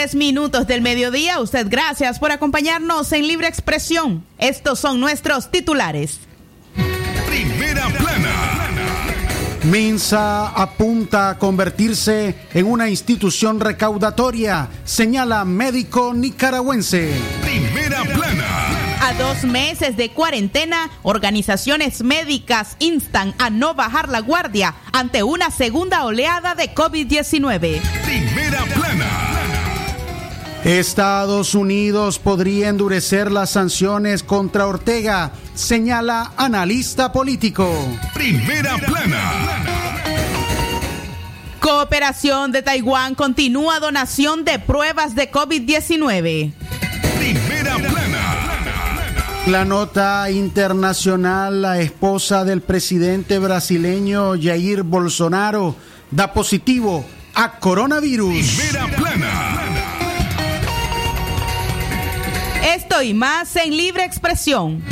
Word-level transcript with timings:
33 0.00 0.14
minutos 0.14 0.66
del 0.66 0.80
mediodía. 0.80 1.40
Usted, 1.40 1.66
gracias 1.68 2.18
por 2.18 2.32
acompañarnos 2.32 3.12
en 3.12 3.26
Libre 3.26 3.48
Expresión. 3.48 4.24
Estos 4.38 4.78
son 4.78 4.98
nuestros 4.98 5.50
titulares. 5.50 6.20
Primera 7.28 7.86
plana. 7.88 8.30
Minsa 9.64 10.48
apunta 10.48 11.28
a 11.28 11.38
convertirse 11.38 12.34
en 12.54 12.66
una 12.66 12.88
institución 12.88 13.60
recaudatoria, 13.60 14.70
señala 14.84 15.44
médico 15.44 16.14
nicaragüense. 16.14 17.12
Primera 17.42 18.02
plana. 18.04 19.02
A 19.02 19.12
dos 19.18 19.44
meses 19.44 19.98
de 19.98 20.10
cuarentena, 20.12 20.90
organizaciones 21.02 22.02
médicas 22.02 22.76
instan 22.78 23.34
a 23.38 23.50
no 23.50 23.74
bajar 23.74 24.08
la 24.08 24.20
guardia 24.20 24.76
ante 24.92 25.22
una 25.22 25.50
segunda 25.50 26.06
oleada 26.06 26.54
de 26.54 26.74
COVID-19. 26.74 27.82
Primera 28.06 28.64
plana. 28.74 29.19
Estados 30.64 31.54
Unidos 31.54 32.18
podría 32.18 32.68
endurecer 32.68 33.32
las 33.32 33.50
sanciones 33.50 34.22
contra 34.22 34.66
Ortega, 34.66 35.32
señala 35.54 36.32
analista 36.36 37.12
político. 37.12 37.66
Primera 38.12 38.76
plana. 38.76 39.64
Cooperación 41.60 42.52
de 42.52 42.62
Taiwán 42.62 43.14
continúa 43.14 43.80
donación 43.80 44.44
de 44.44 44.58
pruebas 44.58 45.14
de 45.14 45.30
COVID-19. 45.30 46.52
Primera 47.18 47.76
plana. 47.76 48.40
La 49.46 49.64
nota 49.64 50.30
internacional, 50.30 51.62
la 51.62 51.80
esposa 51.80 52.44
del 52.44 52.60
presidente 52.60 53.38
brasileño 53.38 54.34
Jair 54.40 54.82
Bolsonaro 54.82 55.74
da 56.10 56.34
positivo 56.34 57.06
a 57.34 57.58
coronavirus. 57.58 58.56
Primera 58.58 58.86
plana. 58.96 59.49
Esto 63.00 63.08
y 63.08 63.14
más 63.14 63.56
en 63.56 63.74
Libre 63.74 64.04
Expresión. 64.04 64.82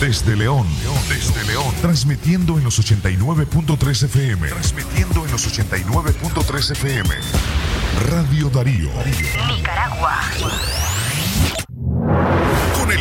Desde 0.00 0.34
León, 0.34 0.66
desde 1.10 1.44
León, 1.44 1.74
transmitiendo 1.82 2.56
en 2.56 2.64
los 2.64 2.78
89.3 2.80 4.04
FM, 4.04 4.48
transmitiendo 4.48 5.26
en 5.26 5.30
los 5.30 5.46
89.3 5.46 6.70
FM. 6.72 7.14
Radio 8.08 8.48
Darío. 8.48 8.90
Nicaragua. 9.48 10.20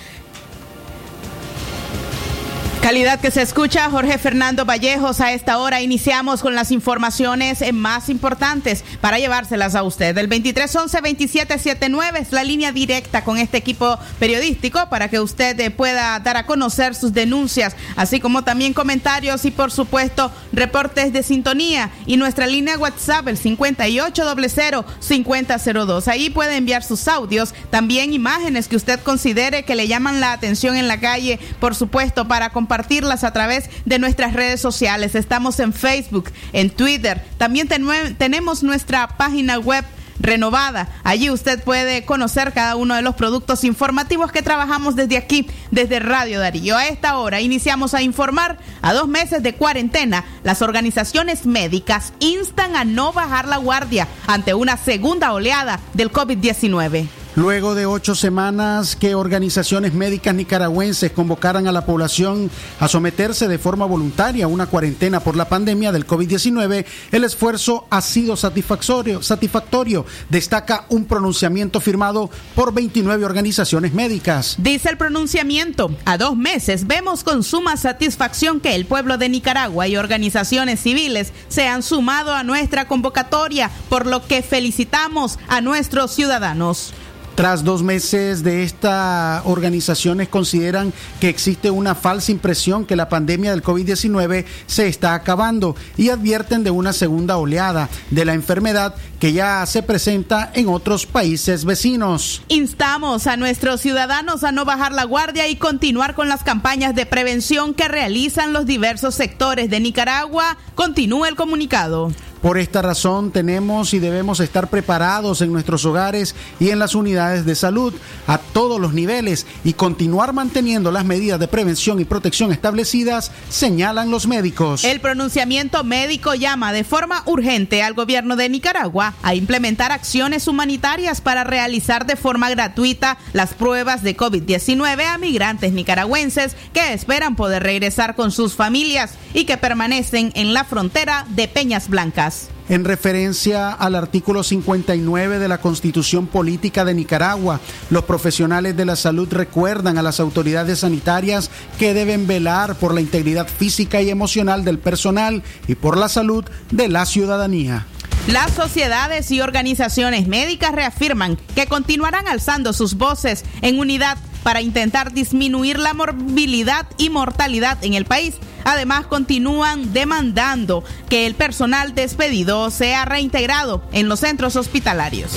Calidad 2.82 3.20
que 3.20 3.30
se 3.30 3.42
escucha, 3.42 3.88
Jorge 3.90 4.16
Fernando 4.18 4.64
Vallejos. 4.64 5.20
A 5.20 5.32
esta 5.32 5.58
hora 5.58 5.82
iniciamos 5.82 6.40
con 6.40 6.54
las 6.54 6.70
informaciones 6.70 7.62
más 7.74 8.08
importantes 8.08 8.82
para 9.00 9.18
llevárselas 9.18 9.74
a 9.74 9.82
usted. 9.82 10.16
El 10.16 10.30
2311-2779 10.30 12.20
es 12.20 12.30
la 12.32 12.44
línea 12.44 12.72
directa 12.72 13.24
con 13.24 13.36
este 13.36 13.58
equipo 13.58 13.98
periodístico 14.18 14.88
para 14.88 15.08
que 15.08 15.20
usted 15.20 15.70
pueda 15.74 16.18
dar 16.20 16.38
a 16.38 16.46
conocer 16.46 16.94
sus 16.94 17.12
denuncias, 17.12 17.76
así 17.96 18.20
como 18.20 18.44
también 18.44 18.72
comentarios 18.72 19.44
y, 19.44 19.50
por 19.50 19.70
supuesto, 19.70 20.32
reportes 20.52 21.12
de 21.12 21.22
sintonía. 21.22 21.90
Y 22.06 22.16
nuestra 22.16 22.46
línea 22.46 22.78
WhatsApp, 22.78 23.28
el 23.28 23.38
5800-5002. 23.38 26.08
Ahí 26.08 26.30
puede 26.30 26.56
enviar 26.56 26.82
sus 26.82 27.06
audios, 27.08 27.52
también 27.70 28.14
imágenes 28.14 28.68
que 28.68 28.76
usted 28.76 29.00
considere 29.00 29.64
que 29.64 29.74
le 29.74 29.88
llaman 29.88 30.20
la 30.20 30.32
atención 30.32 30.76
en 30.76 30.88
la 30.88 31.00
calle, 31.00 31.38
por 31.60 31.74
supuesto, 31.74 32.26
para 32.28 32.48
compartirlas 32.68 33.24
a 33.24 33.32
través 33.32 33.70
de 33.86 33.98
nuestras 33.98 34.34
redes 34.34 34.60
sociales. 34.60 35.14
Estamos 35.14 35.58
en 35.58 35.72
Facebook, 35.72 36.30
en 36.52 36.68
Twitter. 36.68 37.24
También 37.38 37.66
tenemos 37.66 38.62
nuestra 38.62 39.08
página 39.16 39.58
web 39.58 39.86
renovada. 40.20 40.86
Allí 41.02 41.30
usted 41.30 41.62
puede 41.64 42.04
conocer 42.04 42.52
cada 42.52 42.76
uno 42.76 42.94
de 42.94 43.00
los 43.00 43.14
productos 43.14 43.64
informativos 43.64 44.32
que 44.32 44.42
trabajamos 44.42 44.96
desde 44.96 45.16
aquí, 45.16 45.48
desde 45.70 45.98
Radio 45.98 46.40
Darío. 46.40 46.76
A 46.76 46.88
esta 46.88 47.16
hora 47.16 47.40
iniciamos 47.40 47.94
a 47.94 48.02
informar 48.02 48.58
a 48.82 48.92
dos 48.92 49.08
meses 49.08 49.42
de 49.42 49.54
cuarentena. 49.54 50.26
Las 50.42 50.60
organizaciones 50.60 51.46
médicas 51.46 52.12
instan 52.20 52.76
a 52.76 52.84
no 52.84 53.14
bajar 53.14 53.48
la 53.48 53.56
guardia 53.56 54.08
ante 54.26 54.52
una 54.52 54.76
segunda 54.76 55.32
oleada 55.32 55.80
del 55.94 56.12
COVID-19. 56.12 57.08
Luego 57.38 57.76
de 57.76 57.86
ocho 57.86 58.16
semanas 58.16 58.96
que 58.96 59.14
organizaciones 59.14 59.94
médicas 59.94 60.34
nicaragüenses 60.34 61.12
convocaran 61.12 61.68
a 61.68 61.72
la 61.72 61.86
población 61.86 62.50
a 62.80 62.88
someterse 62.88 63.46
de 63.46 63.58
forma 63.58 63.86
voluntaria 63.86 64.46
a 64.46 64.48
una 64.48 64.66
cuarentena 64.66 65.20
por 65.20 65.36
la 65.36 65.48
pandemia 65.48 65.92
del 65.92 66.04
COVID-19, 66.04 66.84
el 67.12 67.22
esfuerzo 67.22 67.86
ha 67.90 68.00
sido 68.00 68.36
satisfactorio, 68.36 69.22
satisfactorio, 69.22 70.04
destaca 70.28 70.86
un 70.88 71.04
pronunciamiento 71.04 71.80
firmado 71.80 72.28
por 72.56 72.74
29 72.74 73.24
organizaciones 73.24 73.94
médicas. 73.94 74.56
Dice 74.58 74.90
el 74.90 74.98
pronunciamiento, 74.98 75.92
a 76.06 76.18
dos 76.18 76.36
meses 76.36 76.88
vemos 76.88 77.22
con 77.22 77.44
suma 77.44 77.76
satisfacción 77.76 78.58
que 78.58 78.74
el 78.74 78.84
pueblo 78.84 79.16
de 79.16 79.28
Nicaragua 79.28 79.86
y 79.86 79.96
organizaciones 79.96 80.80
civiles 80.80 81.32
se 81.46 81.68
han 81.68 81.84
sumado 81.84 82.34
a 82.34 82.42
nuestra 82.42 82.88
convocatoria, 82.88 83.70
por 83.88 84.08
lo 84.08 84.26
que 84.26 84.42
felicitamos 84.42 85.38
a 85.46 85.60
nuestros 85.60 86.12
ciudadanos. 86.12 86.92
Tras 87.38 87.62
dos 87.62 87.84
meses 87.84 88.42
de 88.42 88.64
estas 88.64 89.42
organizaciones 89.46 90.28
consideran 90.28 90.92
que 91.20 91.28
existe 91.28 91.70
una 91.70 91.94
falsa 91.94 92.32
impresión 92.32 92.84
que 92.84 92.96
la 92.96 93.08
pandemia 93.08 93.52
del 93.52 93.62
COVID-19 93.62 94.44
se 94.66 94.88
está 94.88 95.14
acabando 95.14 95.76
y 95.96 96.08
advierten 96.08 96.64
de 96.64 96.72
una 96.72 96.92
segunda 96.92 97.36
oleada 97.36 97.90
de 98.10 98.24
la 98.24 98.34
enfermedad 98.34 98.96
que 99.20 99.32
ya 99.32 99.64
se 99.66 99.84
presenta 99.84 100.50
en 100.52 100.66
otros 100.66 101.06
países 101.06 101.64
vecinos. 101.64 102.42
Instamos 102.48 103.28
a 103.28 103.36
nuestros 103.36 103.80
ciudadanos 103.82 104.42
a 104.42 104.50
no 104.50 104.64
bajar 104.64 104.90
la 104.90 105.04
guardia 105.04 105.46
y 105.46 105.54
continuar 105.54 106.16
con 106.16 106.28
las 106.28 106.42
campañas 106.42 106.96
de 106.96 107.06
prevención 107.06 107.72
que 107.72 107.86
realizan 107.86 108.52
los 108.52 108.66
diversos 108.66 109.14
sectores 109.14 109.70
de 109.70 109.78
Nicaragua. 109.78 110.56
Continúa 110.74 111.28
el 111.28 111.36
comunicado. 111.36 112.10
Por 112.42 112.56
esta 112.56 112.82
razón 112.82 113.32
tenemos 113.32 113.94
y 113.94 113.98
debemos 113.98 114.38
estar 114.38 114.70
preparados 114.70 115.40
en 115.40 115.52
nuestros 115.52 115.84
hogares 115.84 116.36
y 116.60 116.70
en 116.70 116.78
las 116.78 116.94
unidades 116.94 117.44
de 117.44 117.56
salud 117.56 117.92
a 118.28 118.38
todos 118.38 118.80
los 118.80 118.94
niveles 118.94 119.44
y 119.64 119.72
continuar 119.72 120.32
manteniendo 120.32 120.92
las 120.92 121.04
medidas 121.04 121.40
de 121.40 121.48
prevención 121.48 121.98
y 121.98 122.04
protección 122.04 122.52
establecidas, 122.52 123.32
señalan 123.48 124.12
los 124.12 124.28
médicos. 124.28 124.84
El 124.84 125.00
pronunciamiento 125.00 125.82
médico 125.82 126.34
llama 126.34 126.72
de 126.72 126.84
forma 126.84 127.24
urgente 127.26 127.82
al 127.82 127.94
gobierno 127.94 128.36
de 128.36 128.48
Nicaragua 128.48 129.14
a 129.22 129.34
implementar 129.34 129.90
acciones 129.90 130.46
humanitarias 130.46 131.20
para 131.20 131.42
realizar 131.42 132.06
de 132.06 132.14
forma 132.14 132.50
gratuita 132.50 133.18
las 133.32 133.54
pruebas 133.54 134.04
de 134.04 134.16
COVID-19 134.16 135.04
a 135.06 135.18
migrantes 135.18 135.72
nicaragüenses 135.72 136.56
que 136.72 136.92
esperan 136.92 137.34
poder 137.34 137.64
regresar 137.64 138.14
con 138.14 138.30
sus 138.30 138.54
familias 138.54 139.14
y 139.34 139.44
que 139.44 139.56
permanecen 139.56 140.30
en 140.36 140.54
la 140.54 140.62
frontera 140.64 141.26
de 141.30 141.48
Peñas 141.48 141.88
Blancas 141.88 142.28
en 142.68 142.84
referencia 142.84 143.72
al 143.72 143.94
artículo 143.94 144.42
59 144.42 145.38
de 145.38 145.48
la 145.48 145.58
Constitución 145.58 146.26
Política 146.26 146.84
de 146.84 146.94
Nicaragua. 146.94 147.60
Los 147.90 148.04
profesionales 148.04 148.76
de 148.76 148.84
la 148.84 148.96
salud 148.96 149.28
recuerdan 149.30 149.98
a 149.98 150.02
las 150.02 150.20
autoridades 150.20 150.80
sanitarias 150.80 151.50
que 151.78 151.94
deben 151.94 152.26
velar 152.26 152.74
por 152.76 152.94
la 152.94 153.00
integridad 153.00 153.48
física 153.48 154.00
y 154.02 154.10
emocional 154.10 154.64
del 154.64 154.78
personal 154.78 155.42
y 155.66 155.74
por 155.74 155.96
la 155.96 156.08
salud 156.08 156.44
de 156.70 156.88
la 156.88 157.06
ciudadanía. 157.06 157.86
Las 158.28 158.52
sociedades 158.52 159.30
y 159.30 159.40
organizaciones 159.40 160.28
médicas 160.28 160.72
reafirman 160.72 161.38
que 161.54 161.66
continuarán 161.66 162.28
alzando 162.28 162.74
sus 162.74 162.94
voces 162.94 163.42
en 163.62 163.78
unidad 163.78 164.18
para 164.42 164.60
intentar 164.60 165.12
disminuir 165.12 165.78
la 165.78 165.94
morbilidad 165.94 166.86
y 166.96 167.10
mortalidad 167.10 167.82
en 167.84 167.94
el 167.94 168.04
país. 168.04 168.34
Además, 168.64 169.06
continúan 169.06 169.92
demandando 169.92 170.84
que 171.08 171.26
el 171.26 171.34
personal 171.34 171.94
despedido 171.94 172.70
sea 172.70 173.04
reintegrado 173.04 173.82
en 173.92 174.08
los 174.08 174.20
centros 174.20 174.56
hospitalarios. 174.56 175.32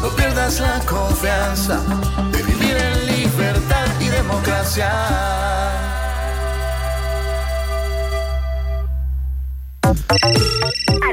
No 0.00 0.08
pierdas 0.10 0.60
la 0.60 0.80
confianza 0.80 1.80
de 2.30 2.42
vivir 2.42 2.76
en 2.76 3.06
libertad 3.06 3.86
y 4.00 4.08
democracia. 4.08 4.90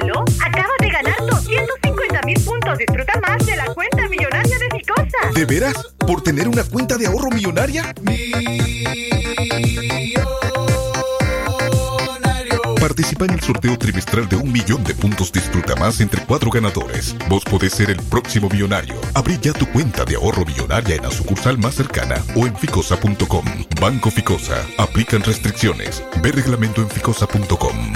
¿Aló? 0.02 0.26
Acabas 0.46 0.78
de 0.80 0.90
ganar 0.90 1.16
250 1.20 2.22
mil 2.24 2.40
puntos. 2.42 2.78
Disfruta 2.78 3.20
más 3.22 3.46
de 3.46 3.56
la 3.56 3.66
cuenta 3.74 4.08
millonaria 4.10 4.58
de 4.60 4.78
Ficosa. 4.78 5.32
¿De 5.34 5.46
veras? 5.46 5.76
¿Por 5.98 6.22
tener 6.22 6.48
una 6.48 6.64
cuenta 6.64 6.98
de 6.98 7.08
ahorro 7.08 7.30
millonaria? 7.30 7.94
Participa 12.92 13.24
en 13.24 13.32
el 13.32 13.40
sorteo 13.40 13.78
trimestral 13.78 14.28
de 14.28 14.36
un 14.36 14.52
millón 14.52 14.84
de 14.84 14.94
puntos 14.94 15.32
Disfruta 15.32 15.78
Más 15.78 16.02
entre 16.02 16.26
cuatro 16.26 16.52
ganadores. 16.52 17.16
Vos 17.30 17.42
podés 17.46 17.72
ser 17.72 17.90
el 17.90 17.96
próximo 17.96 18.50
millonario. 18.50 18.96
Abrí 19.14 19.40
ya 19.42 19.54
tu 19.54 19.66
cuenta 19.68 20.04
de 20.04 20.16
ahorro 20.16 20.44
millonaria 20.44 20.98
en 20.98 21.04
la 21.04 21.10
sucursal 21.10 21.58
más 21.58 21.76
cercana 21.76 22.22
o 22.36 22.46
en 22.46 22.54
ficosa.com. 22.54 23.46
Banco 23.80 24.12
Ficosa. 24.12 24.68
Aplican 24.78 25.24
restricciones. 25.24 26.04
Ve 26.22 26.34
reglamento 26.34 26.82
en 26.82 26.90
ficosa.com. 26.90 27.94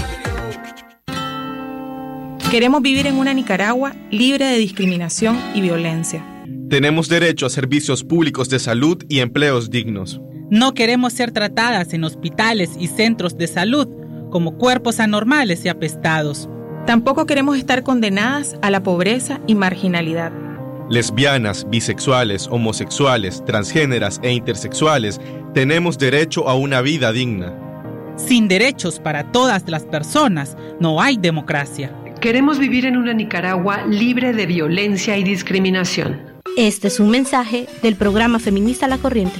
Queremos 2.49 2.81
vivir 2.81 3.05
en 3.05 3.17
una 3.17 3.33
Nicaragua 3.33 3.93
libre 4.11 4.45
de 4.45 4.57
discriminación 4.59 5.37
y 5.53 5.59
violencia. 5.59 6.25
Tenemos 6.69 7.09
derecho 7.09 7.45
a 7.45 7.49
servicios 7.49 8.05
públicos 8.05 8.47
de 8.47 8.59
salud 8.59 9.03
y 9.09 9.19
empleos 9.19 9.69
dignos. 9.69 10.21
No 10.49 10.73
queremos 10.73 11.11
ser 11.11 11.31
tratadas 11.31 11.93
en 11.93 12.05
hospitales 12.05 12.69
y 12.79 12.87
centros 12.87 13.37
de 13.37 13.47
salud 13.47 13.89
como 14.35 14.57
cuerpos 14.57 14.99
anormales 14.99 15.63
y 15.63 15.69
apestados. 15.69 16.49
Tampoco 16.85 17.25
queremos 17.25 17.57
estar 17.57 17.83
condenadas 17.83 18.57
a 18.61 18.69
la 18.69 18.83
pobreza 18.83 19.39
y 19.47 19.55
marginalidad. 19.55 20.33
Lesbianas, 20.89 21.65
bisexuales, 21.69 22.49
homosexuales, 22.51 23.41
transgéneras 23.45 24.19
e 24.23 24.33
intersexuales 24.33 25.21
tenemos 25.53 25.97
derecho 25.97 26.49
a 26.49 26.55
una 26.55 26.81
vida 26.81 27.13
digna. 27.13 27.53
Sin 28.17 28.49
derechos 28.49 28.99
para 28.99 29.31
todas 29.31 29.69
las 29.69 29.83
personas 29.83 30.57
no 30.81 31.01
hay 31.01 31.15
democracia. 31.15 31.95
Queremos 32.19 32.59
vivir 32.59 32.85
en 32.85 32.97
una 32.97 33.13
Nicaragua 33.13 33.85
libre 33.85 34.33
de 34.33 34.47
violencia 34.47 35.17
y 35.17 35.23
discriminación. 35.23 36.19
Este 36.57 36.89
es 36.89 36.99
un 36.99 37.09
mensaje 37.09 37.67
del 37.81 37.95
programa 37.95 38.39
Feminista 38.39 38.89
La 38.89 38.97
Corriente. 38.97 39.39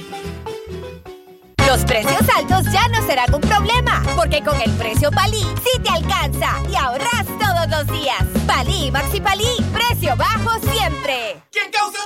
Los 1.76 1.84
precios 1.84 2.22
altos 2.34 2.72
ya 2.72 2.88
no 2.88 3.06
serán 3.06 3.34
un 3.34 3.40
problema, 3.42 4.02
porque 4.16 4.42
con 4.42 4.58
el 4.62 4.70
precio 4.76 5.10
Palí 5.10 5.42
sí 5.62 5.78
te 5.82 5.90
alcanza 5.90 6.54
y 6.72 6.74
ahorras 6.74 7.26
todos 7.38 7.68
los 7.68 8.00
días. 8.00 8.24
Palí, 8.46 8.90
Maxi 8.90 9.20
Palí, 9.20 9.62
precio 9.74 10.16
bajo 10.16 10.58
siempre. 10.72 11.36
¿Quién 11.52 11.70
causa 11.70 11.98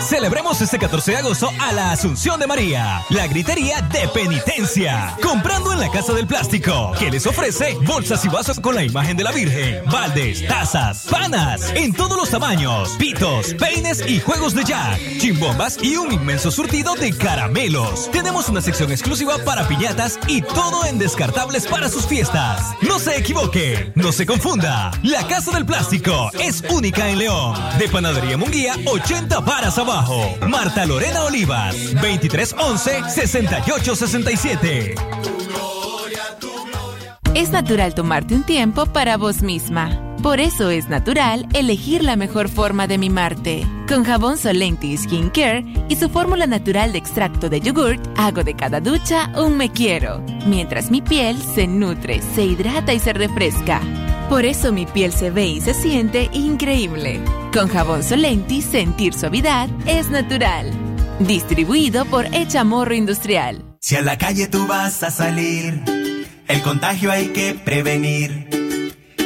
Celebremos 0.00 0.60
este 0.60 0.78
14 0.78 1.10
de 1.10 1.16
agosto 1.18 1.50
a 1.60 1.72
la 1.72 1.90
Asunción 1.90 2.38
de 2.38 2.46
María, 2.46 3.02
la 3.10 3.26
gritería 3.26 3.82
de 3.82 4.08
penitencia. 4.08 5.16
Comprando 5.22 5.72
en 5.72 5.80
la 5.80 5.90
Casa 5.90 6.12
del 6.12 6.26
Plástico, 6.26 6.92
que 6.98 7.10
les 7.10 7.26
ofrece 7.26 7.76
bolsas 7.84 8.24
y 8.24 8.28
vasos 8.28 8.60
con 8.60 8.74
la 8.74 8.84
imagen 8.84 9.16
de 9.16 9.24
la 9.24 9.32
Virgen, 9.32 9.82
baldes, 9.90 10.46
tazas, 10.46 11.06
panas, 11.10 11.72
en 11.74 11.92
todos 11.92 12.16
los 12.16 12.30
tamaños, 12.30 12.90
pitos, 12.98 13.54
peines 13.54 14.02
y 14.06 14.20
juegos 14.20 14.54
de 14.54 14.64
jack, 14.64 15.00
chimbombas 15.18 15.78
y 15.82 15.96
un 15.96 16.12
inmenso 16.12 16.50
surtido 16.50 16.94
de 16.94 17.12
caramelos. 17.12 18.10
Tenemos 18.12 18.48
una 18.48 18.60
sección 18.60 18.92
exclusiva 18.92 19.36
para 19.44 19.66
piñatas 19.66 20.18
y 20.28 20.42
todo 20.42 20.84
en 20.84 20.98
descartables 20.98 21.66
para 21.66 21.88
sus 21.88 22.06
fiestas. 22.06 22.62
No 22.82 22.98
se 22.98 23.16
equivoque, 23.16 23.92
no 23.96 24.12
se 24.12 24.26
confunda. 24.26 24.92
La 25.02 25.26
Casa 25.26 25.50
del 25.50 25.66
Plástico 25.66 26.30
es 26.38 26.62
única 26.70 27.08
en 27.10 27.18
León. 27.18 27.58
De 27.78 27.88
Panadería 27.88 28.36
Munguía, 28.36 28.76
80 28.86 29.40
varas 29.40 29.78
Marta 30.46 30.84
Lorena 30.84 31.24
Olivas, 31.24 31.74
2311-6867. 31.94 34.94
Es 37.34 37.50
natural 37.52 37.94
tomarte 37.94 38.34
un 38.34 38.42
tiempo 38.42 38.84
para 38.84 39.16
vos 39.16 39.40
misma. 39.40 40.14
Por 40.22 40.40
eso 40.40 40.68
es 40.68 40.90
natural 40.90 41.46
elegir 41.54 42.04
la 42.04 42.16
mejor 42.16 42.50
forma 42.50 42.86
de 42.86 42.98
mimarte. 42.98 43.66
Con 43.88 44.04
jabón 44.04 44.36
Solenti 44.36 44.94
Skin 44.94 45.30
Care 45.30 45.64
y 45.88 45.96
su 45.96 46.10
fórmula 46.10 46.46
natural 46.46 46.92
de 46.92 46.98
extracto 46.98 47.48
de 47.48 47.62
yogurt, 47.62 48.06
hago 48.18 48.44
de 48.44 48.52
cada 48.52 48.82
ducha 48.82 49.32
un 49.38 49.56
me 49.56 49.72
quiero, 49.72 50.22
mientras 50.44 50.90
mi 50.90 51.00
piel 51.00 51.40
se 51.40 51.66
nutre, 51.66 52.20
se 52.34 52.44
hidrata 52.44 52.92
y 52.92 52.98
se 52.98 53.14
refresca. 53.14 53.80
Por 54.28 54.44
eso 54.44 54.72
mi 54.72 54.84
piel 54.84 55.10
se 55.10 55.30
ve 55.30 55.46
y 55.46 55.60
se 55.62 55.72
siente 55.72 56.28
increíble. 56.34 57.18
Con 57.50 57.68
jabón 57.68 58.02
Solenti, 58.02 58.60
sentir 58.60 59.14
suavidad 59.14 59.70
es 59.86 60.10
natural. 60.10 60.70
Distribuido 61.18 62.04
por 62.04 62.26
Echamorro 62.34 62.94
Industrial. 62.94 63.64
Si 63.80 63.96
a 63.96 64.02
la 64.02 64.18
calle 64.18 64.46
tú 64.46 64.66
vas 64.66 65.02
a 65.02 65.10
salir, 65.10 65.82
el 66.46 66.62
contagio 66.62 67.10
hay 67.10 67.28
que 67.28 67.54
prevenir. 67.54 68.48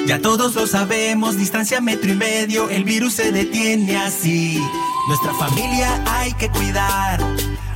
Ya 0.06 0.20
todos 0.20 0.54
lo 0.54 0.68
sabemos, 0.68 1.36
distancia 1.36 1.80
metro 1.80 2.12
y 2.12 2.14
medio, 2.14 2.70
el 2.70 2.84
virus 2.84 3.14
se 3.14 3.32
detiene 3.32 3.96
así. 3.96 4.62
Nuestra 5.08 5.34
familia 5.34 6.00
hay 6.06 6.32
que 6.34 6.48
cuidar, 6.48 7.20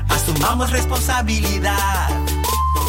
asumamos 0.09 0.71
responsabilidad. 0.71 2.09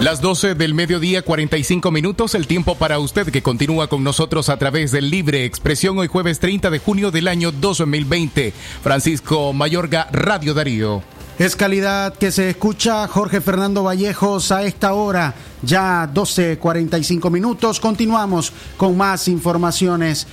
Las 0.00 0.22
12 0.22 0.54
del 0.54 0.72
mediodía, 0.72 1.20
45 1.20 1.90
minutos, 1.90 2.34
el 2.34 2.46
tiempo 2.46 2.74
para 2.74 2.98
usted 2.98 3.30
que 3.30 3.42
continúa 3.42 3.88
con 3.88 4.02
nosotros 4.02 4.48
a 4.48 4.56
través 4.56 4.92
de 4.92 5.02
Libre 5.02 5.44
Expresión 5.44 5.98
hoy 5.98 6.06
jueves 6.06 6.40
30 6.40 6.70
de 6.70 6.78
junio 6.78 7.10
del 7.10 7.28
año 7.28 7.52
2020. 7.52 8.54
Francisco 8.82 9.52
Mayorga, 9.52 10.08
Radio 10.10 10.54
Darío. 10.54 11.02
Es 11.38 11.54
calidad 11.54 12.14
que 12.14 12.32
se 12.32 12.48
escucha 12.48 13.06
Jorge 13.08 13.42
Fernando 13.42 13.82
Vallejos 13.82 14.50
a 14.52 14.62
esta 14.62 14.94
hora, 14.94 15.34
ya 15.60 16.10
12.45 16.10 17.30
minutos. 17.30 17.78
Continuamos 17.78 18.54
con 18.78 18.96
más 18.96 19.28
informaciones. 19.28 20.26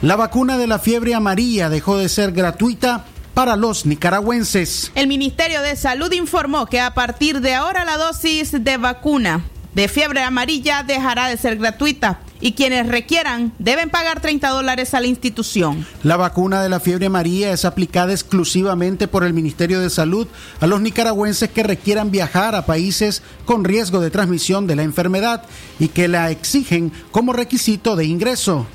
La 0.00 0.14
vacuna 0.14 0.56
de 0.58 0.68
la 0.68 0.78
fiebre 0.78 1.16
amarilla 1.16 1.68
dejó 1.68 1.96
de 1.98 2.08
ser 2.08 2.30
gratuita 2.30 3.04
para 3.38 3.54
los 3.54 3.86
nicaragüenses. 3.86 4.90
El 4.96 5.06
Ministerio 5.06 5.62
de 5.62 5.76
Salud 5.76 6.10
informó 6.10 6.66
que 6.66 6.80
a 6.80 6.92
partir 6.92 7.40
de 7.40 7.54
ahora 7.54 7.84
la 7.84 7.96
dosis 7.96 8.50
de 8.50 8.76
vacuna 8.78 9.44
de 9.74 9.86
fiebre 9.86 10.24
amarilla 10.24 10.82
dejará 10.82 11.28
de 11.28 11.36
ser 11.36 11.56
gratuita 11.56 12.18
y 12.40 12.54
quienes 12.54 12.88
requieran 12.88 13.52
deben 13.60 13.90
pagar 13.90 14.20
30 14.20 14.48
dólares 14.48 14.92
a 14.92 15.00
la 15.00 15.06
institución. 15.06 15.86
La 16.02 16.16
vacuna 16.16 16.64
de 16.64 16.68
la 16.68 16.80
fiebre 16.80 17.06
amarilla 17.06 17.52
es 17.52 17.64
aplicada 17.64 18.12
exclusivamente 18.12 19.06
por 19.06 19.22
el 19.22 19.34
Ministerio 19.34 19.78
de 19.78 19.90
Salud 19.90 20.26
a 20.58 20.66
los 20.66 20.80
nicaragüenses 20.80 21.48
que 21.48 21.62
requieran 21.62 22.10
viajar 22.10 22.56
a 22.56 22.66
países 22.66 23.22
con 23.44 23.62
riesgo 23.62 24.00
de 24.00 24.10
transmisión 24.10 24.66
de 24.66 24.74
la 24.74 24.82
enfermedad 24.82 25.44
y 25.78 25.86
que 25.86 26.08
la 26.08 26.32
exigen 26.32 26.90
como 27.12 27.32
requisito 27.32 27.94
de 27.94 28.04
ingreso. 28.04 28.66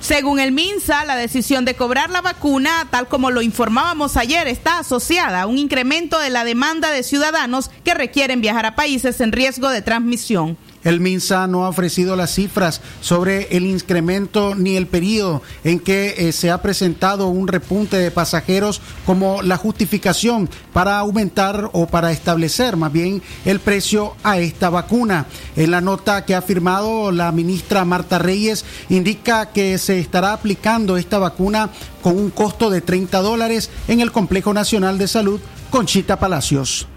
Según 0.00 0.38
el 0.38 0.52
MINSA, 0.52 1.04
la 1.04 1.16
decisión 1.16 1.64
de 1.64 1.74
cobrar 1.74 2.08
la 2.10 2.20
vacuna, 2.20 2.86
tal 2.90 3.08
como 3.08 3.30
lo 3.30 3.42
informábamos 3.42 4.16
ayer, 4.16 4.46
está 4.46 4.78
asociada 4.78 5.42
a 5.42 5.46
un 5.46 5.58
incremento 5.58 6.18
de 6.20 6.30
la 6.30 6.44
demanda 6.44 6.90
de 6.90 7.02
ciudadanos 7.02 7.70
que 7.84 7.94
requieren 7.94 8.40
viajar 8.40 8.64
a 8.64 8.76
países 8.76 9.20
en 9.20 9.32
riesgo 9.32 9.68
de 9.70 9.82
transmisión. 9.82 10.56
El 10.88 11.00
MINSA 11.00 11.46
no 11.48 11.66
ha 11.66 11.68
ofrecido 11.68 12.16
las 12.16 12.34
cifras 12.34 12.80
sobre 13.02 13.54
el 13.54 13.66
incremento 13.66 14.54
ni 14.54 14.74
el 14.74 14.86
periodo 14.86 15.42
en 15.62 15.80
que 15.80 16.14
eh, 16.16 16.32
se 16.32 16.50
ha 16.50 16.62
presentado 16.62 17.26
un 17.26 17.46
repunte 17.46 17.98
de 17.98 18.10
pasajeros 18.10 18.80
como 19.04 19.42
la 19.42 19.58
justificación 19.58 20.48
para 20.72 20.98
aumentar 20.98 21.68
o 21.74 21.88
para 21.88 22.10
establecer 22.10 22.78
más 22.78 22.90
bien 22.90 23.20
el 23.44 23.60
precio 23.60 24.16
a 24.22 24.38
esta 24.38 24.70
vacuna. 24.70 25.26
En 25.56 25.72
la 25.72 25.82
nota 25.82 26.24
que 26.24 26.34
ha 26.34 26.40
firmado 26.40 27.12
la 27.12 27.32
ministra 27.32 27.84
Marta 27.84 28.18
Reyes 28.18 28.64
indica 28.88 29.50
que 29.50 29.76
se 29.76 29.98
estará 29.98 30.32
aplicando 30.32 30.96
esta 30.96 31.18
vacuna 31.18 31.68
con 32.00 32.16
un 32.16 32.30
costo 32.30 32.70
de 32.70 32.80
30 32.80 33.20
dólares 33.20 33.68
en 33.88 34.00
el 34.00 34.10
Complejo 34.10 34.54
Nacional 34.54 34.96
de 34.96 35.06
Salud 35.06 35.38
Conchita 35.68 36.18
Palacios. 36.18 36.88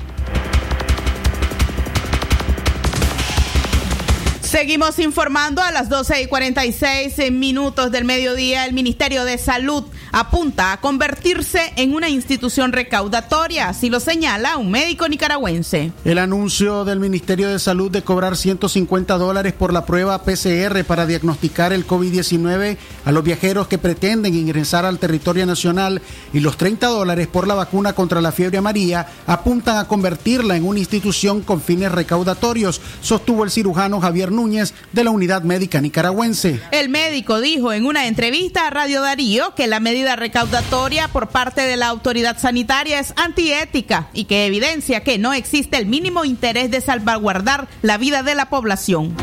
Seguimos 4.51 5.00
informando 5.00 5.62
a 5.62 5.72
las 5.72 5.88
12 5.88 6.24
y 6.24 6.27
46 6.27 7.31
minutos 7.31 7.89
del 7.89 8.03
mediodía. 8.03 8.65
El 8.65 8.74
Ministerio 8.74 9.24
de 9.24 9.38
Salud 9.38 9.86
apunta 10.12 10.74
a 10.74 10.82
convertirse 10.82 11.74
en 11.75 11.94
una 11.94 12.10
institución 12.10 12.72
recaudatoria, 12.72 13.70
así 13.70 13.89
lo 13.89 14.00
señala 14.00 14.58
un 14.58 14.72
médico 14.72 15.08
nicaragüense. 15.08 15.91
El 16.06 16.18
anuncio 16.18 16.86
del 16.86 17.00
Ministerio 17.00 17.50
de 17.50 17.60
Salud 17.60 17.91
de 17.91 18.01
cobrar 18.01 18.36
150 18.36 19.18
dólares 19.18 19.53
por 19.53 19.74
la 19.74 19.86
prueba 19.86 20.24
PCR 20.24 20.84
para 20.86 21.06
diagnosticar 21.06 21.74
el 21.74 21.88
COVID-19 21.88 22.77
a 23.06 23.12
los 23.12 23.24
viajeros 23.24 23.68
que 23.68 23.77
pretenden 23.77 24.36
ingresar 24.36 24.86
al 24.86 25.00
territorio 25.00 25.46
nacional 25.46 26.01
y 26.34 26.39
los 26.39 26.58
30 26.58 26.88
dólares 26.88 27.27
por 27.27 27.48
la 27.48 27.56
vacuna 27.56 27.94
contra 27.94 28.22
la 28.22 28.32
fiebre 28.32 28.58
amarilla 28.58 29.08
apuntan 29.27 29.77
a 29.77 29.88
convertirla 29.88 30.56
en 30.56 30.65
una 30.65 30.80
institución 30.80 31.41
con 31.41 31.62
fines 31.62 31.91
recaudatorios, 31.91 32.82
sostuvo 33.01 33.44
el 33.44 33.51
cirujano 33.51 34.00
Javier 34.00 34.32
Núñez 34.32 34.74
de 34.91 35.03
la 35.03 35.12
Unidad 35.12 35.44
Médica 35.44 35.82
Nicaragüense. 35.82 36.60
El 36.72 36.89
médico 36.89 37.39
dijo 37.39 37.74
en 37.74 37.86
una 37.86 38.08
entrevista 38.08 38.68
a 38.68 38.70
Radio 38.70 39.01
Darío 39.01 39.53
que 39.56 39.68
la 39.68 39.80
medida 39.80 40.00
recaudatoria 40.15 41.08
por 41.08 41.29
parte 41.29 41.62
de 41.62 41.77
la 41.77 41.88
autoridad 41.88 42.38
sanitaria 42.38 43.00
es 43.00 43.13
antiética 43.17 44.08
y 44.13 44.25
que 44.25 44.46
evidencia 44.46 45.03
que 45.03 45.17
no 45.17 45.34
existe 45.34 45.77
el 45.77 45.86
mínimo 45.86 46.25
interés 46.25 46.72
de 46.72 46.81
salvaguardar 46.81 47.67
la 47.81 47.98
vida 47.98 48.24
de 48.24 48.36
la 48.36 48.50
población. 48.50 49.15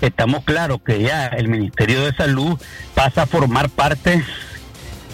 Estamos 0.00 0.44
claros 0.44 0.80
que 0.84 1.02
ya 1.02 1.26
el 1.26 1.48
Ministerio 1.48 2.04
de 2.04 2.14
Salud 2.14 2.58
pasa 2.94 3.22
a 3.22 3.26
formar 3.26 3.68
parte 3.68 4.24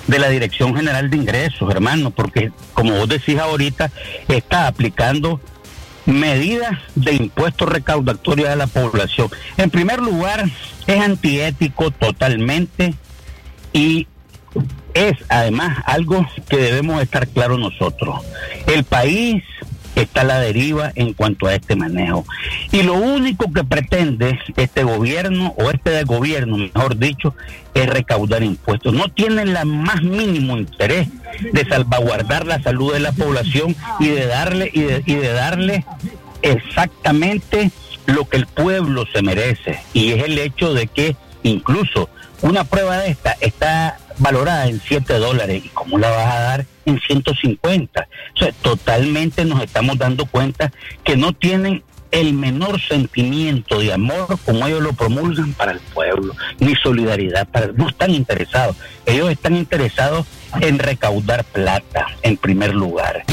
de 0.07 0.19
la 0.19 0.29
Dirección 0.29 0.77
General 0.77 1.11
de 1.11 1.17
Ingresos, 1.17 1.71
hermano, 1.71 2.11
porque 2.11 2.53
como 2.73 2.97
vos 2.97 3.09
decís 3.09 3.39
ahorita, 3.39 3.91
está 4.29 4.69
aplicando 4.69 5.41
medidas 6.05 6.79
de 6.95 7.15
impuestos 7.15 7.69
recaudatorios 7.69 8.49
a 8.49 8.57
la 8.57 8.69
población. 8.69 9.29
En 9.57 9.71
primer 9.71 10.01
lugar, 10.01 10.45
es 10.87 11.01
antiético 11.01 11.91
totalmente 11.91 12.95
y 13.73 14.07
es 14.95 15.15
además 15.29 15.79
algo 15.87 16.27
que 16.49 16.57
debemos 16.57 17.03
estar 17.03 17.29
claros 17.29 17.59
nosotros. 17.59 18.21
El 18.67 18.85
país 18.85 19.43
está 19.97 20.21
a 20.21 20.25
la 20.25 20.39
deriva 20.39 20.93
en 20.95 21.15
cuanto 21.15 21.47
a 21.47 21.55
este 21.55 21.75
manejo. 21.75 22.25
Y 22.71 22.83
lo 22.83 22.95
único 22.95 23.53
que 23.53 23.65
pretende 23.65 24.39
este 24.57 24.85
gobierno, 24.85 25.55
o 25.59 25.71
este 25.71 25.91
de 25.91 26.05
gobierno, 26.05 26.59
mejor 26.59 26.99
dicho, 26.99 27.35
es 27.75 27.89
recaudar 27.89 28.43
impuestos. 28.43 28.93
No 28.93 29.09
tienen 29.09 29.53
la 29.53 29.65
más 29.65 30.03
mínimo 30.03 30.57
interés 30.57 31.09
de 31.53 31.65
salvaguardar 31.65 32.47
la 32.47 32.63
salud 32.63 32.93
de 32.93 33.01
la 33.01 33.13
población 33.13 33.75
y 33.99 34.09
de 34.09 34.27
darle, 34.27 34.71
y 34.73 34.83
de, 34.83 35.03
y 35.07 35.15
de 35.15 35.33
darle 35.33 35.85
exactamente 36.43 37.71
lo 38.07 38.29
que 38.29 38.37
el 38.37 38.47
pueblo 38.47 39.05
se 39.13 39.23
merece. 39.23 39.81
Y 39.93 40.13
es 40.13 40.25
el 40.25 40.39
hecho 40.39 40.75
de 40.75 40.87
que 40.87 41.17
incluso 41.43 42.09
una 42.43 42.65
prueba 42.65 42.99
de 42.99 43.11
esta 43.11 43.33
está 43.41 43.99
valorada 44.19 44.67
en 44.67 44.81
7 44.81 45.15
dólares. 45.15 45.65
¿Y 45.65 45.69
cómo 45.69 45.99
la 45.99 46.11
vas 46.11 46.35
a 46.35 46.41
dar 46.41 46.67
en 46.85 47.01
150? 47.01 48.09
O 48.35 48.39
sea, 48.39 48.53
totalmente 48.53 49.45
nos 49.45 49.63
estamos 49.63 49.99
dando 49.99 50.27
cuenta 50.27 50.73
que 51.05 51.17
no 51.17 51.33
tienen 51.33 51.83
el 52.11 52.33
menor 52.33 52.81
sentimiento 52.81 53.81
de 53.81 53.93
amor 53.93 54.39
como 54.45 54.67
ellos 54.67 54.83
lo 54.83 54.93
promulgan 54.93 55.53
para 55.53 55.73
el 55.73 55.81
pueblo, 55.81 56.35
ni 56.59 56.75
solidaridad, 56.77 57.47
para, 57.49 57.69
no 57.69 57.89
están 57.89 58.13
interesados. 58.13 58.77
Ellos 59.05 59.31
están 59.31 59.57
interesados 59.57 60.27
en 60.61 60.79
recaudar 60.79 61.45
plata 61.45 62.07
en 62.23 62.37
primer 62.37 62.75
lugar. 62.75 63.25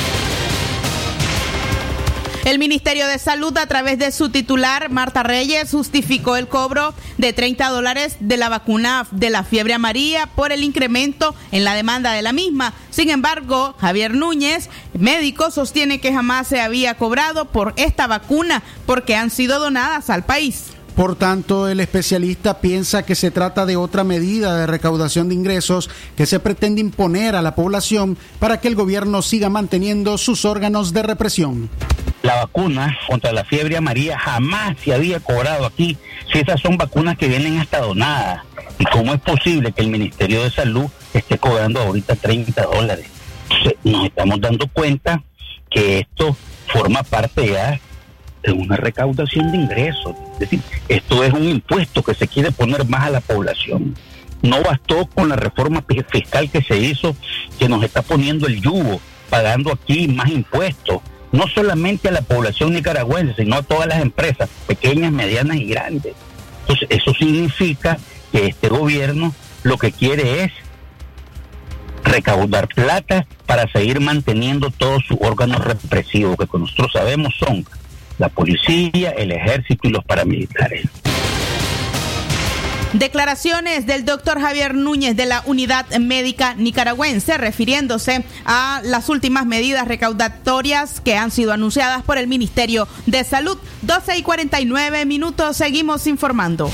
El 2.46 2.60
Ministerio 2.60 3.08
de 3.08 3.20
Salud, 3.20 3.58
a 3.58 3.68
través 3.68 3.98
de 3.98 4.12
su 4.12 4.28
titular, 4.28 4.90
Marta 4.90 5.24
Reyes, 5.24 5.72
justificó 5.72 6.36
el 6.36 6.50
cobro 6.50 6.94
de 7.18 7.32
30 7.32 7.70
dólares 7.70 8.18
de 8.20 8.36
la 8.36 8.50
vacuna 8.50 9.08
de 9.12 9.30
la 9.30 9.46
fiebre 9.46 9.74
amarilla 9.74 10.26
por 10.26 10.52
el 10.52 10.62
incremento 10.62 11.36
en 11.54 11.64
la 11.64 11.74
demanda 11.74 12.12
de 12.12 12.22
la 12.22 12.34
misma. 12.34 12.74
Sin 12.90 13.10
embargo, 13.10 13.76
Javier 13.80 14.14
Núñez, 14.14 14.70
médico, 14.94 15.52
sostiene 15.52 16.02
que 16.02 16.12
jamás 16.12 16.48
se 16.48 16.60
había 16.60 16.96
cobrado 16.96 17.46
por 17.46 17.74
esta 17.78 18.08
vacuna 18.08 18.62
porque 18.86 19.16
han 19.16 19.30
sido 19.30 19.62
donadas 19.62 20.10
al 20.10 20.26
país. 20.26 20.66
Por 20.98 21.16
tanto, 21.16 21.70
el 21.70 21.80
especialista 21.80 22.60
piensa 22.60 23.04
que 23.04 23.16
se 23.16 23.32
trata 23.32 23.66
de 23.66 23.78
otra 23.78 24.04
medida 24.04 24.58
de 24.58 24.68
recaudación 24.68 25.30
de 25.30 25.36
ingresos 25.36 25.90
que 26.18 26.26
se 26.26 26.42
pretende 26.42 26.82
imponer 26.82 27.38
a 27.38 27.42
la 27.42 27.56
población 27.56 28.18
para 28.40 28.60
que 28.60 28.68
el 28.68 28.76
gobierno 28.76 29.22
siga 29.22 29.48
manteniendo 29.48 30.18
sus 30.18 30.44
órganos 30.44 30.92
de 30.92 31.04
represión 31.04 31.70
la 32.24 32.36
vacuna 32.36 32.98
contra 33.06 33.34
la 33.34 33.44
fiebre 33.44 33.78
amarilla 33.78 34.18
jamás 34.18 34.78
se 34.84 34.94
había 34.94 35.20
cobrado 35.20 35.66
aquí, 35.66 35.98
si 36.32 36.40
esas 36.40 36.60
son 36.60 36.78
vacunas 36.78 37.18
que 37.18 37.28
vienen 37.28 37.60
hasta 37.60 37.82
donadas. 37.82 38.44
¿Y 38.80 38.86
cómo 38.86 39.14
es 39.14 39.20
posible 39.20 39.74
que 39.74 39.82
el 39.82 39.90
Ministerio 39.90 40.42
de 40.42 40.50
Salud 40.50 40.86
esté 41.14 41.38
cobrando 41.38 41.82
ahorita 41.82 42.16
30 42.16 42.64
dólares? 42.64 43.08
nos 43.84 44.06
estamos 44.06 44.42
dando 44.42 44.68
cuenta 44.68 45.22
que 45.70 46.00
esto 46.00 46.36
forma 46.68 47.04
parte 47.04 47.50
ya 47.50 47.80
de 48.42 48.52
una 48.52 48.78
recaudación 48.78 49.52
de 49.52 49.58
ingresos. 49.58 50.16
Es 50.34 50.40
decir, 50.40 50.62
esto 50.88 51.24
es 51.24 51.34
un 51.34 51.44
impuesto 51.44 52.02
que 52.02 52.16
se 52.16 52.28
quiere 52.28 52.52
poner 52.52 52.88
más 52.88 53.04
a 53.04 53.10
la 53.10 53.22
población. 53.22 53.96
No 54.42 54.62
bastó 54.64 55.06
con 55.08 55.30
la 55.30 55.36
reforma 55.36 55.84
fiscal 56.10 56.50
que 56.50 56.64
se 56.64 56.78
hizo, 56.78 57.16
que 57.60 57.70
nos 57.70 57.84
está 57.84 58.02
poniendo 58.02 58.48
el 58.48 58.60
yugo, 58.60 59.00
pagando 59.30 59.72
aquí 59.72 60.08
más 60.08 60.30
impuestos 60.30 61.02
no 61.34 61.48
solamente 61.48 62.08
a 62.08 62.12
la 62.12 62.22
población 62.22 62.74
nicaragüense, 62.74 63.34
sino 63.36 63.58
a 63.58 63.64
todas 63.64 63.88
las 63.88 64.02
empresas, 64.02 64.50
pequeñas, 64.68 65.12
medianas 65.12 65.58
y 65.58 65.66
grandes. 65.66 66.14
Entonces, 66.62 66.88
eso 66.90 67.14
significa 67.14 67.98
que 68.32 68.48
este 68.48 68.70
gobierno 68.70 69.34
lo 69.64 69.78
que 69.78 69.92
quiere 69.92 70.44
es 70.44 70.52
recaudar 72.04 72.68
plata 72.68 73.26
para 73.48 73.70
seguir 73.72 74.00
manteniendo 74.00 74.70
todos 74.70 75.04
sus 75.08 75.18
órganos 75.22 75.64
represivos, 75.64 76.38
que 76.38 76.58
nosotros 76.58 76.92
sabemos 76.94 77.34
son 77.38 77.66
la 78.20 78.30
policía, 78.30 79.10
el 79.12 79.32
ejército 79.32 79.88
y 79.88 79.92
los 79.92 80.06
paramilitares. 80.06 80.88
Declaraciones 82.94 83.88
del 83.88 84.06
doctor 84.06 84.40
Javier 84.40 84.76
Núñez 84.76 85.16
de 85.16 85.26
la 85.26 85.42
Unidad 85.48 85.88
Médica 85.98 86.54
Nicaragüense 86.54 87.40
refiriéndose 87.40 88.24
a 88.46 88.82
las 88.84 89.10
últimas 89.10 89.48
medidas 89.48 89.88
recaudatorias 89.88 91.02
que 91.02 91.18
han 91.18 91.32
sido 91.32 91.54
anunciadas 91.54 92.04
por 92.04 92.20
el 92.20 92.28
Ministerio 92.28 92.88
de 93.08 93.24
Salud. 93.24 93.58
12 93.82 94.18
y 94.18 94.22
49 94.22 95.06
minutos, 95.06 95.58
seguimos 95.58 96.06
informando. 96.06 96.70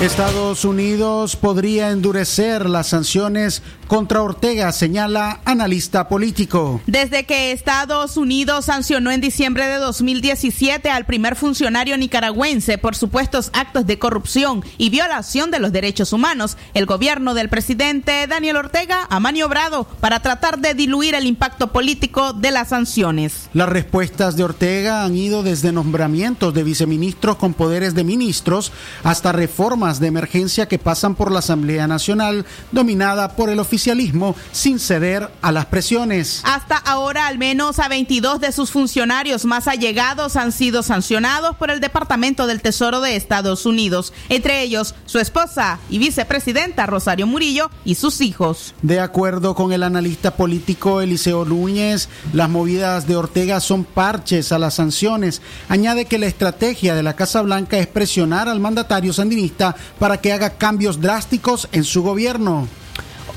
Estados 0.00 0.66
Unidos 0.66 1.36
podría 1.36 1.90
endurecer 1.90 2.68
las 2.68 2.88
sanciones 2.88 3.62
contra 3.86 4.22
Ortega, 4.22 4.72
señala 4.72 5.40
analista 5.44 6.08
político. 6.08 6.80
Desde 6.86 7.24
que 7.24 7.52
Estados 7.52 8.16
Unidos 8.16 8.66
sancionó 8.66 9.10
en 9.10 9.20
diciembre 9.20 9.66
de 9.66 9.76
2017 9.76 10.90
al 10.90 11.06
primer 11.06 11.36
funcionario 11.36 11.96
nicaragüense 11.96 12.78
por 12.78 12.96
supuestos 12.96 13.50
actos 13.52 13.86
de 13.86 13.98
corrupción 13.98 14.64
y 14.78 14.90
violación 14.90 15.50
de 15.50 15.58
los 15.58 15.72
derechos 15.72 16.12
humanos, 16.12 16.56
el 16.74 16.86
gobierno 16.86 17.34
del 17.34 17.48
presidente 17.48 18.26
Daniel 18.26 18.56
Ortega 18.56 19.06
ha 19.08 19.20
maniobrado 19.20 19.84
para 20.00 20.20
tratar 20.20 20.58
de 20.58 20.74
diluir 20.74 21.14
el 21.14 21.26
impacto 21.26 21.72
político 21.72 22.32
de 22.32 22.50
las 22.50 22.68
sanciones. 22.68 23.48
Las 23.52 23.68
respuestas 23.68 24.36
de 24.36 24.44
Ortega 24.44 25.04
han 25.04 25.16
ido 25.16 25.42
desde 25.42 25.72
nombramientos 25.72 26.52
de 26.54 26.62
viceministros 26.62 27.36
con 27.36 27.54
poderes 27.54 27.94
de 27.94 28.04
ministros 28.04 28.72
hasta 29.02 29.32
reformas 29.32 30.00
de 30.00 30.08
emergencia 30.08 30.66
que 30.66 30.78
pasan 30.78 31.14
por 31.14 31.30
la 31.30 31.40
Asamblea 31.40 31.86
Nacional, 31.86 32.46
dominada 32.72 33.36
por 33.36 33.50
el 33.50 33.60
oficialismo, 33.76 34.34
sin 34.52 34.78
ceder 34.78 35.30
a 35.42 35.52
las 35.52 35.66
presiones. 35.66 36.40
Hasta 36.44 36.78
ahora, 36.78 37.26
al 37.26 37.36
menos 37.36 37.78
a 37.78 37.88
22 37.88 38.40
de 38.40 38.50
sus 38.50 38.70
funcionarios 38.70 39.44
más 39.44 39.68
allegados 39.68 40.36
han 40.36 40.50
sido 40.50 40.82
sancionados 40.82 41.56
por 41.56 41.70
el 41.70 41.80
Departamento 41.80 42.46
del 42.46 42.62
Tesoro 42.62 43.02
de 43.02 43.16
Estados 43.16 43.66
Unidos, 43.66 44.14
entre 44.30 44.62
ellos 44.62 44.94
su 45.04 45.18
esposa 45.18 45.78
y 45.90 45.98
vicepresidenta 45.98 46.86
Rosario 46.86 47.26
Murillo 47.26 47.70
y 47.84 47.96
sus 47.96 48.22
hijos. 48.22 48.74
De 48.80 48.98
acuerdo 48.98 49.54
con 49.54 49.72
el 49.72 49.82
analista 49.82 50.34
político 50.36 51.02
Eliseo 51.02 51.44
Núñez, 51.44 52.08
las 52.32 52.48
movidas 52.48 53.06
de 53.06 53.16
Ortega 53.16 53.60
son 53.60 53.84
parches 53.84 54.52
a 54.52 54.58
las 54.58 54.72
sanciones. 54.72 55.42
Añade 55.68 56.06
que 56.06 56.18
la 56.18 56.26
estrategia 56.26 56.94
de 56.94 57.02
la 57.02 57.14
Casa 57.14 57.42
Blanca 57.42 57.76
es 57.76 57.86
presionar 57.86 58.48
al 58.48 58.58
mandatario 58.58 59.12
sandinista 59.12 59.76
para 59.98 60.18
que 60.22 60.32
haga 60.32 60.56
cambios 60.56 60.98
drásticos 60.98 61.68
en 61.72 61.84
su 61.84 62.02
gobierno. 62.02 62.66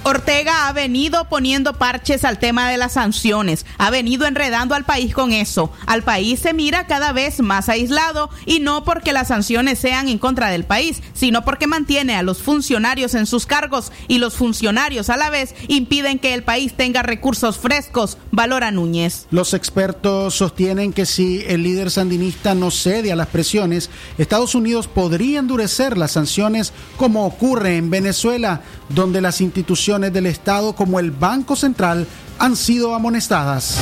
Ortega 0.04 0.70
ha 0.70 0.74
venido 0.74 1.26
poniendo 1.26 1.74
parches 1.74 2.24
al 2.24 2.40
tema 2.40 2.70
de 2.70 2.78
las 2.78 2.94
sanciones, 2.94 3.66
ha 3.78 3.90
venido 3.90 4.26
enredando 4.26 4.74
al 4.74 4.86
país 4.86 5.14
con 5.14 5.34
eso. 5.34 5.74
Al 5.88 6.04
país 6.04 6.40
se 6.40 6.54
mira 6.54 6.88
cada 6.88 7.12
vez 7.12 7.42
más 7.42 7.68
aislado 7.68 8.30
y 8.46 8.60
no 8.62 8.86
porque 8.86 9.12
las 9.12 9.28
sanciones 9.28 9.78
sean 9.78 10.08
en 10.08 10.18
contra 10.18 10.50
del 10.50 10.64
país, 10.64 11.04
sino 11.14 11.44
porque 11.44 11.68
mantiene 11.68 12.16
a 12.16 12.24
los 12.24 12.42
funcionarios 12.42 13.14
en 13.14 13.26
sus 13.26 13.46
cargos 13.46 13.92
y 14.08 14.20
los 14.20 14.36
funcionarios 14.36 15.10
a 15.10 15.18
la 15.18 15.30
vez 15.30 15.54
impiden 15.68 16.18
que 16.18 16.34
el 16.34 16.44
país 16.44 16.74
tenga 16.78 17.04
recursos 17.04 17.58
frescos, 17.58 18.18
valora 18.32 18.72
Núñez. 18.72 19.28
Los 19.32 19.54
expertos 19.54 20.34
sostienen 20.34 20.94
que 20.94 21.06
si 21.06 21.44
el 21.46 21.64
líder 21.64 21.92
sandinista 21.92 22.56
no 22.56 22.72
cede 22.72 23.12
a 23.12 23.18
las 23.18 23.28
presiones, 23.28 23.90
Estados 24.18 24.56
Unidos 24.56 24.88
podría 24.88 25.40
endurecer 25.40 25.98
las 25.98 26.12
sanciones 26.12 26.72
como 26.96 27.26
ocurre 27.26 27.76
en 27.76 27.90
Venezuela, 27.90 28.62
donde 28.88 29.20
las 29.20 29.42
instituciones 29.42 29.89
del 29.98 30.28
Estado 30.28 30.74
como 30.74 31.00
el 31.00 31.10
Banco 31.10 31.56
Central 31.56 32.06
han 32.38 32.56
sido 32.56 32.94
amonestadas. 32.94 33.80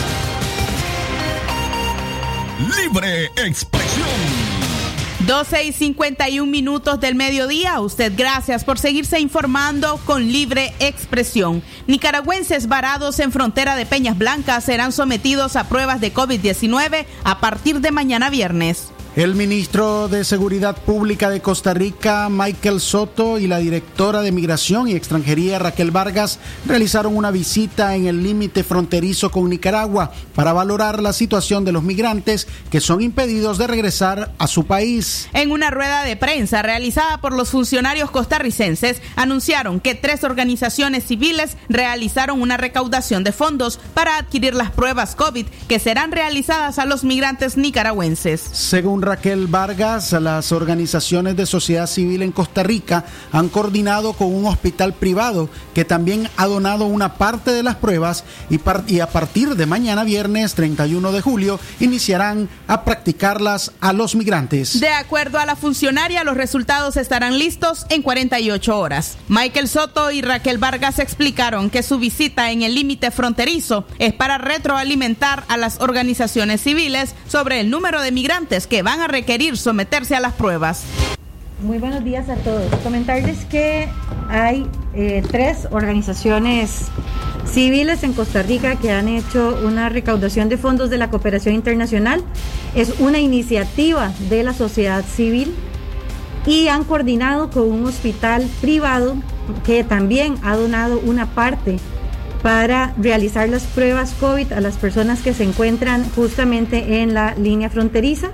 Libre 2.81 3.25
expresión. 3.35 4.07
12 5.27 5.65
y 5.65 5.73
51 5.73 6.49
minutos 6.49 7.01
del 7.01 7.15
mediodía. 7.15 7.81
Usted 7.81 8.13
gracias 8.15 8.63
por 8.63 8.79
seguirse 8.79 9.19
informando 9.19 9.99
con 10.05 10.31
libre 10.31 10.73
expresión. 10.79 11.61
Nicaragüenses 11.87 12.69
varados 12.69 13.19
en 13.19 13.33
frontera 13.33 13.75
de 13.75 13.85
Peñas 13.85 14.17
Blancas 14.17 14.63
serán 14.63 14.93
sometidos 14.93 15.57
a 15.57 15.67
pruebas 15.67 15.99
de 15.99 16.13
COVID-19 16.13 17.05
a 17.25 17.39
partir 17.41 17.81
de 17.81 17.91
mañana 17.91 18.29
viernes. 18.29 18.91
El 19.17 19.33
ministro 19.33 20.07
de 20.09 20.23
Seguridad 20.23 20.77
Pública 20.77 21.31
de 21.31 21.41
Costa 21.41 21.73
Rica, 21.73 22.29
Michael 22.29 22.79
Soto, 22.79 23.39
y 23.39 23.47
la 23.47 23.57
directora 23.57 24.21
de 24.21 24.31
Migración 24.31 24.87
y 24.87 24.93
Extranjería, 24.93 25.57
Raquel 25.57 25.89
Vargas, 25.89 26.37
realizaron 26.67 27.17
una 27.17 27.31
visita 27.31 27.95
en 27.95 28.05
el 28.05 28.21
límite 28.21 28.63
fronterizo 28.63 29.31
con 29.31 29.49
Nicaragua 29.49 30.11
para 30.35 30.53
valorar 30.53 31.01
la 31.01 31.13
situación 31.13 31.65
de 31.65 31.71
los 31.71 31.81
migrantes 31.81 32.47
que 32.69 32.79
son 32.79 33.01
impedidos 33.01 33.57
de 33.57 33.65
regresar 33.65 34.33
a 34.37 34.45
su 34.45 34.67
país. 34.67 35.27
En 35.33 35.51
una 35.51 35.71
rueda 35.71 36.03
de 36.03 36.15
prensa 36.15 36.61
realizada 36.61 37.19
por 37.19 37.33
los 37.33 37.49
funcionarios 37.49 38.11
costarricenses, 38.11 39.01
anunciaron 39.15 39.79
que 39.79 39.95
tres 39.95 40.23
organizaciones 40.23 41.05
civiles 41.05 41.57
realizaron 41.69 42.39
una 42.39 42.57
recaudación 42.57 43.23
de 43.23 43.31
fondos 43.31 43.79
para 43.95 44.17
adquirir 44.17 44.53
las 44.53 44.69
pruebas 44.69 45.15
COVID 45.15 45.47
que 45.67 45.79
serán 45.79 46.11
realizadas 46.11 46.77
a 46.77 46.85
los 46.85 47.03
migrantes 47.03 47.57
nicaragüenses. 47.57 48.41
Según 48.41 49.06
Raquel 49.07 49.47
Vargas, 49.47 50.11
las 50.11 50.51
organizaciones 50.51 51.37
de 51.37 51.45
sociedad 51.45 51.87
civil 51.87 52.21
en 52.23 52.33
Costa 52.33 52.61
Rica 52.61 53.05
han 53.31 53.47
coordinado 53.47 54.11
con 54.11 54.35
un 54.35 54.45
hospital 54.45 54.93
privado 54.93 55.49
que 55.73 55.85
también 55.85 56.29
ha 56.35 56.45
donado 56.45 56.87
una 56.87 57.13
parte 57.13 57.51
de 57.51 57.63
las 57.63 57.77
pruebas 57.77 58.25
y, 58.49 58.99
a 58.99 59.07
partir 59.07 59.55
de 59.55 59.65
mañana 59.65 60.03
viernes 60.03 60.55
31 60.55 61.13
de 61.13 61.21
julio 61.21 61.57
iniciarán 61.79 62.49
a 62.67 62.83
practicarlas 62.83 63.71
a 63.79 63.93
los 63.93 64.13
migrantes. 64.13 64.77
De 64.81 64.89
acuerdo 64.89 65.39
a 65.39 65.45
la 65.45 65.55
funcionaria, 65.55 66.25
los 66.25 66.35
resultados 66.35 66.97
estarán 66.97 67.39
listos 67.39 67.85
en 67.87 68.01
48 68.01 68.77
horas. 68.77 69.17
Michael 69.29 69.69
Soto 69.69 70.11
y 70.11 70.21
Raquel 70.21 70.57
Vargas 70.57 70.99
explicaron 70.99 71.69
que 71.69 71.81
su 71.81 71.97
visita 71.97 72.51
en 72.51 72.61
el 72.61 72.75
límite 72.75 73.11
fronterizo 73.11 73.85
es 73.99 74.11
para 74.11 74.37
retroalimentar 74.37 75.45
a 75.47 75.55
las 75.55 75.79
organizaciones 75.79 76.59
civiles 76.59 77.15
sobre 77.29 77.61
el 77.61 77.69
número 77.69 78.01
de 78.01 78.11
migrantes 78.11 78.67
que 78.67 78.81
van 78.81 78.96
a 78.99 79.07
requerir 79.07 79.57
someterse 79.57 80.15
a 80.15 80.19
las 80.19 80.33
pruebas. 80.33 80.83
Muy 81.61 81.79
buenos 81.79 82.03
días 82.03 82.29
a 82.29 82.35
todos. 82.35 82.73
Comentarles 82.83 83.45
que 83.45 83.89
hay 84.29 84.67
eh, 84.93 85.23
tres 85.31 85.67
organizaciones 85.71 86.85
civiles 87.45 88.03
en 88.03 88.13
Costa 88.13 88.43
Rica 88.43 88.75
que 88.75 88.91
han 88.91 89.07
hecho 89.07 89.59
una 89.65 89.89
recaudación 89.89 90.49
de 90.49 90.57
fondos 90.57 90.89
de 90.89 90.97
la 90.97 91.09
cooperación 91.09 91.55
internacional. 91.55 92.23
Es 92.75 92.99
una 92.99 93.19
iniciativa 93.19 94.11
de 94.29 94.43
la 94.43 94.53
sociedad 94.53 95.03
civil 95.03 95.55
y 96.45 96.67
han 96.67 96.83
coordinado 96.83 97.49
con 97.49 97.71
un 97.71 97.85
hospital 97.87 98.47
privado 98.61 99.15
que 99.65 99.83
también 99.83 100.35
ha 100.43 100.55
donado 100.55 100.99
una 100.99 101.25
parte 101.25 101.77
para 102.43 102.93
realizar 102.97 103.49
las 103.49 103.63
pruebas 103.63 104.13
COVID 104.19 104.53
a 104.53 104.61
las 104.61 104.77
personas 104.77 105.21
que 105.21 105.33
se 105.33 105.43
encuentran 105.43 106.07
justamente 106.11 107.01
en 107.01 107.13
la 107.13 107.33
línea 107.35 107.69
fronteriza. 107.69 108.29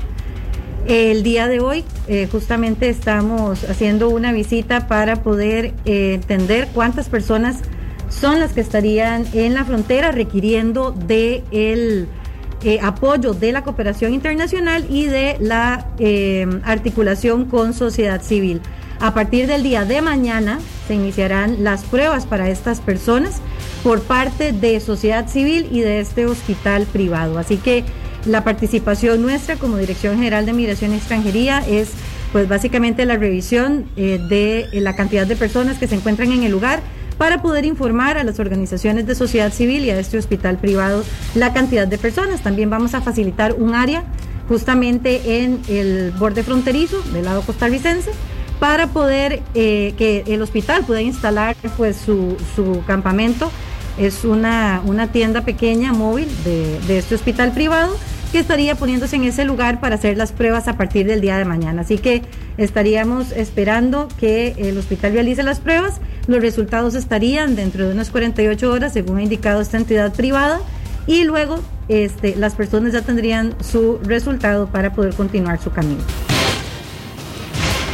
El 0.87 1.23
día 1.23 1.47
de 1.47 1.61
hoy 1.61 1.85
eh, 2.07 2.27
justamente 2.29 2.89
estamos 2.89 3.63
haciendo 3.69 4.09
una 4.09 4.33
visita 4.33 4.87
para 4.87 5.23
poder 5.23 5.73
eh, 5.85 6.15
entender 6.15 6.67
cuántas 6.73 7.07
personas 7.07 7.59
son 8.09 8.41
las 8.41 8.51
que 8.51 8.59
estarían 8.59 9.25
en 9.33 9.53
la 9.53 9.63
frontera 9.63 10.11
requiriendo 10.11 10.91
de 10.91 11.41
el 11.51 12.09
eh, 12.65 12.79
apoyo 12.81 13.33
de 13.33 13.53
la 13.53 13.63
cooperación 13.63 14.13
internacional 14.13 14.85
y 14.89 15.05
de 15.05 15.37
la 15.39 15.87
articulación 16.65 17.45
con 17.45 17.73
sociedad 17.73 18.21
civil. 18.21 18.61
A 18.99 19.13
partir 19.13 19.47
del 19.47 19.63
día 19.63 19.85
de 19.85 20.01
mañana 20.01 20.59
se 20.87 20.95
iniciarán 20.95 21.63
las 21.63 21.83
pruebas 21.83 22.25
para 22.25 22.49
estas 22.49 22.81
personas 22.81 23.41
por 23.83 24.01
parte 24.01 24.51
de 24.51 24.79
sociedad 24.81 25.27
civil 25.29 25.67
y 25.71 25.79
de 25.79 26.01
este 26.01 26.25
hospital 26.25 26.85
privado. 26.85 27.37
Así 27.37 27.57
que 27.57 27.85
la 28.25 28.43
participación 28.43 29.21
nuestra 29.21 29.55
como 29.55 29.77
Dirección 29.77 30.15
General 30.15 30.45
de 30.45 30.53
Migración 30.53 30.93
y 30.93 30.95
Extranjería 30.95 31.63
es 31.67 31.89
pues 32.31 32.47
básicamente 32.47 33.05
la 33.05 33.15
revisión 33.15 33.85
eh, 33.95 34.19
de 34.27 34.67
la 34.81 34.95
cantidad 34.95 35.27
de 35.27 35.35
personas 35.35 35.77
que 35.77 35.87
se 35.87 35.95
encuentran 35.95 36.31
en 36.31 36.43
el 36.43 36.51
lugar 36.51 36.81
para 37.17 37.41
poder 37.41 37.63
informar 37.63 38.17
a 38.17 38.23
las 38.23 38.39
organizaciones 38.39 39.05
de 39.05 39.13
sociedad 39.13 39.53
civil 39.53 39.85
y 39.85 39.91
a 39.91 39.99
este 39.99 40.17
hospital 40.17 40.57
privado 40.57 41.03
la 41.35 41.53
cantidad 41.53 41.87
de 41.87 41.97
personas. 41.99 42.41
También 42.41 42.69
vamos 42.71 42.95
a 42.95 43.01
facilitar 43.01 43.53
un 43.53 43.75
área 43.75 44.03
justamente 44.49 45.43
en 45.43 45.61
el 45.69 46.11
borde 46.11 46.43
fronterizo 46.43 47.01
del 47.13 47.25
lado 47.25 47.41
costarricense 47.41 48.09
para 48.59 48.87
poder 48.87 49.41
eh, 49.53 49.93
que 49.97 50.23
el 50.27 50.41
hospital 50.41 50.83
pueda 50.85 51.01
instalar 51.01 51.55
pues 51.77 51.97
su, 51.97 52.35
su 52.55 52.83
campamento. 52.87 53.51
Es 53.99 54.25
una, 54.25 54.81
una 54.85 55.11
tienda 55.11 55.41
pequeña 55.41 55.93
móvil 55.93 56.27
de, 56.43 56.79
de 56.87 56.97
este 56.97 57.13
hospital 57.13 57.51
privado 57.51 57.95
que 58.33 58.39
estaría 58.39 58.73
poniéndose 58.73 59.15
en 59.15 59.25
ese 59.25 59.45
lugar 59.45 59.79
para 59.79 59.93
hacer 59.93 60.17
las 60.17 60.31
pruebas 60.31 60.67
a 60.67 60.75
partir 60.75 61.05
del 61.05 61.21
día 61.21 61.37
de 61.37 61.45
mañana. 61.45 61.83
Así 61.83 61.99
que 61.99 62.23
estaríamos 62.57 63.31
esperando 63.31 64.07
que 64.19 64.55
el 64.57 64.75
hospital 64.75 65.13
realice 65.13 65.43
las 65.43 65.59
pruebas. 65.59 66.01
Los 66.25 66.41
resultados 66.41 66.95
estarían 66.95 67.55
dentro 67.55 67.87
de 67.87 67.93
unas 67.93 68.09
48 68.09 68.71
horas, 68.71 68.93
según 68.93 69.19
ha 69.19 69.21
indicado 69.21 69.61
esta 69.61 69.77
entidad 69.77 70.11
privada, 70.13 70.61
y 71.05 71.25
luego 71.25 71.59
este, 71.89 72.35
las 72.35 72.55
personas 72.55 72.93
ya 72.93 73.03
tendrían 73.03 73.53
su 73.63 73.99
resultado 74.03 74.65
para 74.65 74.93
poder 74.93 75.13
continuar 75.13 75.61
su 75.61 75.69
camino. 75.69 76.01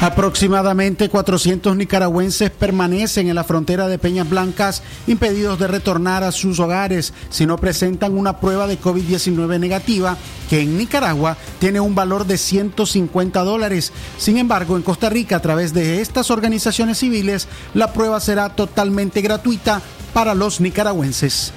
Aproximadamente 0.02 1.10
400 1.10 1.76
nicaragüenses 1.76 2.52
permanecen 2.52 3.28
en 3.28 3.36
la 3.36 3.44
frontera 3.44 3.90
de 3.90 3.98
Peñas 4.00 4.30
Blancas 4.30 4.82
impedidos 5.08 5.60
de 5.60 5.68
retornar 5.68 6.24
a 6.24 6.32
sus 6.32 6.58
hogares 6.62 7.14
si 7.30 7.46
no 7.46 7.58
presentan 7.58 8.18
una 8.18 8.40
prueba 8.40 8.66
de 8.66 8.80
COVID-19 8.80 9.60
negativa 9.60 10.16
que 10.50 10.62
en 10.62 10.78
Nicaragua 10.78 11.36
tiene 11.60 11.82
un 11.82 11.96
valor 11.96 12.26
de 12.26 12.38
150 12.38 13.44
dólares. 13.44 13.92
Sin 14.18 14.38
embargo, 14.38 14.78
en 14.78 14.84
Costa 14.84 15.10
Rica, 15.10 15.36
a 15.36 15.42
través 15.42 15.74
de 15.74 16.00
estas 16.00 16.32
organizaciones 16.32 17.00
civiles, 17.00 17.50
la 17.74 17.92
prueba 17.92 18.22
será 18.22 18.56
totalmente 18.56 19.20
gratuita 19.20 19.82
para 20.14 20.34
los 20.34 20.62
nicaragüenses. 20.62 21.52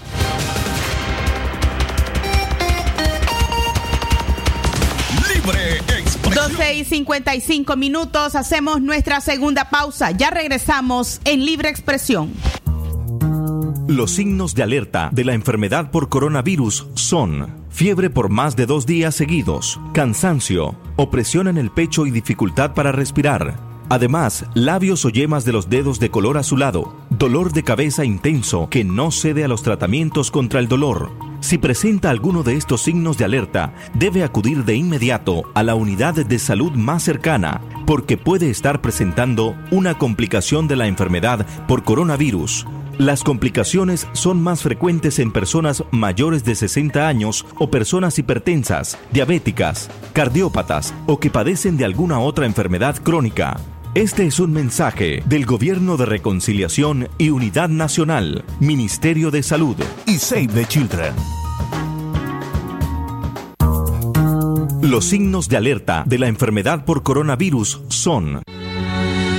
12 6.73 6.75
y 6.75 6.85
55 6.85 7.77
minutos, 7.77 8.35
hacemos 8.35 8.81
nuestra 8.81 9.21
segunda 9.21 9.69
pausa. 9.69 10.11
Ya 10.13 10.31
regresamos 10.31 11.21
en 11.27 11.45
Libre 11.45 11.69
Expresión. 11.69 12.33
Los 13.87 14.13
signos 14.13 14.55
de 14.55 14.63
alerta 14.63 15.11
de 15.13 15.25
la 15.25 15.35
enfermedad 15.35 15.91
por 15.91 16.09
coronavirus 16.09 16.87
son 16.95 17.63
fiebre 17.69 18.09
por 18.09 18.31
más 18.31 18.57
de 18.57 18.65
dos 18.65 18.87
días 18.87 19.15
seguidos, 19.15 19.81
cansancio, 19.93 20.75
opresión 20.97 21.47
en 21.49 21.59
el 21.59 21.71
pecho 21.71 22.07
y 22.07 22.11
dificultad 22.11 22.73
para 22.73 22.91
respirar. 22.91 23.59
Además, 23.91 24.47
labios 24.55 25.05
o 25.05 25.11
yemas 25.11 25.45
de 25.45 25.53
los 25.53 25.69
dedos 25.69 26.01
de 26.01 26.11
color 26.11 26.39
azulado, 26.39 26.97
dolor 27.11 27.53
de 27.53 27.65
cabeza 27.65 28.07
intenso 28.07 28.69
que 28.71 28.85
no 28.85 29.11
cede 29.11 29.45
a 29.45 29.49
los 29.49 29.63
tratamientos 29.63 30.31
contra 30.31 30.61
el 30.61 30.69
dolor, 30.69 31.11
si 31.43 31.59
presenta 31.59 32.09
alguno 32.09 32.45
de 32.45 32.55
estos 32.55 32.83
signos 32.83 33.19
de 33.19 33.25
alerta, 33.25 33.75
debe 33.95 34.23
acudir 34.23 34.65
de 34.65 34.77
inmediato 34.77 35.43
a 35.55 35.65
la 35.65 35.75
unidad 35.75 36.15
de 36.15 36.39
salud 36.39 36.73
más 36.73 37.03
cercana, 37.03 37.61
porque 37.85 38.17
puede 38.17 38.49
estar 38.49 38.81
presentando 38.81 39.57
una 39.73 39.99
complicación 39.99 40.69
de 40.69 40.77
la 40.77 40.87
enfermedad 40.87 41.45
por 41.67 41.83
coronavirus. 41.83 42.67
Las 42.97 43.25
complicaciones 43.25 44.07
son 44.13 44.41
más 44.41 44.63
frecuentes 44.63 45.19
en 45.19 45.33
personas 45.33 45.83
mayores 45.91 46.45
de 46.45 46.55
60 46.55 47.09
años 47.09 47.45
o 47.59 47.71
personas 47.71 48.19
hipertensas, 48.21 48.97
diabéticas, 49.11 49.91
cardiópatas 50.13 50.95
o 51.07 51.19
que 51.19 51.31
padecen 51.31 51.77
de 51.77 51.85
alguna 51.85 52.21
otra 52.21 52.47
enfermedad 52.47 52.97
crónica. 53.03 53.57
Este 53.95 54.25
es 54.25 54.41
un 54.41 54.55
mensaje 54.55 55.23
del 55.27 55.45
Gobierno 55.45 55.99
de 55.99 56.07
Reconciliación 56.07 57.09
y 57.19 57.29
Unidad 57.29 57.69
Nacional, 57.69 58.43
Ministerio 58.59 59.31
de 59.31 59.43
Salud 59.43 59.77
y 60.07 60.17
Save 60.17 60.47
the 60.47 60.65
Children. 60.65 61.15
Los 64.81 65.05
signos 65.05 65.51
de 65.51 65.59
alerta 65.59 66.05
de 66.07 66.19
la 66.19 66.29
enfermedad 66.29 66.87
por 66.87 67.03
coronavirus 67.03 67.83
son 67.89 68.43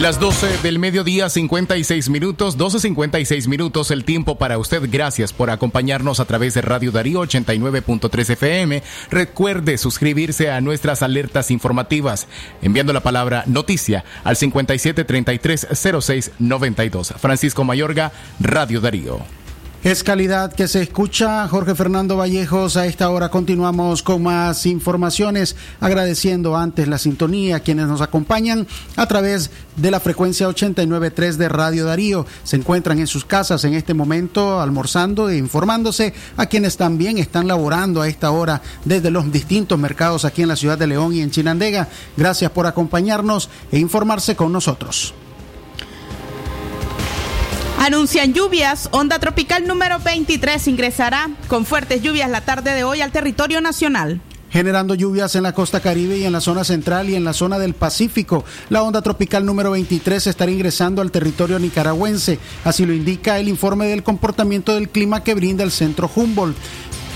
Las 0.00 0.18
12 0.18 0.62
del 0.62 0.78
mediodía, 0.78 1.28
56 1.28 2.08
minutos, 2.08 2.56
12.56 2.56 3.48
minutos, 3.48 3.90
el 3.90 4.06
tiempo 4.06 4.38
para 4.38 4.56
usted. 4.56 4.88
Gracias 4.90 5.34
por 5.34 5.50
acompañarnos 5.50 6.20
a 6.20 6.24
través 6.24 6.54
de 6.54 6.62
Radio 6.62 6.90
Darío 6.90 7.20
89.3 7.20 8.30
FM. 8.30 8.82
Recuerde 9.10 9.76
suscribirse 9.76 10.50
a 10.50 10.62
nuestras 10.62 11.02
alertas 11.02 11.50
informativas, 11.50 12.28
enviando 12.62 12.94
la 12.94 13.02
palabra 13.02 13.44
noticia 13.46 14.06
al 14.24 14.36
57330692. 14.36 17.18
Francisco 17.18 17.64
Mayorga, 17.64 18.10
Radio 18.40 18.80
Darío. 18.80 19.39
Es 19.82 20.04
calidad 20.04 20.52
que 20.52 20.68
se 20.68 20.82
escucha. 20.82 21.48
Jorge 21.48 21.74
Fernando 21.74 22.18
Vallejos, 22.18 22.76
a 22.76 22.84
esta 22.84 23.08
hora 23.08 23.30
continuamos 23.30 24.02
con 24.02 24.22
más 24.22 24.66
informaciones, 24.66 25.56
agradeciendo 25.80 26.54
antes 26.54 26.86
la 26.86 26.98
sintonía 26.98 27.56
a 27.56 27.60
quienes 27.60 27.86
nos 27.86 28.02
acompañan 28.02 28.66
a 28.96 29.06
través 29.06 29.50
de 29.76 29.90
la 29.90 29.98
frecuencia 29.98 30.50
89.3 30.50 31.36
de 31.36 31.48
Radio 31.48 31.86
Darío. 31.86 32.26
Se 32.44 32.56
encuentran 32.56 32.98
en 32.98 33.06
sus 33.06 33.24
casas 33.24 33.64
en 33.64 33.72
este 33.72 33.94
momento 33.94 34.60
almorzando 34.60 35.30
e 35.30 35.38
informándose 35.38 36.12
a 36.36 36.44
quienes 36.44 36.76
también 36.76 37.16
están 37.16 37.48
laborando 37.48 38.02
a 38.02 38.08
esta 38.08 38.32
hora 38.32 38.60
desde 38.84 39.10
los 39.10 39.32
distintos 39.32 39.78
mercados 39.78 40.26
aquí 40.26 40.42
en 40.42 40.48
la 40.48 40.56
ciudad 40.56 40.76
de 40.76 40.88
León 40.88 41.14
y 41.14 41.22
en 41.22 41.30
Chinandega. 41.30 41.88
Gracias 42.18 42.50
por 42.50 42.66
acompañarnos 42.66 43.48
e 43.72 43.78
informarse 43.78 44.36
con 44.36 44.52
nosotros. 44.52 45.14
Anuncian 47.80 48.34
lluvias. 48.34 48.90
Onda 48.92 49.18
tropical 49.20 49.66
número 49.66 49.98
23 50.00 50.68
ingresará 50.68 51.30
con 51.48 51.64
fuertes 51.64 52.02
lluvias 52.02 52.28
la 52.28 52.42
tarde 52.42 52.74
de 52.74 52.84
hoy 52.84 53.00
al 53.00 53.10
territorio 53.10 53.62
nacional 53.62 54.20
generando 54.50 54.96
lluvias 54.96 55.36
en 55.36 55.44
la 55.44 55.52
costa 55.54 55.78
caribe 55.78 56.18
y 56.18 56.24
en 56.24 56.32
la 56.32 56.40
zona 56.40 56.64
central 56.64 57.08
y 57.08 57.14
en 57.14 57.22
la 57.22 57.32
zona 57.32 57.60
del 57.60 57.72
Pacífico. 57.72 58.44
La 58.68 58.82
onda 58.82 59.00
tropical 59.00 59.46
número 59.46 59.70
23 59.70 60.26
estará 60.26 60.50
ingresando 60.50 61.00
al 61.00 61.12
territorio 61.12 61.60
nicaragüense, 61.60 62.40
así 62.64 62.84
lo 62.84 62.92
indica 62.92 63.38
el 63.38 63.48
informe 63.48 63.86
del 63.86 64.02
comportamiento 64.02 64.74
del 64.74 64.88
clima 64.88 65.22
que 65.22 65.34
brinda 65.34 65.62
el 65.62 65.70
centro 65.70 66.10
Humboldt. 66.12 66.56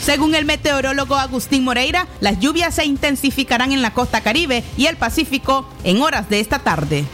Según 0.00 0.36
el 0.36 0.44
meteorólogo 0.44 1.16
Agustín 1.16 1.64
Moreira, 1.64 2.06
las 2.20 2.38
lluvias 2.38 2.76
se 2.76 2.84
intensificarán 2.84 3.72
en 3.72 3.82
la 3.82 3.92
costa 3.92 4.20
caribe 4.20 4.62
y 4.76 4.86
el 4.86 4.96
Pacífico 4.96 5.68
en 5.82 6.02
horas 6.02 6.30
de 6.30 6.38
esta 6.38 6.60
tarde. 6.60 7.04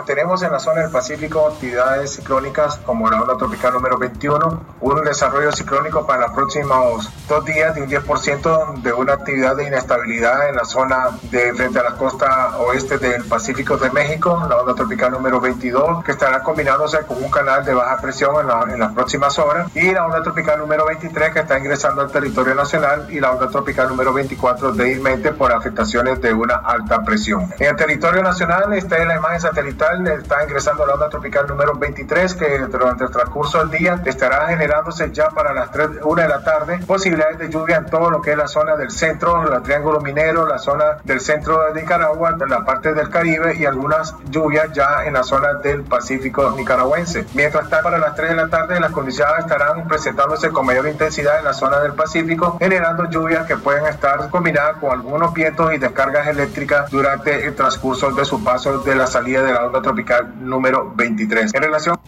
Mantenemos 0.00 0.42
en 0.42 0.50
la 0.50 0.58
zona 0.58 0.80
del 0.80 0.90
Pacífico 0.90 1.46
actividades 1.46 2.14
ciclónicas 2.14 2.76
como 2.86 3.10
la 3.10 3.20
onda 3.20 3.36
tropical 3.36 3.74
número 3.74 3.98
21, 3.98 4.62
un 4.80 5.04
desarrollo 5.04 5.52
ciclónico 5.52 6.06
para 6.06 6.22
los 6.22 6.30
próximos 6.32 7.12
dos 7.28 7.44
días 7.44 7.74
de 7.74 7.82
un 7.82 7.90
10% 7.90 8.80
de 8.80 8.92
una 8.94 9.12
actividad 9.12 9.56
de 9.56 9.66
inestabilidad 9.66 10.48
en 10.48 10.56
la 10.56 10.64
zona 10.64 11.10
de 11.30 11.52
frente 11.52 11.80
a 11.80 11.82
la 11.82 11.96
costa 11.96 12.56
oeste 12.60 12.96
del 12.96 13.24
Pacífico 13.26 13.76
de 13.76 13.90
México, 13.90 14.42
la 14.48 14.56
onda 14.56 14.74
tropical 14.74 15.12
número 15.12 15.38
22, 15.38 16.02
que 16.02 16.12
estará 16.12 16.42
combinándose 16.42 17.00
con 17.00 17.22
un 17.22 17.30
canal 17.30 17.62
de 17.62 17.74
baja 17.74 18.00
presión 18.00 18.36
en, 18.40 18.46
la, 18.46 18.62
en 18.72 18.80
las 18.80 18.94
próximas 18.94 19.38
horas, 19.38 19.68
y 19.74 19.92
la 19.92 20.06
onda 20.06 20.22
tropical 20.22 20.60
número 20.60 20.86
23 20.86 21.30
que 21.30 21.40
está 21.40 21.58
ingresando 21.58 22.00
al 22.00 22.10
territorio 22.10 22.54
nacional 22.54 23.06
y 23.10 23.20
la 23.20 23.32
onda 23.32 23.50
tropical 23.50 23.90
número 23.90 24.14
24 24.14 24.72
débilmente 24.72 25.32
por 25.32 25.52
afectaciones 25.52 26.22
de 26.22 26.32
una 26.32 26.54
alta 26.54 27.04
presión. 27.04 27.52
En 27.58 27.66
el 27.66 27.76
territorio 27.76 28.22
nacional, 28.22 28.72
esta 28.72 28.96
es 28.96 29.06
la 29.06 29.16
imagen 29.16 29.40
satelital 29.42 29.89
está 30.06 30.44
ingresando 30.44 30.86
la 30.86 30.94
onda 30.94 31.08
tropical 31.08 31.46
número 31.46 31.74
23 31.74 32.34
que 32.34 32.58
durante 32.58 33.04
el 33.04 33.10
transcurso 33.10 33.58
del 33.58 33.70
día 33.70 34.00
estará 34.04 34.46
generándose 34.46 35.10
ya 35.12 35.28
para 35.30 35.52
las 35.52 35.70
3, 35.72 35.88
1 36.02 36.22
de 36.22 36.28
la 36.28 36.44
tarde 36.44 36.78
posibilidades 36.86 37.38
de 37.38 37.50
lluvia 37.50 37.76
en 37.76 37.86
todo 37.86 38.10
lo 38.10 38.22
que 38.22 38.32
es 38.32 38.36
la 38.36 38.46
zona 38.46 38.76
del 38.76 38.90
centro, 38.90 39.52
el 39.52 39.62
Triángulo 39.62 40.00
Minero, 40.00 40.46
la 40.46 40.58
zona 40.58 40.98
del 41.04 41.20
centro 41.20 41.72
de 41.72 41.80
Nicaragua, 41.80 42.36
la 42.48 42.64
parte 42.64 42.94
del 42.94 43.10
Caribe 43.10 43.56
y 43.56 43.66
algunas 43.66 44.14
lluvias 44.30 44.72
ya 44.72 45.04
en 45.04 45.14
la 45.14 45.22
zona 45.22 45.54
del 45.54 45.82
Pacífico 45.82 46.50
nicaragüense. 46.56 47.26
Mientras 47.34 47.64
está 47.64 47.82
para 47.82 47.98
las 47.98 48.14
3 48.14 48.30
de 48.30 48.36
la 48.36 48.48
tarde 48.48 48.80
las 48.80 48.92
condiciones 48.92 49.40
estarán 49.40 49.88
presentándose 49.88 50.50
con 50.50 50.66
mayor 50.66 50.86
intensidad 50.86 51.38
en 51.38 51.44
la 51.44 51.52
zona 51.52 51.80
del 51.80 51.94
Pacífico, 51.94 52.56
generando 52.58 53.08
lluvias 53.10 53.46
que 53.46 53.56
pueden 53.56 53.86
estar 53.86 54.28
combinadas 54.30 54.76
con 54.76 54.92
algunos 54.92 55.32
vientos 55.34 55.72
y 55.74 55.78
descargas 55.78 56.28
eléctricas 56.28 56.90
durante 56.90 57.46
el 57.46 57.54
transcurso 57.54 58.10
de 58.12 58.24
su 58.24 58.42
paso 58.42 58.78
de 58.78 58.94
la 58.94 59.06
salida 59.06 59.42
de 59.42 59.52
la 59.52 59.62
tropical 59.80 60.34
número 60.40 60.92
23. 60.96 61.54
En 61.54 61.62
relación 61.62 62.00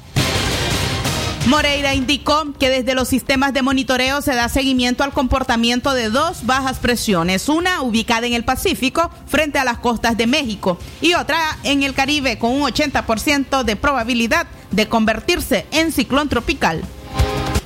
Moreira 1.46 1.92
indicó 1.92 2.52
que 2.58 2.70
desde 2.70 2.94
los 2.94 3.08
sistemas 3.08 3.52
de 3.52 3.62
monitoreo 3.62 4.22
se 4.22 4.34
da 4.34 4.48
seguimiento 4.48 5.02
al 5.02 5.12
comportamiento 5.12 5.92
de 5.92 6.08
dos 6.08 6.46
bajas 6.46 6.78
presiones, 6.78 7.48
una 7.48 7.82
ubicada 7.82 8.26
en 8.28 8.32
el 8.32 8.44
Pacífico 8.44 9.10
frente 9.26 9.58
a 9.58 9.64
las 9.64 9.78
costas 9.78 10.16
de 10.16 10.28
México 10.28 10.78
y 11.00 11.14
otra 11.14 11.38
en 11.64 11.82
el 11.82 11.94
Caribe 11.94 12.38
con 12.38 12.52
un 12.52 12.62
80% 12.62 13.64
de 13.64 13.74
probabilidad 13.74 14.46
de 14.70 14.88
convertirse 14.88 15.66
en 15.72 15.90
ciclón 15.90 16.28
tropical. 16.28 16.82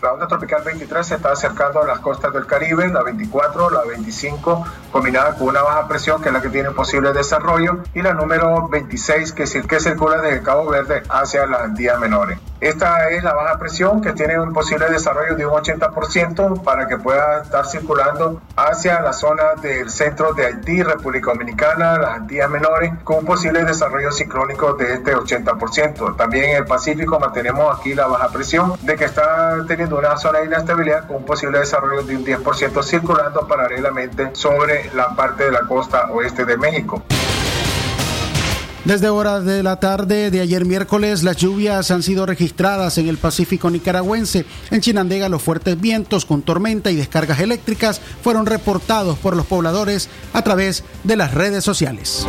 La 0.07 0.13
onda 0.13 0.29
tropical 0.29 0.63
23 0.65 1.05
se 1.05 1.17
está 1.17 1.33
acercando 1.33 1.83
a 1.83 1.85
las 1.85 1.99
costas 1.99 2.33
del 2.33 2.47
Caribe, 2.47 2.87
la 2.87 3.03
24, 3.03 3.71
la 3.71 3.83
25, 3.83 4.65
combinada 4.93 5.35
con 5.35 5.49
una 5.49 5.63
baja 5.63 5.89
presión 5.89 6.23
que 6.23 6.29
es 6.29 6.33
la 6.33 6.41
que 6.41 6.49
tiene 6.49 6.71
posible 6.71 7.13
desarrollo, 7.13 7.81
y 7.93 8.03
la 8.03 8.15
número 8.15 8.69
26 8.69 9.33
que, 9.33 9.43
que 9.43 9.81
circula 9.81 10.19
desde 10.19 10.45
Cabo 10.45 10.71
Verde 10.71 11.03
hacia 11.09 11.45
las 11.47 11.63
Antillas 11.63 11.99
Menores. 11.99 12.39
Esta 12.61 13.11
es 13.11 13.23
la 13.23 13.35
baja 13.35 13.59
presión 13.59 14.01
que 14.01 14.13
tiene 14.15 14.41
un 14.41 14.53
posible 14.55 14.89
desarrollo 14.89 15.37
de 15.37 15.45
un 15.45 15.53
80% 15.53 16.63
para 16.63 16.89
que 16.89 16.97
pueda 16.97 17.43
estar 17.43 17.67
circulando 17.67 18.41
hacia 18.57 19.01
la 19.01 19.13
zona 19.13 19.55
del 19.61 19.91
centro 19.91 20.33
de 20.33 20.47
Haití, 20.47 20.83
República 20.83 21.33
Dominicana, 21.33 21.99
las 21.99 22.17
Antillas 22.17 22.49
Menores, 22.49 22.93
con 23.05 23.19
un 23.19 23.25
posible 23.27 23.63
desarrollo 23.63 24.11
ciclónico 24.11 24.73
de 24.73 24.95
este 24.95 25.15
80%. 25.15 26.17
También 26.17 26.45
en 26.45 26.57
el 26.57 26.65
Pacífico 26.65 27.21
mantenemos 27.21 27.79
aquí 27.79 27.95
la 27.95 28.07
baja 28.07 28.29
presión 28.29 28.73
de 28.81 28.97
que 28.97 29.05
está 29.05 29.59
teniendo 29.69 29.99
una 29.99 30.17
zona 30.17 30.39
de 30.39 30.47
inestabilidad 30.47 31.07
con 31.07 31.17
un 31.17 31.25
posible 31.27 31.59
desarrollo 31.59 32.03
de 32.05 32.17
un 32.17 32.25
10% 32.25 32.83
circulando 32.83 33.47
paralelamente 33.47 34.31
sobre 34.33 34.91
la 34.95 35.15
parte 35.15 35.45
de 35.45 35.51
la 35.51 35.61
costa 35.61 36.11
oeste 36.11 36.47
de 36.47 36.57
México. 36.57 37.03
Desde 38.87 39.09
horas 39.09 39.45
de 39.45 39.65
la 39.65 39.81
tarde 39.81 40.31
de 40.31 40.41
ayer 40.41 40.65
miércoles, 40.65 41.25
las 41.25 41.37
lluvias 41.39 41.91
han 41.91 42.05
sido 42.05 42.25
registradas 42.25 42.99
en 42.99 43.09
el 43.09 43.19
Pacífico 43.19 43.69
nicaragüense. 43.69 44.47
En 44.71 44.81
Chinandega, 44.81 45.29
los 45.29 45.43
fuertes 45.43 45.81
vientos 45.81 46.25
con 46.25 46.43
tormenta 46.43 46.93
y 46.93 46.95
descargas 46.95 47.41
eléctricas 47.41 48.01
fueron 48.23 48.47
reportados 48.47 49.19
por 49.19 49.35
los 49.35 49.45
pobladores 49.45 50.09
a 50.33 50.43
través 50.43 50.85
de 51.03 51.17
las 51.17 51.35
redes 51.35 51.65
sociales. 51.65 52.29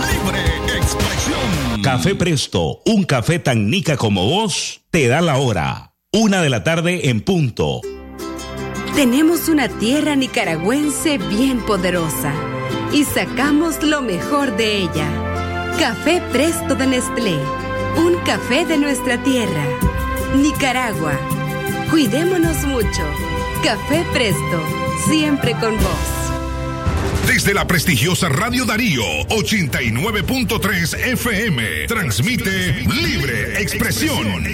Libre 0.00 0.40
expresión. 0.78 1.82
Café 1.82 2.14
Presto, 2.14 2.80
un 2.86 3.04
café 3.04 3.38
tan 3.38 3.68
nica 3.68 3.98
como 3.98 4.24
vos, 4.30 4.80
te 4.90 5.08
da 5.08 5.20
la 5.20 5.36
hora. 5.36 5.92
Una 6.10 6.40
de 6.40 6.48
la 6.48 6.64
tarde 6.64 7.10
en 7.10 7.20
punto. 7.20 7.82
Tenemos 8.94 9.50
una 9.50 9.68
tierra 9.68 10.16
nicaragüense 10.16 11.18
bien 11.18 11.60
poderosa 11.66 12.32
y 12.92 13.04
sacamos 13.04 13.82
lo 13.82 14.02
mejor 14.02 14.56
de 14.56 14.78
ella. 14.78 15.06
Café 15.78 16.22
Presto 16.32 16.74
de 16.74 16.86
Nestlé, 16.86 17.38
un 17.96 18.16
café 18.24 18.64
de 18.64 18.78
nuestra 18.78 19.22
tierra. 19.22 19.64
Nicaragua, 20.36 21.12
cuidémonos 21.90 22.64
mucho. 22.64 23.02
Café 23.62 24.04
Presto, 24.12 24.62
siempre 25.08 25.52
con 25.52 25.76
vos. 25.76 26.18
Desde 27.26 27.52
la 27.52 27.66
prestigiosa 27.66 28.28
Radio 28.28 28.64
Darío 28.64 29.02
89.3 29.28 30.98
FM 31.12 31.86
transmite 31.86 32.72
Libre 33.02 33.60
Expresión, 33.60 34.44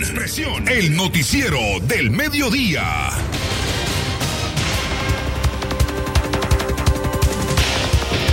el 0.68 0.96
noticiero 0.96 1.60
del 1.82 2.10
mediodía. 2.10 3.10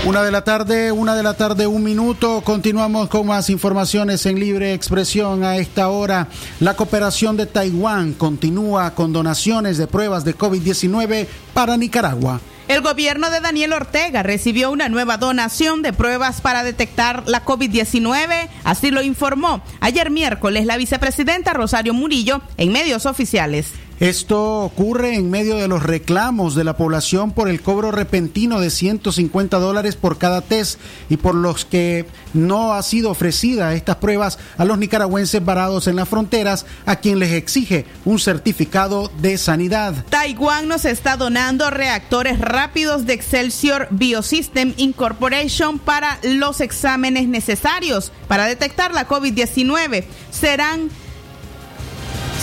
Una 0.04 0.24
de 0.24 0.32
la 0.32 0.44
tarde, 0.44 0.92
una 0.92 1.16
de 1.16 1.22
la 1.22 1.36
tarde, 1.36 1.68
un 1.68 1.84
minuto. 1.84 2.42
Continuamos 2.42 3.08
con 3.08 3.28
más 3.28 3.52
informaciones 3.52 4.26
en 4.26 4.40
libre 4.40 4.74
expresión 4.74 5.44
a 5.44 5.58
esta 5.58 5.90
hora. 5.90 6.28
La 6.60 6.76
cooperación 6.76 7.38
de 7.38 7.46
Taiwán 7.46 8.14
continúa 8.14 8.96
con 8.96 9.14
donaciones 9.14 9.78
de 9.78 9.86
pruebas 9.86 10.26
de 10.26 10.36
COVID-19 10.36 11.28
para 11.54 11.78
Nicaragua. 11.78 12.42
El 12.68 12.82
gobierno 12.82 13.30
de 13.30 13.42
Daniel 13.42 13.74
Ortega 13.74 14.24
recibió 14.24 14.72
una 14.72 14.90
nueva 14.90 15.18
donación 15.18 15.84
de 15.84 15.94
pruebas 15.94 16.42
para 16.42 16.64
detectar 16.64 17.24
la 17.28 17.46
COVID-19, 17.46 18.50
así 18.64 18.90
lo 18.90 19.04
informó 19.04 19.62
ayer 19.82 20.10
miércoles 20.10 20.66
la 20.66 20.78
vicepresidenta 20.78 21.54
Rosario 21.54 21.94
Murillo 21.94 22.42
en 22.58 22.72
medios 22.72 23.06
oficiales. 23.06 23.68
Esto 24.02 24.62
ocurre 24.62 25.14
en 25.14 25.30
medio 25.30 25.58
de 25.58 25.68
los 25.68 25.84
reclamos 25.84 26.56
de 26.56 26.64
la 26.64 26.76
población 26.76 27.34
por 27.34 27.48
el 27.48 27.62
cobro 27.62 27.92
repentino 27.92 28.60
de 28.60 28.72
150 28.72 29.60
dólares 29.60 29.96
por 29.96 30.18
cada 30.18 30.42
test 30.42 30.80
y 31.08 31.18
por 31.18 31.36
los 31.36 31.66
que 31.66 32.08
no 32.34 32.74
ha 32.74 32.82
sido 32.82 33.12
ofrecida 33.12 33.76
estas 33.76 33.98
pruebas 33.98 34.40
a 34.58 34.66
los 34.66 34.80
nicaragüenses 34.80 35.46
varados 35.46 35.86
en 35.86 35.98
las 35.98 36.10
fronteras, 36.10 36.66
a 36.88 36.96
quien 36.96 37.20
les 37.20 37.34
exige 37.34 37.86
un 38.04 38.18
certificado 38.18 39.12
de 39.20 39.38
sanidad. 39.38 40.04
Taiwán 40.10 40.68
nos 40.68 40.86
está 40.86 41.16
donando 41.16 41.70
reactores 41.70 42.40
rápidos 42.40 43.06
de 43.06 43.14
Excelsior 43.14 43.88
Biosystem 43.92 44.74
Incorporation 44.78 45.78
para 45.78 46.18
los 46.24 46.60
exámenes 46.60 47.28
necesarios 47.28 48.12
para 48.28 48.48
detectar 48.48 48.96
la 48.96 49.08
COVID-19. 49.08 50.06
Serán 50.32 50.90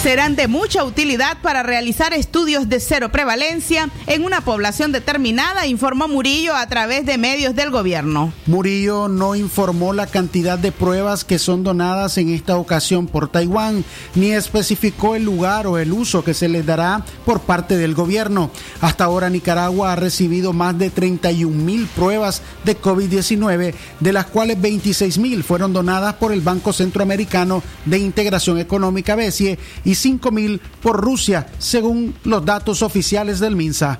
serán 0.03 0.37
de 0.37 0.47
mucha 0.47 0.85
utilidad 0.85 1.39
para 1.43 1.65
realizar 1.65 2.15
estudios 2.15 2.69
de 2.69 2.79
cero 2.79 3.11
prevalencia 3.11 3.91
en 4.07 4.25
una 4.25 4.43
población 4.43 4.93
determinada, 4.93 5.67
informó 5.67 6.07
Murillo 6.07 6.55
a 6.55 6.69
través 6.69 7.05
de 7.05 7.19
medios 7.19 7.57
del 7.57 7.71
gobierno. 7.71 8.33
Murillo 8.47 9.09
no 9.09 9.35
informó 9.35 9.93
la 9.93 10.07
cantidad 10.07 10.57
de 10.57 10.71
pruebas 10.71 11.25
que 11.25 11.41
son 11.41 11.65
donadas 11.65 12.17
en 12.17 12.29
esta 12.29 12.57
ocasión 12.59 13.09
por 13.09 13.29
Taiwán, 13.29 13.85
ni 14.15 14.31
especificó 14.31 15.17
el 15.17 15.25
lugar 15.25 15.67
o 15.67 15.79
el 15.79 15.93
uso 15.93 16.23
que 16.23 16.33
se 16.33 16.49
les 16.49 16.65
dará 16.65 17.05
por 17.25 17.41
parte 17.41 17.77
del 17.77 17.95
gobierno. 17.95 18.53
Hasta 18.81 19.05
ahora 19.05 19.31
Nicaragua 19.31 19.93
ha 19.93 19.97
recibido 19.97 20.53
más 20.53 20.79
de 20.79 20.91
31 20.91 21.51
mil 21.57 21.89
pruebas 21.89 22.43
de 22.63 22.81
COVID-19, 22.81 23.75
de 23.99 24.13
las 24.13 24.27
cuales 24.27 24.61
26 24.61 25.19
mil 25.19 25.43
fueron 25.43 25.73
donadas 25.73 26.15
por 26.15 26.33
el 26.33 26.41
Banco 26.41 26.73
Centroamericano 26.73 27.65
de 27.85 27.99
Integración 27.99 28.59
Económica 28.59 29.17
BESIE 29.17 29.59
y 29.89 29.95
5 29.95 30.31
mil 30.31 30.61
por 30.83 31.01
Rusia, 31.01 31.47
según 31.59 32.15
los 32.25 32.45
datos 32.45 32.83
oficiales 32.83 33.41
del 33.41 33.57
MINSA. 33.57 33.99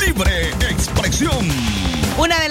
Libre 0.00 0.48
expresión. 0.70 1.65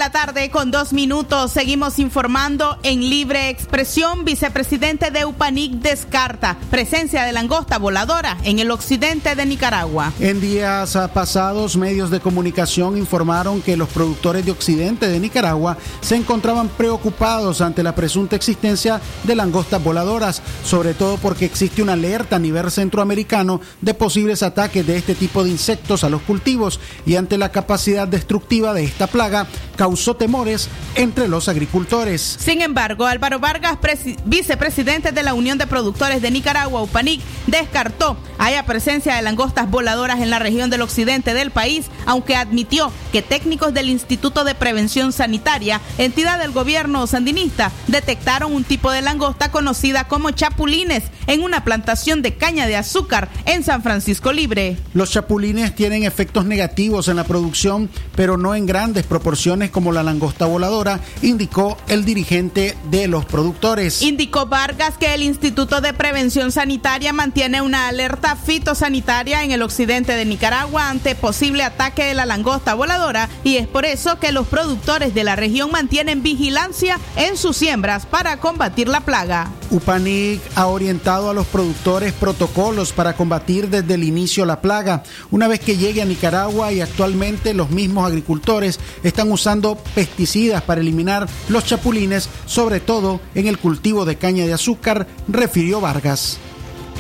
La 0.06 0.12
tarde 0.12 0.52
con 0.52 0.70
dos 0.70 0.94
minutos. 0.94 1.52
Seguimos 1.52 1.98
informando 1.98 2.78
en 2.84 3.10
libre 3.10 3.50
expresión. 3.50 4.24
Vicepresidente 4.24 5.10
de 5.10 5.26
UPANIC 5.26 5.72
descarta 5.82 6.58
presencia 6.70 7.24
de 7.24 7.32
langosta 7.32 7.80
voladora 7.80 8.38
en 8.44 8.60
el 8.60 8.70
occidente 8.70 9.34
de 9.34 9.48
Nicaragua. 9.48 10.14
En 10.20 10.40
días 10.40 10.96
pasados, 11.12 11.76
medios 11.76 12.12
de 12.12 12.20
comunicación 12.20 13.00
informaron 13.00 13.64
que 13.64 13.76
los 13.76 13.90
productores 13.90 14.46
de 14.46 14.52
occidente 14.52 15.08
de 15.08 15.20
Nicaragua 15.20 15.76
se 16.02 16.16
encontraban 16.16 16.70
preocupados 16.70 17.62
ante 17.62 17.82
la 17.82 17.96
presunta 17.96 18.36
existencia 18.36 19.02
de 19.24 19.34
langostas 19.34 19.84
voladoras, 19.84 20.44
sobre 20.64 20.94
todo 20.94 21.18
porque 21.18 21.46
existe 21.46 21.82
una 21.82 21.94
alerta 21.94 22.36
a 22.36 22.40
nivel 22.40 22.70
centroamericano 22.70 23.60
de 23.82 23.96
posibles 23.96 24.44
ataques 24.44 24.86
de 24.86 24.98
este 24.98 25.16
tipo 25.16 25.44
de 25.44 25.50
insectos 25.50 26.04
a 26.04 26.10
los 26.10 26.22
cultivos 26.22 26.80
y 27.08 27.16
ante 27.16 27.40
la 27.40 27.52
capacidad 27.52 28.08
destructiva 28.08 28.72
de 28.76 28.84
esta 28.84 29.08
plaga 29.08 29.48
causó 29.96 30.14
temores 30.14 30.68
entre 30.96 31.30
los 31.30 31.48
agricultores. 31.48 32.36
Sin 32.38 32.62
embargo, 32.62 33.06
Álvaro 33.06 33.40
Vargas, 33.40 33.78
vicepresidente 34.26 35.14
de 35.14 35.24
la 35.24 35.34
Unión 35.34 35.58
de 35.58 35.68
Productores 35.68 36.22
de 36.22 36.32
Nicaragua, 36.32 36.82
UPANIC, 36.82 37.22
descartó 37.48 38.18
haya 38.38 38.66
presencia 38.66 39.16
de 39.16 39.22
langostas 39.22 39.70
voladoras 39.70 40.20
en 40.20 40.30
la 40.30 40.40
región 40.40 40.70
del 40.70 40.82
occidente 40.82 41.34
del 41.34 41.52
país, 41.52 41.86
aunque 42.06 42.36
admitió 42.36 42.92
que 43.12 43.22
técnicos 43.22 43.74
del 43.74 43.90
Instituto 43.90 44.44
de 44.44 44.56
Prevención 44.56 45.14
Sanitaria, 45.14 45.82
entidad 45.98 46.40
del 46.40 46.52
gobierno 46.52 47.08
sandinista, 47.08 47.72
detectaron 47.88 48.54
un 48.54 48.64
tipo 48.64 48.92
de 48.92 49.02
langosta 49.02 49.52
conocida 49.52 50.08
como 50.08 50.32
chapulines 50.32 51.04
en 51.28 51.42
una 51.42 51.64
plantación 51.64 52.22
de 52.22 52.36
caña 52.36 52.68
de 52.68 52.76
azúcar 52.76 53.30
en 53.46 53.64
San 53.64 53.82
Francisco 53.82 54.34
Libre. 54.34 54.78
Los 54.94 55.12
chapulines 55.12 55.74
tienen 55.76 56.04
efectos 56.04 56.46
negativos 56.46 57.08
en 57.08 57.16
la 57.16 57.24
producción, 57.24 57.90
pero 58.16 58.38
no 58.38 58.56
en 58.56 58.66
grandes 58.66 59.06
proporciones 59.06 59.72
como 59.72 59.85
la 59.92 60.04
langosta 60.04 60.46
voladora, 60.46 61.00
indicó 61.22 61.78
el 61.88 62.06
dirigente 62.06 62.78
de 62.90 63.08
los 63.08 63.26
productores. 63.26 64.02
Indicó 64.02 64.46
Vargas 64.46 64.98
que 64.98 65.14
el 65.14 65.24
Instituto 65.24 65.82
de 65.82 65.94
Prevención 65.94 66.52
Sanitaria 66.52 67.14
mantiene 67.14 67.62
una 67.62 67.88
alerta 67.88 68.36
fitosanitaria 68.36 69.44
en 69.44 69.52
el 69.52 69.62
occidente 69.62 70.14
de 70.14 70.26
Nicaragua 70.26 70.90
ante 70.90 71.16
posible 71.16 71.64
ataque 71.64 72.06
de 72.06 72.14
la 72.14 72.26
langosta 72.26 72.74
voladora 72.74 73.30
y 73.44 73.58
es 73.58 73.68
por 73.68 73.86
eso 73.86 74.20
que 74.20 74.32
los 74.32 74.48
productores 74.48 75.14
de 75.14 75.24
la 75.24 75.36
región 75.36 75.72
mantienen 75.72 76.24
vigilancia 76.24 77.00
en 77.16 77.38
sus 77.38 77.58
siembras 77.58 78.06
para 78.06 78.38
combatir 78.38 78.88
la 78.88 79.02
plaga. 79.02 79.52
UPANIC 79.72 80.42
ha 80.56 80.68
orientado 80.68 81.30
a 81.30 81.34
los 81.34 81.48
productores 81.48 82.14
protocolos 82.14 82.94
para 82.94 83.16
combatir 83.16 83.70
desde 83.70 83.96
el 83.96 84.04
inicio 84.04 84.46
la 84.46 84.62
plaga. 84.62 85.04
Una 85.32 85.48
vez 85.48 85.60
que 85.60 85.78
llegue 85.78 86.02
a 86.02 86.06
Nicaragua 86.06 86.72
y 86.72 86.82
actualmente 86.82 87.54
los 87.54 87.70
mismos 87.70 88.08
agricultores 88.08 88.80
están 89.04 89.32
usando 89.32 89.75
pesticidas 89.94 90.62
para 90.62 90.82
eliminar 90.82 91.28
los 91.50 91.66
chapulines, 91.66 92.30
sobre 92.46 92.80
todo 92.80 93.20
en 93.34 93.48
el 93.48 93.58
cultivo 93.58 94.06
de 94.06 94.18
caña 94.18 94.46
de 94.46 94.54
azúcar, 94.54 95.08
refirió 95.28 95.82
Vargas. 95.82 96.38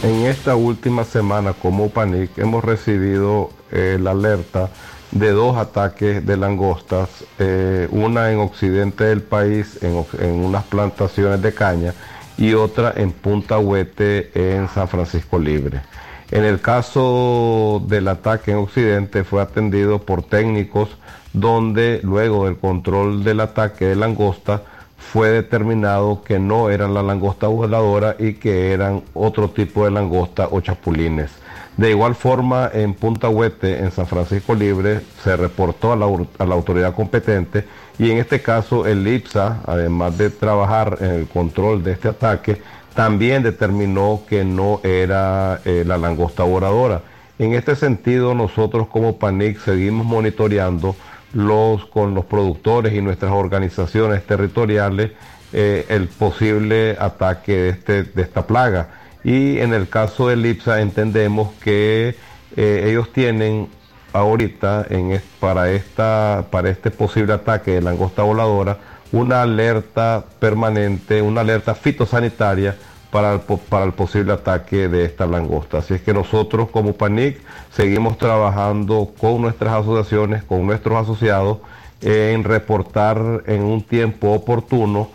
En 0.04 0.26
esta 0.26 0.56
última 0.56 1.04
semana 1.04 1.54
como 1.54 1.86
UPANIC 1.86 2.38
hemos 2.38 2.64
recibido 2.64 3.50
eh, 3.72 3.98
la 4.00 4.12
alerta 4.12 4.70
de 5.12 5.32
dos 5.32 5.58
ataques 5.58 6.26
de 6.26 6.38
langostas, 6.38 7.10
eh, 7.40 7.88
una 7.92 8.32
en 8.32 8.40
occidente 8.40 9.06
del 9.06 9.22
país, 9.22 9.80
en, 9.82 10.06
en 10.20 10.32
unas 10.32 10.64
plantaciones 10.66 11.42
de 11.42 11.54
caña, 11.54 11.94
y 12.38 12.54
otra 12.54 12.94
en 12.96 13.12
Punta 13.12 13.58
Huete 13.58 14.32
en 14.36 14.68
San 14.68 14.88
Francisco 14.88 15.40
Libre. 15.40 15.82
En 16.32 16.44
el 16.44 16.60
caso 16.60 17.82
del 17.88 18.08
ataque 18.08 18.52
en 18.52 18.58
Occidente 18.58 19.24
fue 19.24 19.42
atendido 19.42 20.02
por 20.02 20.24
técnicos 20.24 20.90
donde 21.36 22.00
luego 22.04 22.46
del 22.46 22.58
control 22.58 23.24
del 23.24 23.42
ataque 23.42 23.86
de 23.86 23.96
langosta 23.96 24.64
fue 24.98 25.30
determinado 25.30 26.24
que 26.24 26.40
no 26.40 26.70
eran 26.70 26.94
la 26.94 27.04
langosta 27.04 27.48
voladora 27.48 28.16
y 28.18 28.34
que 28.34 28.72
eran 28.72 29.04
otro 29.14 29.50
tipo 29.50 29.86
de 29.86 29.92
langosta 29.92 30.48
o 30.50 30.62
chapulines. 30.62 31.32
De 31.78 31.90
igual 31.90 32.16
forma, 32.16 32.70
en 32.74 32.94
Punta 32.94 33.28
Huete, 33.28 33.80
en 33.80 33.92
San 33.92 34.08
Francisco 34.08 34.56
Libre, 34.56 35.02
se 35.22 35.36
reportó 35.36 35.92
a 35.92 35.98
la, 35.98 36.06
autoridad 36.54 36.96
competente 36.96 37.66
y 38.00 38.12
en 38.12 38.18
este 38.18 38.42
caso 38.42 38.86
el 38.86 39.06
IPSA, 39.06 39.60
además 39.66 40.18
de 40.18 40.30
trabajar 40.30 40.98
en 41.02 41.12
el 41.12 41.28
control 41.28 41.84
de 41.84 41.92
este 41.92 42.08
ataque, 42.08 42.62
también 42.94 43.44
determinó 43.44 44.22
que 44.28 44.46
no 44.46 44.80
era 44.84 45.60
eh, 45.66 45.84
la 45.86 45.98
langosta 45.98 46.44
voladora. 46.44 47.02
En 47.38 47.54
este 47.54 47.76
sentido, 47.76 48.34
nosotros 48.34 48.88
como 48.88 49.18
PANIC 49.18 49.60
seguimos 49.60 50.06
monitoreando 50.06 50.96
los, 51.36 51.86
con 51.88 52.16
los 52.16 52.26
productores 52.26 52.94
y 52.94 53.02
nuestras 53.02 53.34
organizaciones 53.34 54.26
territoriales 54.26 55.12
eh, 55.54 55.86
el 55.90 56.08
posible 56.08 56.96
ataque 57.00 57.52
de, 57.52 57.70
este, 57.70 58.04
de 58.04 58.22
esta 58.22 58.48
plaga. 58.48 58.88
Y 59.24 59.60
en 59.60 59.74
el 59.74 59.90
caso 59.90 60.30
del 60.30 60.46
IPSA 60.46 60.82
entendemos 60.82 61.54
que 61.62 62.16
eh, 62.56 62.86
ellos 62.88 63.12
tienen 63.12 63.68
ahorita 64.14 64.86
en, 64.90 65.22
para, 65.42 65.70
esta, 65.72 66.46
para 66.50 66.70
este 66.70 66.90
posible 66.90 67.34
ataque 67.34 67.72
de 67.72 67.82
langosta 67.82 68.24
voladora 68.24 68.78
una 69.12 69.42
alerta 69.42 70.24
permanente, 70.40 71.22
una 71.22 71.42
alerta 71.42 71.76
fitosanitaria 71.76 72.76
para 73.12 73.34
el, 73.34 73.40
para 73.40 73.86
el 73.86 73.94
posible 73.94 74.34
ataque 74.34 74.88
de 74.88 75.06
esta 75.06 75.26
langosta. 75.26 75.80
Así 75.80 75.94
es 75.94 76.02
que 76.02 76.14
nosotros 76.14 76.70
como 76.70 76.94
PANIC 76.94 77.40
seguimos 77.72 78.18
trabajando 78.18 79.12
con 79.20 79.42
nuestras 79.42 79.74
asociaciones, 79.74 80.44
con 80.44 80.66
nuestros 80.66 81.02
asociados, 81.02 81.60
en 82.02 82.44
reportar 82.44 83.44
en 83.48 83.64
un 83.64 83.82
tiempo 83.82 84.32
oportuno 84.32 85.10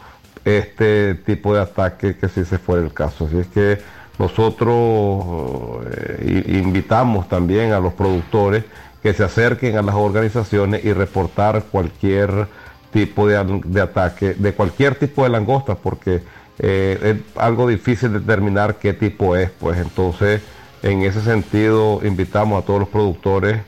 este 0.45 1.15
tipo 1.15 1.55
de 1.55 1.61
ataque 1.61 2.17
que 2.17 2.29
si 2.29 2.45
se 2.45 2.59
fuera 2.59 2.83
el 2.83 2.93
caso. 2.93 3.27
Así 3.27 3.39
es 3.39 3.47
que 3.49 3.79
nosotros 4.19 5.85
eh, 5.93 6.61
invitamos 6.63 7.29
también 7.29 7.73
a 7.73 7.81
los 7.81 7.93
productores 7.95 8.65
que 9.03 9.15
se 9.15 9.25
acerquen 9.25 9.77
a 9.77 9.83
las 9.83 9.95
organizaciones 9.95 10.85
y 10.85 10.93
reportar 10.93 11.65
cualquier 11.71 12.49
tipo 12.93 13.27
de, 13.27 13.63
de 13.65 13.81
ataque, 13.81 14.35
de 14.35 14.53
cualquier 14.53 14.95
tipo 14.97 15.23
de 15.23 15.31
langosta, 15.31 15.75
porque 15.75 16.23
eh, 16.63 16.99
es 17.03 17.39
algo 17.39 17.67
difícil 17.67 18.13
determinar 18.13 18.77
qué 18.77 18.93
tipo 18.93 19.35
es, 19.35 19.51
pues 19.51 19.79
entonces 19.79 20.43
en 20.83 21.03
ese 21.03 21.23
sentido 21.23 22.01
invitamos 22.05 22.63
a 22.63 22.67
todos 22.67 22.81
los 22.81 22.89
productores 22.89 23.63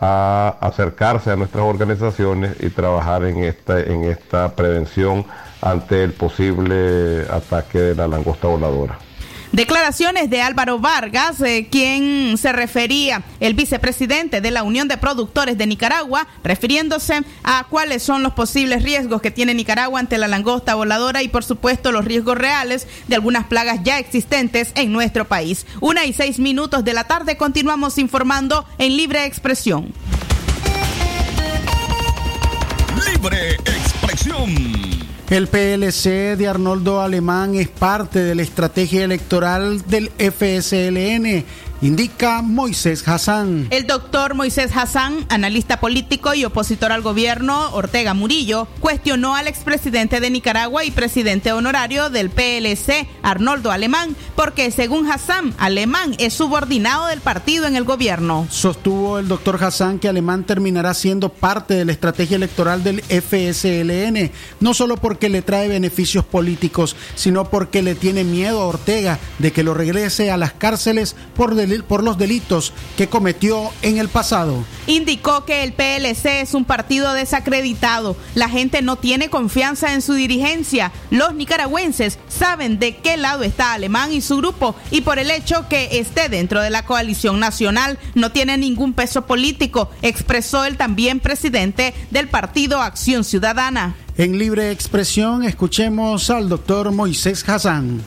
a 0.00 0.56
acercarse 0.60 1.30
a 1.30 1.36
nuestras 1.36 1.64
organizaciones 1.64 2.56
y 2.60 2.70
trabajar 2.70 3.24
en 3.24 3.44
esta, 3.44 3.80
en 3.80 4.04
esta 4.04 4.54
prevención 4.54 5.24
ante 5.60 6.04
el 6.04 6.12
posible 6.12 7.26
ataque 7.30 7.78
de 7.78 7.94
la 7.94 8.06
langosta 8.06 8.48
voladora. 8.48 8.98
Declaraciones 9.52 10.28
de 10.28 10.42
Álvaro 10.42 10.78
Vargas, 10.78 11.40
eh, 11.40 11.68
quien 11.70 12.36
se 12.36 12.52
refería, 12.52 13.22
el 13.40 13.54
vicepresidente 13.54 14.40
de 14.40 14.50
la 14.50 14.62
Unión 14.62 14.88
de 14.88 14.98
Productores 14.98 15.56
de 15.56 15.66
Nicaragua, 15.66 16.28
refiriéndose 16.44 17.22
a 17.42 17.64
cuáles 17.64 18.02
son 18.02 18.22
los 18.22 18.34
posibles 18.34 18.82
riesgos 18.82 19.22
que 19.22 19.30
tiene 19.30 19.54
Nicaragua 19.54 20.00
ante 20.00 20.18
la 20.18 20.28
langosta 20.28 20.74
voladora 20.74 21.22
y 21.22 21.28
por 21.28 21.44
supuesto 21.44 21.92
los 21.92 22.04
riesgos 22.04 22.36
reales 22.36 22.86
de 23.08 23.14
algunas 23.14 23.46
plagas 23.46 23.80
ya 23.82 23.98
existentes 23.98 24.72
en 24.74 24.92
nuestro 24.92 25.26
país. 25.26 25.66
Una 25.80 26.04
y 26.04 26.12
seis 26.12 26.38
minutos 26.38 26.84
de 26.84 26.92
la 26.92 27.04
tarde 27.04 27.38
continuamos 27.38 27.96
informando 27.96 28.66
en 28.76 28.96
libre 28.96 29.24
expresión. 29.24 29.92
Libre 33.06 33.54
expresión. 33.54 34.87
El 35.30 35.46
PLC 35.46 36.38
de 36.38 36.48
Arnoldo 36.48 37.02
Alemán 37.02 37.54
es 37.54 37.68
parte 37.68 38.20
de 38.20 38.34
la 38.34 38.40
estrategia 38.40 39.04
electoral 39.04 39.82
del 39.86 40.10
FSLN, 40.18 41.44
indica 41.80 42.42
Moisés 42.42 43.06
Hassan. 43.06 43.68
El 43.70 43.86
doctor 43.86 44.34
Moisés 44.34 44.70
Hassan, 44.74 45.26
analista 45.28 45.80
político 45.80 46.34
y 46.34 46.44
opositor 46.44 46.92
al 46.92 47.02
gobierno 47.02 47.70
Ortega 47.72 48.14
Murillo, 48.14 48.66
cuestionó 48.80 49.36
al 49.36 49.48
expresidente 49.48 50.20
de 50.20 50.30
Nicaragua 50.30 50.84
y 50.84 50.90
presidente 50.90 51.52
honorario 51.52 52.10
del 52.10 52.30
PLC, 52.30 53.06
Arnoldo 53.22 53.70
Alemán, 53.70 54.16
porque 54.34 54.70
según 54.70 55.10
Hassan, 55.10 55.54
Alemán 55.58 56.14
es 56.18 56.34
subordinado 56.34 57.06
del 57.06 57.20
partido 57.20 57.66
en 57.66 57.76
el 57.76 57.84
gobierno. 57.84 58.46
Sostuvo 58.50 59.18
el 59.18 59.28
doctor 59.28 59.62
Hassan 59.62 59.98
que 59.98 60.08
Alemán 60.08 60.44
terminará 60.44 60.94
siendo 60.94 61.28
parte 61.28 61.74
de 61.74 61.84
la 61.84 61.92
estrategia 61.92 62.36
electoral 62.36 62.82
del 62.82 63.02
FSLN, 63.02 64.30
no 64.60 64.74
solo 64.74 64.96
porque 64.96 65.28
le 65.28 65.42
trae 65.42 65.68
beneficios 65.68 66.24
políticos, 66.24 66.96
sino 67.14 67.50
porque 67.50 67.82
le 67.82 67.94
tiene 67.94 68.24
miedo 68.24 68.60
a 68.60 68.66
Ortega 68.66 69.18
de 69.38 69.52
que 69.52 69.62
lo 69.62 69.74
regrese 69.74 70.30
a 70.30 70.36
las 70.36 70.52
cárceles 70.52 71.16
por, 71.36 71.54
del- 71.68 71.84
por 71.84 72.02
los 72.02 72.18
delitos 72.18 72.72
que 72.96 73.08
cometió 73.08 73.70
en 73.82 73.98
el 73.98 74.08
pasado. 74.08 74.64
Indicó 74.86 75.44
que 75.44 75.62
el 75.64 75.72
PLC 75.72 76.40
es 76.40 76.54
un 76.54 76.64
partido 76.64 77.12
desacreditado. 77.12 78.16
La 78.34 78.48
gente 78.48 78.82
no 78.82 78.96
tiene 78.96 79.30
confianza 79.30 79.92
en 79.94 80.02
su 80.02 80.14
dirigencia. 80.14 80.92
Los 81.10 81.34
nicaragüenses 81.34 82.18
saben 82.28 82.78
de 82.78 82.96
qué 82.96 83.16
lado 83.16 83.42
está 83.44 83.72
Alemán 83.72 84.12
y 84.12 84.20
su 84.20 84.36
grupo 84.38 84.74
y 84.90 85.02
por 85.02 85.18
el 85.18 85.30
hecho 85.30 85.66
que 85.68 85.98
esté 85.98 86.28
dentro 86.28 86.60
de 86.62 86.70
la 86.70 86.84
coalición 86.84 87.40
nacional 87.40 87.98
no 88.14 88.32
tiene 88.32 88.56
ningún 88.56 88.92
peso 88.92 89.26
político, 89.26 89.90
expresó 90.02 90.64
el 90.64 90.76
también 90.76 91.20
presidente 91.20 91.94
del 92.10 92.28
partido 92.28 92.80
Acción 92.82 93.24
Ciudadana. 93.24 93.94
En 94.16 94.38
libre 94.38 94.70
expresión 94.72 95.44
escuchemos 95.44 96.30
al 96.30 96.48
doctor 96.48 96.90
Moisés 96.92 97.48
Hassan. 97.48 98.00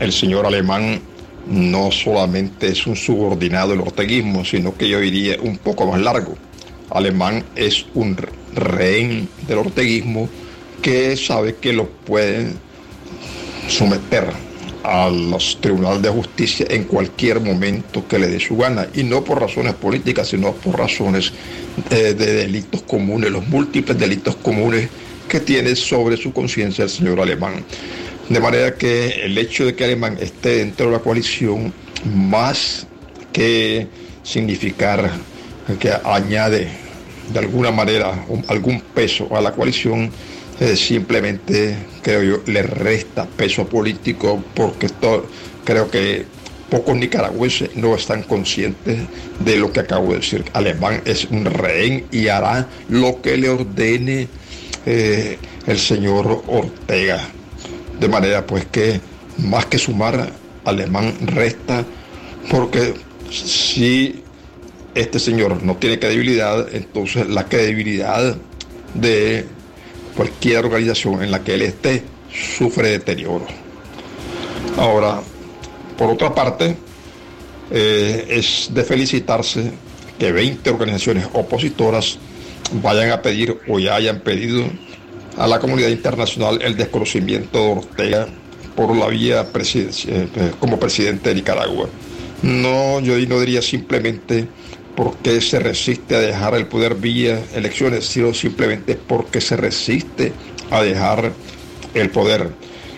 el 0.00 0.12
señor 0.12 0.46
alemán 0.46 1.00
no 1.46 1.90
solamente 1.90 2.68
es 2.68 2.86
un 2.86 2.96
subordinado 2.96 3.70
del 3.70 3.80
orteguismo, 3.80 4.44
sino 4.44 4.76
que 4.76 4.88
yo 4.88 5.00
diría 5.00 5.36
un 5.40 5.58
poco 5.58 5.86
más 5.86 6.00
largo. 6.00 6.34
Alemán 6.90 7.44
es 7.56 7.86
un 7.94 8.16
rehén 8.54 9.28
del 9.46 9.58
orteguismo 9.58 10.28
que 10.82 11.16
sabe 11.16 11.56
que 11.56 11.72
lo 11.72 11.88
pueden 11.88 12.54
someter 13.68 14.26
a 14.82 15.08
los 15.08 15.60
tribunales 15.60 16.02
de 16.02 16.08
justicia 16.08 16.66
en 16.68 16.84
cualquier 16.84 17.40
momento 17.40 18.06
que 18.08 18.18
le 18.18 18.28
dé 18.28 18.40
su 18.40 18.56
gana, 18.56 18.88
y 18.94 19.04
no 19.04 19.22
por 19.22 19.40
razones 19.40 19.74
políticas, 19.74 20.28
sino 20.28 20.52
por 20.52 20.78
razones 20.78 21.32
eh, 21.90 22.14
de 22.14 22.32
delitos 22.34 22.82
comunes, 22.82 23.30
los 23.30 23.46
múltiples 23.46 23.98
delitos 23.98 24.36
comunes 24.36 24.88
que 25.28 25.40
tiene 25.40 25.76
sobre 25.76 26.16
su 26.16 26.32
conciencia 26.32 26.84
el 26.84 26.90
señor 26.90 27.20
Alemán. 27.20 27.64
De 28.32 28.40
manera 28.40 28.74
que 28.76 29.26
el 29.26 29.36
hecho 29.36 29.66
de 29.66 29.74
que 29.74 29.84
Alemán 29.84 30.16
esté 30.18 30.56
dentro 30.56 30.86
de 30.86 30.92
la 30.92 31.00
coalición, 31.00 31.70
más 32.14 32.86
que 33.30 33.86
significar 34.22 35.10
que 35.78 35.92
añade 36.02 36.68
de 37.30 37.38
alguna 37.38 37.70
manera 37.70 38.24
algún 38.48 38.80
peso 38.80 39.28
a 39.36 39.42
la 39.42 39.52
coalición, 39.52 40.10
eh, 40.60 40.76
simplemente 40.76 41.76
creo 42.00 42.22
yo 42.22 42.42
le 42.50 42.62
resta 42.62 43.26
peso 43.26 43.66
político 43.66 44.42
porque 44.54 44.86
creo 45.66 45.90
que 45.90 46.24
pocos 46.70 46.96
nicaragüenses 46.96 47.76
no 47.76 47.94
están 47.94 48.22
conscientes 48.22 48.98
de 49.40 49.56
lo 49.58 49.74
que 49.74 49.80
acabo 49.80 50.12
de 50.12 50.20
decir. 50.20 50.42
Alemán 50.54 51.02
es 51.04 51.26
un 51.26 51.44
rehén 51.44 52.06
y 52.10 52.28
hará 52.28 52.66
lo 52.88 53.20
que 53.20 53.36
le 53.36 53.50
ordene 53.50 54.26
eh, 54.86 55.36
el 55.66 55.78
señor 55.78 56.42
Ortega. 56.46 57.28
De 58.02 58.08
manera 58.08 58.44
pues 58.44 58.64
que 58.64 59.00
más 59.38 59.66
que 59.66 59.78
sumar, 59.78 60.32
Alemán 60.64 61.14
resta 61.24 61.84
porque 62.50 62.94
si 63.30 64.24
este 64.92 65.20
señor 65.20 65.62
no 65.62 65.76
tiene 65.76 66.00
credibilidad, 66.00 66.66
entonces 66.74 67.28
la 67.28 67.44
credibilidad 67.44 68.36
de 68.94 69.46
cualquier 70.16 70.64
organización 70.64 71.22
en 71.22 71.30
la 71.30 71.44
que 71.44 71.54
él 71.54 71.62
esté 71.62 72.02
sufre 72.58 72.88
deterioro. 72.90 73.46
Ahora, 74.76 75.20
por 75.96 76.10
otra 76.10 76.34
parte, 76.34 76.76
eh, 77.70 78.26
es 78.30 78.68
de 78.74 78.82
felicitarse 78.82 79.70
que 80.18 80.32
20 80.32 80.68
organizaciones 80.70 81.28
opositoras 81.34 82.18
vayan 82.82 83.12
a 83.12 83.22
pedir 83.22 83.60
o 83.68 83.78
ya 83.78 83.94
hayan 83.94 84.18
pedido 84.22 84.64
a 85.36 85.46
la 85.46 85.58
comunidad 85.58 85.88
internacional 85.88 86.60
el 86.62 86.76
desconocimiento 86.76 87.58
de 87.58 87.70
Ortega 87.72 88.28
por 88.76 88.96
la 88.96 89.08
vía 89.08 89.52
presidencia- 89.52 90.12
eh, 90.14 90.52
como 90.58 90.78
presidente 90.78 91.28
de 91.30 91.36
Nicaragua. 91.36 91.88
No, 92.42 93.00
yo 93.00 93.16
no 93.28 93.40
diría 93.40 93.62
simplemente 93.62 94.46
porque 94.96 95.40
se 95.40 95.58
resiste 95.58 96.16
a 96.16 96.20
dejar 96.20 96.54
el 96.54 96.66
poder 96.66 96.94
vía 96.96 97.40
elecciones, 97.54 98.06
sino 98.06 98.34
simplemente 98.34 98.94
porque 98.94 99.40
se 99.40 99.56
resiste 99.56 100.32
a 100.70 100.82
dejar 100.82 101.32
el 101.94 102.10
poder. 102.10 102.50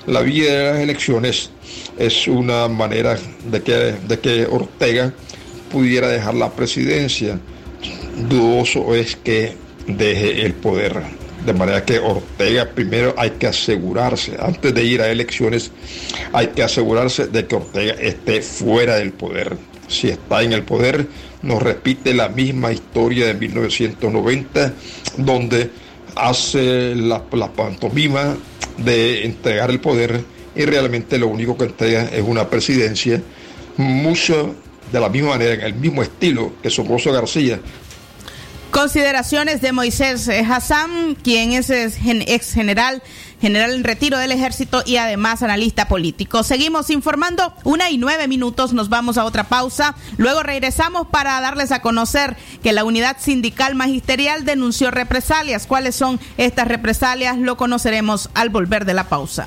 La 0.06 0.20
vía 0.20 0.52
de 0.52 0.72
las 0.72 0.80
elecciones 0.80 1.50
es 1.98 2.26
una 2.28 2.68
manera 2.68 3.18
de 3.50 3.62
que, 3.62 3.72
de 4.06 4.18
que 4.18 4.46
Ortega 4.46 5.12
pudiera 5.70 6.08
dejar 6.08 6.34
la 6.34 6.50
presidencia. 6.50 7.38
Dudoso 8.28 8.94
es 8.94 9.16
que 9.16 9.56
deje 9.86 10.44
el 10.44 10.54
poder. 10.54 11.02
De 11.44 11.52
manera 11.52 11.84
que 11.84 11.98
Ortega 11.98 12.70
primero 12.70 13.14
hay 13.18 13.30
que 13.32 13.46
asegurarse, 13.46 14.36
antes 14.38 14.72
de 14.72 14.84
ir 14.84 15.02
a 15.02 15.10
elecciones, 15.10 15.70
hay 16.32 16.48
que 16.48 16.62
asegurarse 16.62 17.26
de 17.26 17.46
que 17.46 17.56
Ortega 17.56 17.94
esté 17.94 18.40
fuera 18.40 18.96
del 18.96 19.12
poder. 19.12 19.56
Si 19.86 20.08
está 20.08 20.42
en 20.42 20.54
el 20.54 20.62
poder, 20.62 21.06
nos 21.42 21.62
repite 21.62 22.14
la 22.14 22.30
misma 22.30 22.72
historia 22.72 23.26
de 23.26 23.34
1990, 23.34 24.72
donde 25.18 25.70
hace 26.16 26.94
la, 26.94 27.22
pantomima 27.54 28.36
de 28.78 29.24
entregar 29.24 29.70
el 29.70 29.80
poder 29.80 30.24
y 30.56 30.64
realmente 30.64 31.18
lo 31.18 31.28
único 31.28 31.56
que 31.56 31.64
entrega 31.64 32.04
es 32.04 32.22
una 32.22 32.48
presidencia, 32.48 33.20
mucho 33.76 34.54
de 34.92 35.00
la 35.00 35.08
misma 35.08 35.30
manera, 35.30 35.54
en 35.54 35.60
el 35.62 35.74
mismo 35.74 36.02
estilo 36.02 36.54
que 36.62 36.70
Somoza 36.70 37.10
García, 37.10 37.60
Consideraciones 38.74 39.60
de 39.60 39.70
Moisés 39.70 40.28
Hassan, 40.28 41.14
quien 41.22 41.52
es 41.52 41.70
ex 41.70 41.94
gen- 41.96 42.24
ex 42.26 42.52
general, 42.52 43.04
general 43.40 43.72
en 43.72 43.84
retiro 43.84 44.18
del 44.18 44.32
ejército 44.32 44.82
y 44.84 44.96
además 44.96 45.44
analista 45.44 45.86
político. 45.86 46.42
Seguimos 46.42 46.90
informando, 46.90 47.54
una 47.62 47.90
y 47.90 47.98
nueve 47.98 48.26
minutos, 48.26 48.72
nos 48.72 48.88
vamos 48.88 49.16
a 49.16 49.26
otra 49.26 49.44
pausa. 49.44 49.94
Luego 50.16 50.42
regresamos 50.42 51.06
para 51.06 51.40
darles 51.40 51.70
a 51.70 51.82
conocer 51.82 52.36
que 52.64 52.72
la 52.72 52.82
unidad 52.82 53.16
sindical 53.20 53.76
magisterial 53.76 54.44
denunció 54.44 54.90
represalias. 54.90 55.68
¿Cuáles 55.68 55.94
son 55.94 56.18
estas 56.36 56.66
represalias? 56.66 57.38
Lo 57.38 57.56
conoceremos 57.56 58.28
al 58.34 58.48
volver 58.48 58.86
de 58.86 58.94
la 58.94 59.04
pausa. 59.04 59.46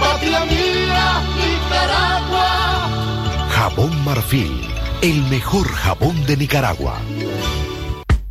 Patria 0.00 0.40
Nicaragua. 1.36 2.48
Jabón 3.50 4.04
Marfil, 4.04 4.66
el 5.02 5.22
mejor 5.24 5.68
jabón 5.68 6.26
de 6.26 6.36
Nicaragua. 6.36 6.98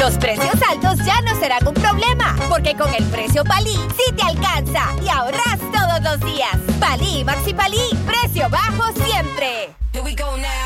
los 0.00 0.18
precios 0.18 0.54
altos 0.70 1.04
ya 1.04 1.20
no 1.22 1.34
serán 1.40 1.66
un 1.66 1.74
problema, 1.74 2.36
porque 2.48 2.74
con 2.74 2.94
el 2.94 3.04
precio 3.06 3.42
Palí 3.44 3.74
sí 3.96 4.14
te 4.14 4.22
alcanza 4.22 4.90
y 5.04 5.08
ahorras 5.08 5.58
todos 5.72 6.02
los 6.02 6.20
días. 6.32 6.56
Palí, 6.78 7.24
Maxi 7.24 7.54
Palí, 7.54 7.90
precio 8.06 8.48
bajo 8.48 8.92
siempre. 9.04 9.74
Here 9.92 10.04
we 10.04 10.14
go 10.14 10.36
now. 10.36 10.65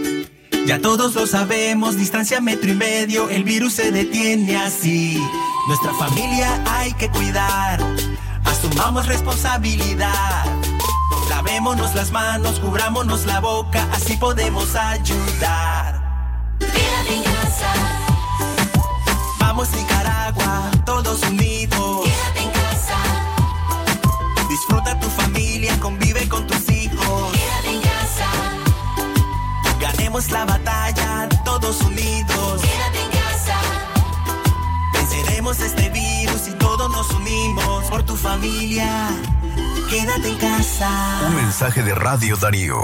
Ya 0.65 0.79
todos 0.79 1.15
lo 1.15 1.27
sabemos, 1.27 1.97
distancia 1.97 2.39
metro 2.39 2.71
y 2.71 2.75
medio, 2.75 3.29
el 3.29 3.43
virus 3.43 3.73
se 3.73 3.91
detiene 3.91 4.57
así. 4.57 5.21
Nuestra 5.67 5.93
familia 5.93 6.63
hay 6.65 6.93
que 6.93 7.09
cuidar, 7.09 7.79
asumamos 8.45 9.07
responsabilidad. 9.07 10.45
Lavémonos 11.29 11.95
las 11.95 12.11
manos, 12.11 12.59
cubrámonos 12.59 13.25
la 13.25 13.39
boca, 13.39 13.87
así 13.91 14.17
podemos 14.17 14.75
ayudar. 14.75 16.01
Casa, 16.59 18.10
Radio 42.11 42.35
Darío. 42.35 42.77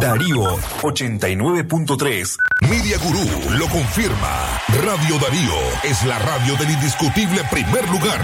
Darío 0.00 0.56
89.3. 0.82 2.36
Media 2.70 2.96
Gurú 2.98 3.58
lo 3.58 3.66
confirma. 3.66 4.60
Radio 4.84 5.18
Darío 5.18 5.52
es 5.82 6.04
la 6.04 6.16
radio 6.20 6.54
del 6.54 6.70
indiscutible 6.70 7.42
primer 7.50 7.90
lugar. 7.90 8.20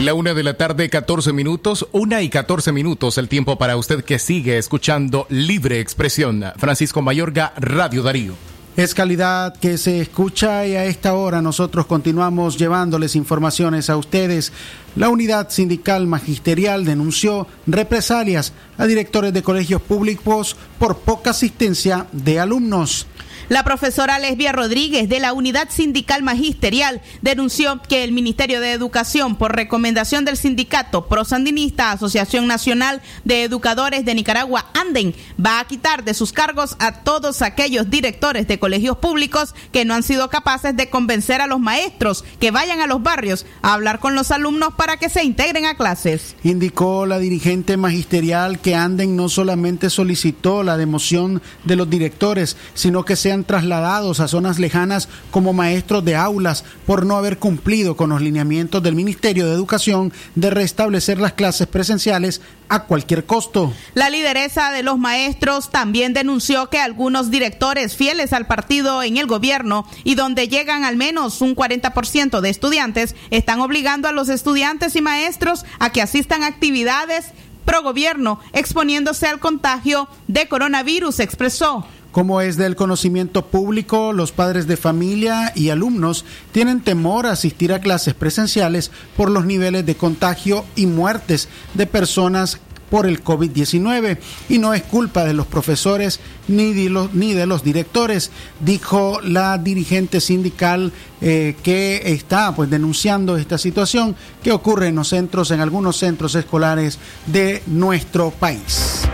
La 0.00 0.14
una 0.14 0.32
de 0.32 0.42
la 0.42 0.54
tarde, 0.54 0.88
14 0.88 1.34
minutos, 1.34 1.86
una 1.92 2.22
y 2.22 2.30
14 2.30 2.72
minutos, 2.72 3.18
el 3.18 3.28
tiempo 3.28 3.58
para 3.58 3.76
usted 3.76 4.02
que 4.02 4.18
sigue 4.18 4.56
escuchando 4.56 5.26
Libre 5.28 5.78
Expresión. 5.78 6.42
Francisco 6.56 7.02
Mayorga, 7.02 7.52
Radio 7.58 8.02
Darío. 8.02 8.51
Es 8.74 8.94
calidad 8.94 9.54
que 9.54 9.76
se 9.76 10.00
escucha 10.00 10.66
y 10.66 10.76
a 10.76 10.86
esta 10.86 11.12
hora 11.12 11.42
nosotros 11.42 11.84
continuamos 11.84 12.56
llevándoles 12.56 13.16
informaciones 13.16 13.90
a 13.90 13.98
ustedes. 13.98 14.50
La 14.96 15.10
unidad 15.10 15.50
sindical 15.50 16.06
magisterial 16.06 16.86
denunció 16.86 17.46
represalias 17.66 18.54
a 18.78 18.86
directores 18.86 19.34
de 19.34 19.42
colegios 19.42 19.82
públicos 19.82 20.56
por 20.78 21.00
poca 21.00 21.30
asistencia 21.30 22.06
de 22.12 22.40
alumnos. 22.40 23.06
La 23.52 23.64
profesora 23.64 24.18
Lesbia 24.18 24.50
Rodríguez 24.50 25.10
de 25.10 25.20
la 25.20 25.34
Unidad 25.34 25.68
Sindical 25.68 26.22
Magisterial 26.22 27.02
denunció 27.20 27.82
que 27.86 28.02
el 28.02 28.12
Ministerio 28.12 28.62
de 28.62 28.72
Educación, 28.72 29.36
por 29.36 29.54
recomendación 29.54 30.24
del 30.24 30.38
sindicato 30.38 31.06
prosandinista 31.06 31.92
Asociación 31.92 32.46
Nacional 32.46 33.02
de 33.24 33.42
Educadores 33.42 34.06
de 34.06 34.14
Nicaragua, 34.14 34.70
Anden, 34.72 35.14
va 35.38 35.60
a 35.60 35.66
quitar 35.66 36.02
de 36.02 36.14
sus 36.14 36.32
cargos 36.32 36.76
a 36.78 37.02
todos 37.04 37.42
aquellos 37.42 37.90
directores 37.90 38.48
de 38.48 38.58
colegios 38.58 38.96
públicos 38.96 39.54
que 39.70 39.84
no 39.84 39.92
han 39.92 40.02
sido 40.02 40.30
capaces 40.30 40.74
de 40.74 40.88
convencer 40.88 41.42
a 41.42 41.46
los 41.46 41.60
maestros 41.60 42.24
que 42.40 42.52
vayan 42.52 42.80
a 42.80 42.86
los 42.86 43.02
barrios 43.02 43.44
a 43.60 43.74
hablar 43.74 44.00
con 44.00 44.14
los 44.14 44.30
alumnos 44.30 44.72
para 44.78 44.96
que 44.96 45.10
se 45.10 45.24
integren 45.24 45.66
a 45.66 45.76
clases. 45.76 46.36
Indicó 46.42 47.04
la 47.04 47.18
dirigente 47.18 47.76
magisterial 47.76 48.60
que 48.60 48.76
Anden 48.76 49.14
no 49.14 49.28
solamente 49.28 49.90
solicitó 49.90 50.62
la 50.62 50.78
democión 50.78 51.42
de 51.64 51.76
los 51.76 51.90
directores, 51.90 52.56
sino 52.72 53.04
que 53.04 53.14
sean 53.14 53.41
trasladados 53.44 54.20
a 54.20 54.28
zonas 54.28 54.58
lejanas 54.58 55.08
como 55.30 55.52
maestros 55.52 56.04
de 56.04 56.16
aulas 56.16 56.64
por 56.86 57.06
no 57.06 57.16
haber 57.16 57.38
cumplido 57.38 57.96
con 57.96 58.10
los 58.10 58.20
lineamientos 58.20 58.82
del 58.82 58.94
Ministerio 58.94 59.46
de 59.46 59.52
Educación 59.52 60.12
de 60.34 60.50
restablecer 60.50 61.18
las 61.18 61.32
clases 61.32 61.66
presenciales 61.66 62.40
a 62.68 62.84
cualquier 62.84 63.26
costo. 63.26 63.72
La 63.94 64.08
lideresa 64.08 64.70
de 64.70 64.82
los 64.82 64.98
maestros 64.98 65.70
también 65.70 66.14
denunció 66.14 66.70
que 66.70 66.78
algunos 66.78 67.30
directores 67.30 67.96
fieles 67.96 68.32
al 68.32 68.46
partido 68.46 69.02
en 69.02 69.18
el 69.18 69.26
gobierno 69.26 69.86
y 70.04 70.14
donde 70.14 70.48
llegan 70.48 70.84
al 70.84 70.96
menos 70.96 71.40
un 71.42 71.54
40% 71.54 72.40
de 72.40 72.48
estudiantes 72.48 73.14
están 73.30 73.60
obligando 73.60 74.08
a 74.08 74.12
los 74.12 74.28
estudiantes 74.28 74.96
y 74.96 75.02
maestros 75.02 75.64
a 75.78 75.90
que 75.90 76.02
asistan 76.02 76.42
a 76.42 76.46
actividades 76.46 77.26
pro 77.64 77.82
gobierno, 77.82 78.40
exponiéndose 78.52 79.26
al 79.26 79.38
contagio 79.38 80.08
de 80.28 80.48
coronavirus, 80.48 81.20
expresó. 81.20 81.86
Como 82.12 82.42
es 82.42 82.58
del 82.58 82.76
conocimiento 82.76 83.46
público, 83.46 84.12
los 84.12 84.32
padres 84.32 84.66
de 84.66 84.76
familia 84.76 85.50
y 85.56 85.70
alumnos 85.70 86.26
tienen 86.52 86.82
temor 86.82 87.26
a 87.26 87.32
asistir 87.32 87.72
a 87.72 87.80
clases 87.80 88.12
presenciales 88.12 88.90
por 89.16 89.30
los 89.30 89.46
niveles 89.46 89.86
de 89.86 89.94
contagio 89.96 90.66
y 90.76 90.86
muertes 90.86 91.48
de 91.72 91.86
personas 91.86 92.60
por 92.90 93.06
el 93.06 93.24
COVID-19 93.24 94.18
y 94.50 94.58
no 94.58 94.74
es 94.74 94.82
culpa 94.82 95.24
de 95.24 95.32
los 95.32 95.46
profesores 95.46 96.20
ni 96.46 96.74
de 96.74 97.46
los, 97.46 97.64
directores, 97.64 98.30
dijo 98.60 99.18
la 99.22 99.56
dirigente 99.56 100.20
sindical 100.20 100.92
eh, 101.22 101.56
que 101.62 102.02
está 102.04 102.54
pues 102.54 102.68
denunciando 102.68 103.38
esta 103.38 103.56
situación 103.56 104.14
que 104.42 104.52
ocurre 104.52 104.88
en 104.88 104.96
los 104.96 105.08
centros, 105.08 105.50
en 105.50 105.60
algunos 105.60 105.96
centros 105.96 106.34
escolares 106.34 106.98
de 107.26 107.62
nuestro 107.66 108.30
país. 108.30 109.08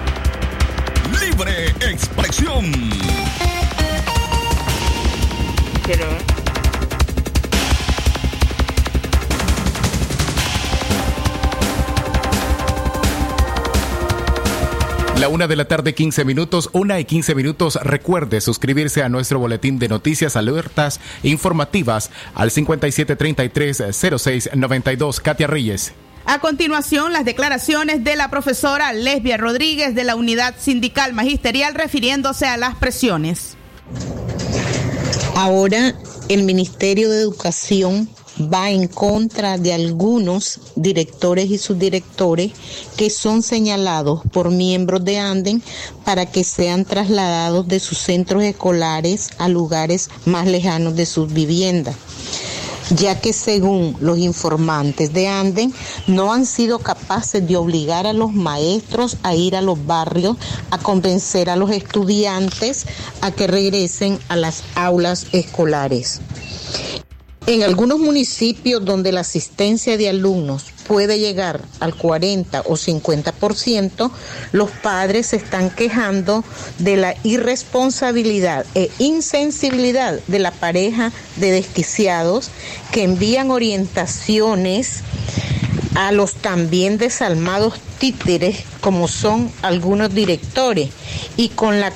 Libre 1.38 1.66
expresión. 1.88 2.64
La 15.16 15.28
una 15.28 15.46
de 15.46 15.54
la 15.54 15.66
tarde, 15.66 15.94
15 15.94 16.24
minutos, 16.24 16.70
una 16.72 16.98
y 16.98 17.04
15 17.04 17.36
minutos. 17.36 17.78
Recuerde 17.84 18.40
suscribirse 18.40 19.04
a 19.04 19.08
nuestro 19.08 19.38
boletín 19.38 19.78
de 19.78 19.88
noticias 19.88 20.34
alertas 20.34 20.98
informativas 21.22 22.10
al 22.34 22.50
5733-0692. 22.50 25.20
Katia 25.20 25.46
Reyes. 25.46 25.94
A 26.30 26.40
continuación, 26.40 27.14
las 27.14 27.24
declaraciones 27.24 28.04
de 28.04 28.14
la 28.14 28.28
profesora 28.28 28.92
Lesbia 28.92 29.38
Rodríguez 29.38 29.94
de 29.94 30.04
la 30.04 30.14
Unidad 30.14 30.54
Sindical 30.60 31.14
Magisterial 31.14 31.74
refiriéndose 31.74 32.44
a 32.44 32.58
las 32.58 32.74
presiones. 32.74 33.56
Ahora 35.34 35.94
el 36.28 36.42
Ministerio 36.42 37.08
de 37.08 37.22
Educación 37.22 38.10
va 38.38 38.70
en 38.70 38.88
contra 38.88 39.56
de 39.56 39.72
algunos 39.72 40.60
directores 40.76 41.50
y 41.50 41.56
subdirectores 41.56 42.52
que 42.98 43.08
son 43.08 43.42
señalados 43.42 44.20
por 44.30 44.50
miembros 44.50 45.02
de 45.06 45.18
Anden 45.18 45.62
para 46.04 46.26
que 46.26 46.44
sean 46.44 46.84
trasladados 46.84 47.66
de 47.68 47.80
sus 47.80 47.96
centros 47.96 48.42
escolares 48.42 49.30
a 49.38 49.48
lugares 49.48 50.10
más 50.26 50.46
lejanos 50.46 50.94
de 50.94 51.06
sus 51.06 51.32
viviendas 51.32 51.96
ya 52.90 53.20
que 53.20 53.32
según 53.32 53.96
los 54.00 54.18
informantes 54.18 55.12
de 55.12 55.28
Anden, 55.28 55.74
no 56.06 56.32
han 56.32 56.46
sido 56.46 56.78
capaces 56.78 57.46
de 57.46 57.56
obligar 57.56 58.06
a 58.06 58.12
los 58.12 58.32
maestros 58.32 59.16
a 59.22 59.34
ir 59.34 59.56
a 59.56 59.62
los 59.62 59.86
barrios 59.86 60.36
a 60.70 60.78
convencer 60.78 61.50
a 61.50 61.56
los 61.56 61.70
estudiantes 61.70 62.86
a 63.20 63.30
que 63.30 63.46
regresen 63.46 64.18
a 64.28 64.36
las 64.36 64.62
aulas 64.74 65.26
escolares. 65.32 66.20
En 67.46 67.62
algunos 67.62 67.98
municipios 67.98 68.84
donde 68.84 69.12
la 69.12 69.20
asistencia 69.20 69.96
de 69.96 70.08
alumnos 70.10 70.66
puede 70.88 71.18
llegar 71.18 71.60
al 71.80 71.94
40 71.94 72.62
o 72.62 72.72
50%, 72.72 74.10
los 74.52 74.70
padres 74.70 75.28
se 75.28 75.36
están 75.36 75.70
quejando 75.70 76.42
de 76.78 76.96
la 76.96 77.14
irresponsabilidad 77.22 78.64
e 78.74 78.90
insensibilidad 78.98 80.18
de 80.26 80.38
la 80.38 80.50
pareja 80.50 81.12
de 81.36 81.50
desquiciados 81.52 82.50
que 82.90 83.04
envían 83.04 83.50
orientaciones 83.50 85.02
a 85.94 86.10
los 86.10 86.34
también 86.34 86.96
desalmados 86.96 87.74
títeres 87.98 88.64
como 88.80 89.08
son 89.08 89.52
algunos 89.62 90.14
directores 90.14 90.90
y 91.36 91.50
con 91.50 91.80
la 91.80 91.92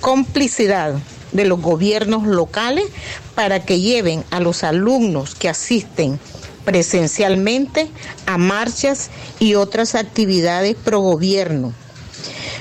complicidad 0.00 0.94
de 1.32 1.44
los 1.44 1.60
gobiernos 1.60 2.26
locales 2.26 2.86
para 3.34 3.64
que 3.64 3.80
lleven 3.80 4.24
a 4.30 4.40
los 4.40 4.64
alumnos 4.64 5.34
que 5.34 5.48
asisten 5.48 6.18
presencialmente 6.66 7.88
a 8.26 8.36
marchas 8.36 9.08
y 9.38 9.54
otras 9.54 9.94
actividades 9.94 10.76
pro 10.76 11.00
gobierno. 11.00 11.72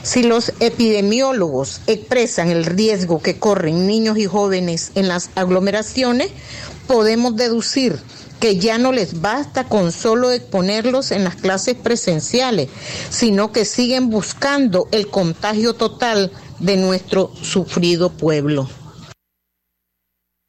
Si 0.04 0.24
los 0.24 0.54
epidemiólogos 0.60 1.82
expresan 1.88 2.50
el 2.52 2.64
riesgo 2.64 3.22
que 3.22 3.40
corren 3.40 3.88
niños 3.88 4.18
y 4.20 4.28
jóvenes 4.28 4.92
en 4.96 5.08
las 5.10 5.32
aglomeraciones, 5.36 6.30
podemos 6.88 7.36
deducir 7.36 8.00
que 8.40 8.58
ya 8.58 8.78
no 8.78 8.92
les 8.92 9.22
basta 9.22 9.64
con 9.64 9.92
solo 9.92 10.32
exponerlos 10.32 11.12
en 11.12 11.24
las 11.24 11.36
clases 11.36 11.76
presenciales, 11.76 12.70
sino 13.10 13.52
que 13.52 13.66
siguen 13.66 14.12
buscando 14.12 14.88
el 14.92 15.08
contagio 15.08 15.74
total 15.74 16.32
de 16.60 16.78
nuestro 16.78 17.32
sufrido 17.42 18.12
pueblo. 18.12 18.70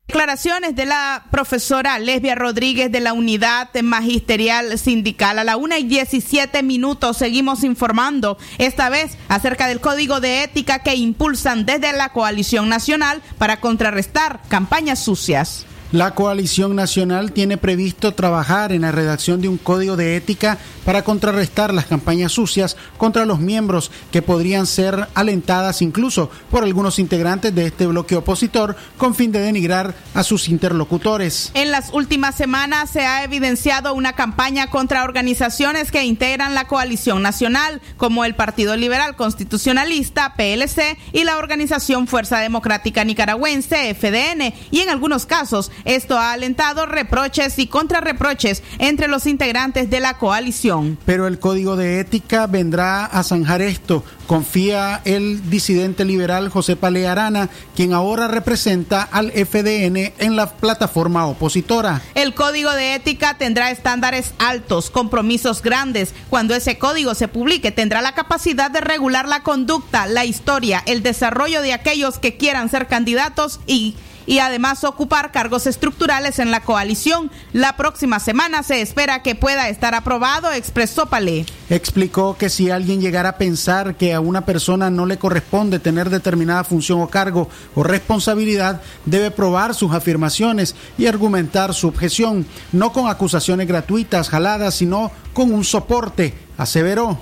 Declaraciones 0.09 0.77
de 0.77 0.87
la 0.87 1.25
profesora 1.33 1.99
Lesbia 1.99 2.37
Rodríguez 2.37 2.93
de 2.93 3.01
la 3.01 3.13
Unidad 3.13 3.71
Magisterial 3.83 4.79
Sindical. 4.79 5.41
A 5.41 5.45
la 5.45 5.57
una 5.57 5.79
y 5.79 5.83
17 5.83 6.63
minutos 6.63 7.17
seguimos 7.17 7.65
informando, 7.65 8.39
esta 8.59 8.89
vez 8.89 9.19
acerca 9.29 9.67
del 9.67 9.81
código 9.81 10.21
de 10.21 10.45
ética 10.45 10.79
que 10.79 10.95
impulsan 10.95 11.67
desde 11.67 11.93
la 11.93 12.11
Coalición 12.11 12.69
Nacional 12.69 13.21
para 13.37 13.61
contrarrestar 13.61 14.43
campañas 14.49 15.01
sucias. 15.01 15.67
La 15.93 16.15
coalición 16.15 16.75
nacional 16.75 17.31
tiene 17.31 17.59
previsto 17.59 18.13
trabajar 18.13 18.73
en 18.73 18.83
la 18.83 18.91
redacción 18.91 19.41
de 19.41 19.49
un 19.49 19.57
código 19.57 19.97
de 19.97 20.17
ética 20.17 20.59
para 20.85 21.03
contrarrestar 21.03 21.73
las 21.73 21.87
campañas 21.87 22.33
sucias 22.33 22.77
contra 22.97 23.25
los 23.25 23.39
miembros 23.39 23.93
que 24.11 24.21
podrían 24.21 24.67
ser 24.67 25.07
alentadas 25.15 25.83
incluso 25.83 26.29
por 26.51 26.65
algunos 26.65 26.99
integrantes 26.99 27.55
de 27.55 27.67
este 27.67 27.87
bloque 27.87 28.17
opositor 28.17 28.77
con 28.97 29.15
fin 29.15 29.31
de 29.31 29.41
denigrar 29.41 29.95
a 30.15 30.25
sus 30.25 30.49
interlocutores. 30.49 31.53
En 31.55 31.71
las 31.71 31.93
últimas 31.93 32.35
semanas 32.35 32.91
se 32.91 33.07
ha 33.07 33.23
evidenciado 33.23 33.95
una 33.95 34.15
campaña 34.15 34.69
contra 34.71 35.05
organizaciones 35.05 35.93
que 35.93 36.05
integran 36.05 36.55
la 36.57 36.67
coalición 36.67 37.23
nacional, 37.23 37.81
como 37.97 38.25
el 38.25 38.35
Partido 38.35 38.77
Liberal 38.77 39.15
Constitucionalista, 39.15 40.35
PLC, 40.35 40.99
y 41.13 41.23
la 41.23 41.39
organización 41.39 42.09
Fuerza 42.09 42.39
Democrática 42.39 43.05
Nicaragüense, 43.05 43.95
FDN, 43.95 44.53
y 44.73 44.81
en 44.81 44.89
algunos 44.89 45.27
casos 45.27 45.71
esto 45.87 46.19
ha 46.19 46.33
alentado 46.33 46.85
reproches 46.85 47.59
y 47.59 47.69
contrarreproches 47.69 48.63
entre 48.79 49.09
los 49.09 49.27
integrantes 49.27 49.89
de 49.89 50.01
la 50.01 50.19
coalición. 50.19 50.99
Pero 51.07 51.27
el 51.27 51.39
código 51.39 51.77
de 51.77 52.01
ética 52.01 52.47
vendrá 52.47 53.07
a 53.07 53.23
zanjar 53.23 53.63
esto, 53.63 54.05
confía 54.27 55.01
el 55.05 55.49
disidente 55.49 56.05
liberal 56.05 56.49
José 56.51 56.77
Pale 56.77 57.07
Arana, 57.07 57.49
quien 57.75 57.95
ahora 57.95 58.29
representa 58.29 59.03
al 59.03 59.31
FDN 59.31 60.13
en 60.19 60.37
la 60.37 60.51
plataforma 60.51 61.27
opositora. 61.27 62.03
El 62.15 62.35
código 62.35 62.73
de 62.73 62.95
ética 62.95 63.39
tendrá 63.39 63.71
estándares 63.71 64.35
altos, 64.39 64.91
compromisos 64.91 65.63
grandes. 65.63 66.13
Cuando 66.29 66.55
ese 66.55 66.79
código 66.79 67.15
se 67.15 67.29
publique, 67.29 67.71
tendrá 67.71 68.03
la 68.03 68.15
capacidad 68.15 68.71
de 68.71 68.81
regular 68.81 69.29
la 69.29 69.43
conducta, 69.43 70.07
la 70.07 70.25
historia, 70.25 70.83
el 70.87 71.03
desarrollo 71.03 71.63
de 71.63 71.73
aquellos 71.73 72.19
que 72.19 72.37
quieran 72.37 72.69
ser 72.69 72.89
candidatos 72.89 73.61
y 73.67 73.95
y 74.27 74.41
además 74.41 74.85
ocupar 74.85 75.33
cargos 75.33 75.67
estructurales 75.67 76.39
en 76.39 76.51
la 76.51 76.61
coalición. 76.61 77.31
La 77.53 77.77
próxima 77.77 78.19
semana 78.21 78.63
se 78.63 78.81
espera 78.81 79.23
que 79.23 79.35
pueda 79.35 79.69
estar 79.69 79.95
aprobado, 79.95 80.53
expresó 80.53 81.07
Palé. 81.07 81.47
Explicó 81.71 82.37
que 82.37 82.49
si 82.49 82.71
alguien 82.71 83.01
llegara 83.01 83.31
a 83.31 83.39
pensar 83.39 83.97
que 83.97 84.13
a 84.15 84.21
una 84.21 84.45
persona 84.45 84.91
no 84.91 85.07
le 85.07 85.19
corresponde 85.19 85.79
tener 85.79 86.11
determinada 86.11 86.65
función 86.65 87.01
o 87.01 87.09
cargo 87.09 87.49
o 87.75 87.83
responsabilidad, 87.83 88.83
debe 89.05 89.31
probar 89.31 89.75
sus 89.75 89.93
afirmaciones 89.93 90.75
y 90.99 91.07
argumentar 91.07 91.75
su 91.75 91.89
objeción, 91.89 92.47
no 92.73 92.93
con 92.93 93.09
acusaciones 93.09 93.67
gratuitas, 93.67 94.29
jaladas, 94.29 94.75
sino 94.75 95.11
con 95.33 95.53
un 95.53 95.65
soporte, 95.65 96.35
aseveró. 96.57 97.19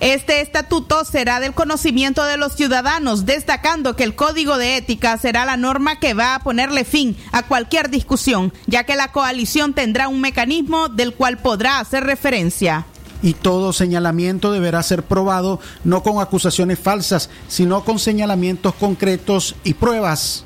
Este 0.00 0.40
estatuto 0.40 1.04
será 1.04 1.40
del 1.40 1.54
conocimiento 1.54 2.24
de 2.24 2.36
los 2.36 2.54
ciudadanos, 2.54 3.26
destacando 3.26 3.96
que 3.96 4.04
el 4.04 4.14
código 4.14 4.58
de 4.58 4.76
ética 4.76 5.16
será 5.18 5.44
la 5.44 5.56
norma 5.56 5.98
que 5.98 6.14
va 6.14 6.34
a 6.34 6.40
ponerle 6.40 6.84
fin 6.84 7.16
a 7.32 7.44
cualquier 7.44 7.90
discusión, 7.90 8.52
ya 8.66 8.84
que 8.84 8.96
la 8.96 9.12
coalición 9.12 9.72
tendrá 9.72 10.08
un 10.08 10.20
mecanismo 10.20 10.88
del 10.88 11.14
cual 11.14 11.38
podrá 11.38 11.78
hacer 11.78 12.04
referencia 12.04 12.86
y 13.22 13.32
todo 13.32 13.72
señalamiento 13.72 14.52
deberá 14.52 14.82
ser 14.82 15.02
probado 15.02 15.58
no 15.82 16.02
con 16.02 16.20
acusaciones 16.20 16.78
falsas, 16.78 17.30
sino 17.48 17.82
con 17.82 17.98
señalamientos 17.98 18.74
concretos 18.74 19.56
y 19.64 19.72
pruebas. 19.72 20.44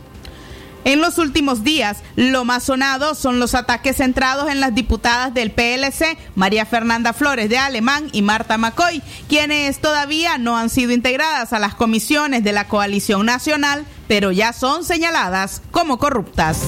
En 0.89 1.03
los 1.03 1.19
últimos 1.19 1.65
días, 1.65 1.99
lo 2.17 2.47
más 2.47 2.63
sonado 2.63 3.15
son 3.15 3.39
los 3.39 3.55
ataques 3.55 3.97
centrados 3.99 4.49
en 4.49 4.59
las 4.59 4.75
diputadas 4.75 5.35
del 5.35 5.51
PLC, 5.51 6.17
María 6.35 6.65
Fernanda 6.65 7.13
Flores 7.13 7.51
de 7.51 7.59
Alemán 7.59 8.09
y 8.13 8.23
Marta 8.23 8.57
McCoy, 8.57 9.03
quienes 9.29 9.83
todavía 9.83 10.39
no 10.39 10.57
han 10.57 10.71
sido 10.71 10.93
integradas 10.93 11.53
a 11.53 11.59
las 11.59 11.75
comisiones 11.75 12.43
de 12.43 12.53
la 12.55 12.69
coalición 12.69 13.27
nacional, 13.27 13.85
pero 14.07 14.33
ya 14.33 14.55
son 14.55 14.83
señaladas 14.83 15.61
como 15.73 15.99
corruptas. 15.99 16.61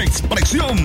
Expresión. 0.00 0.76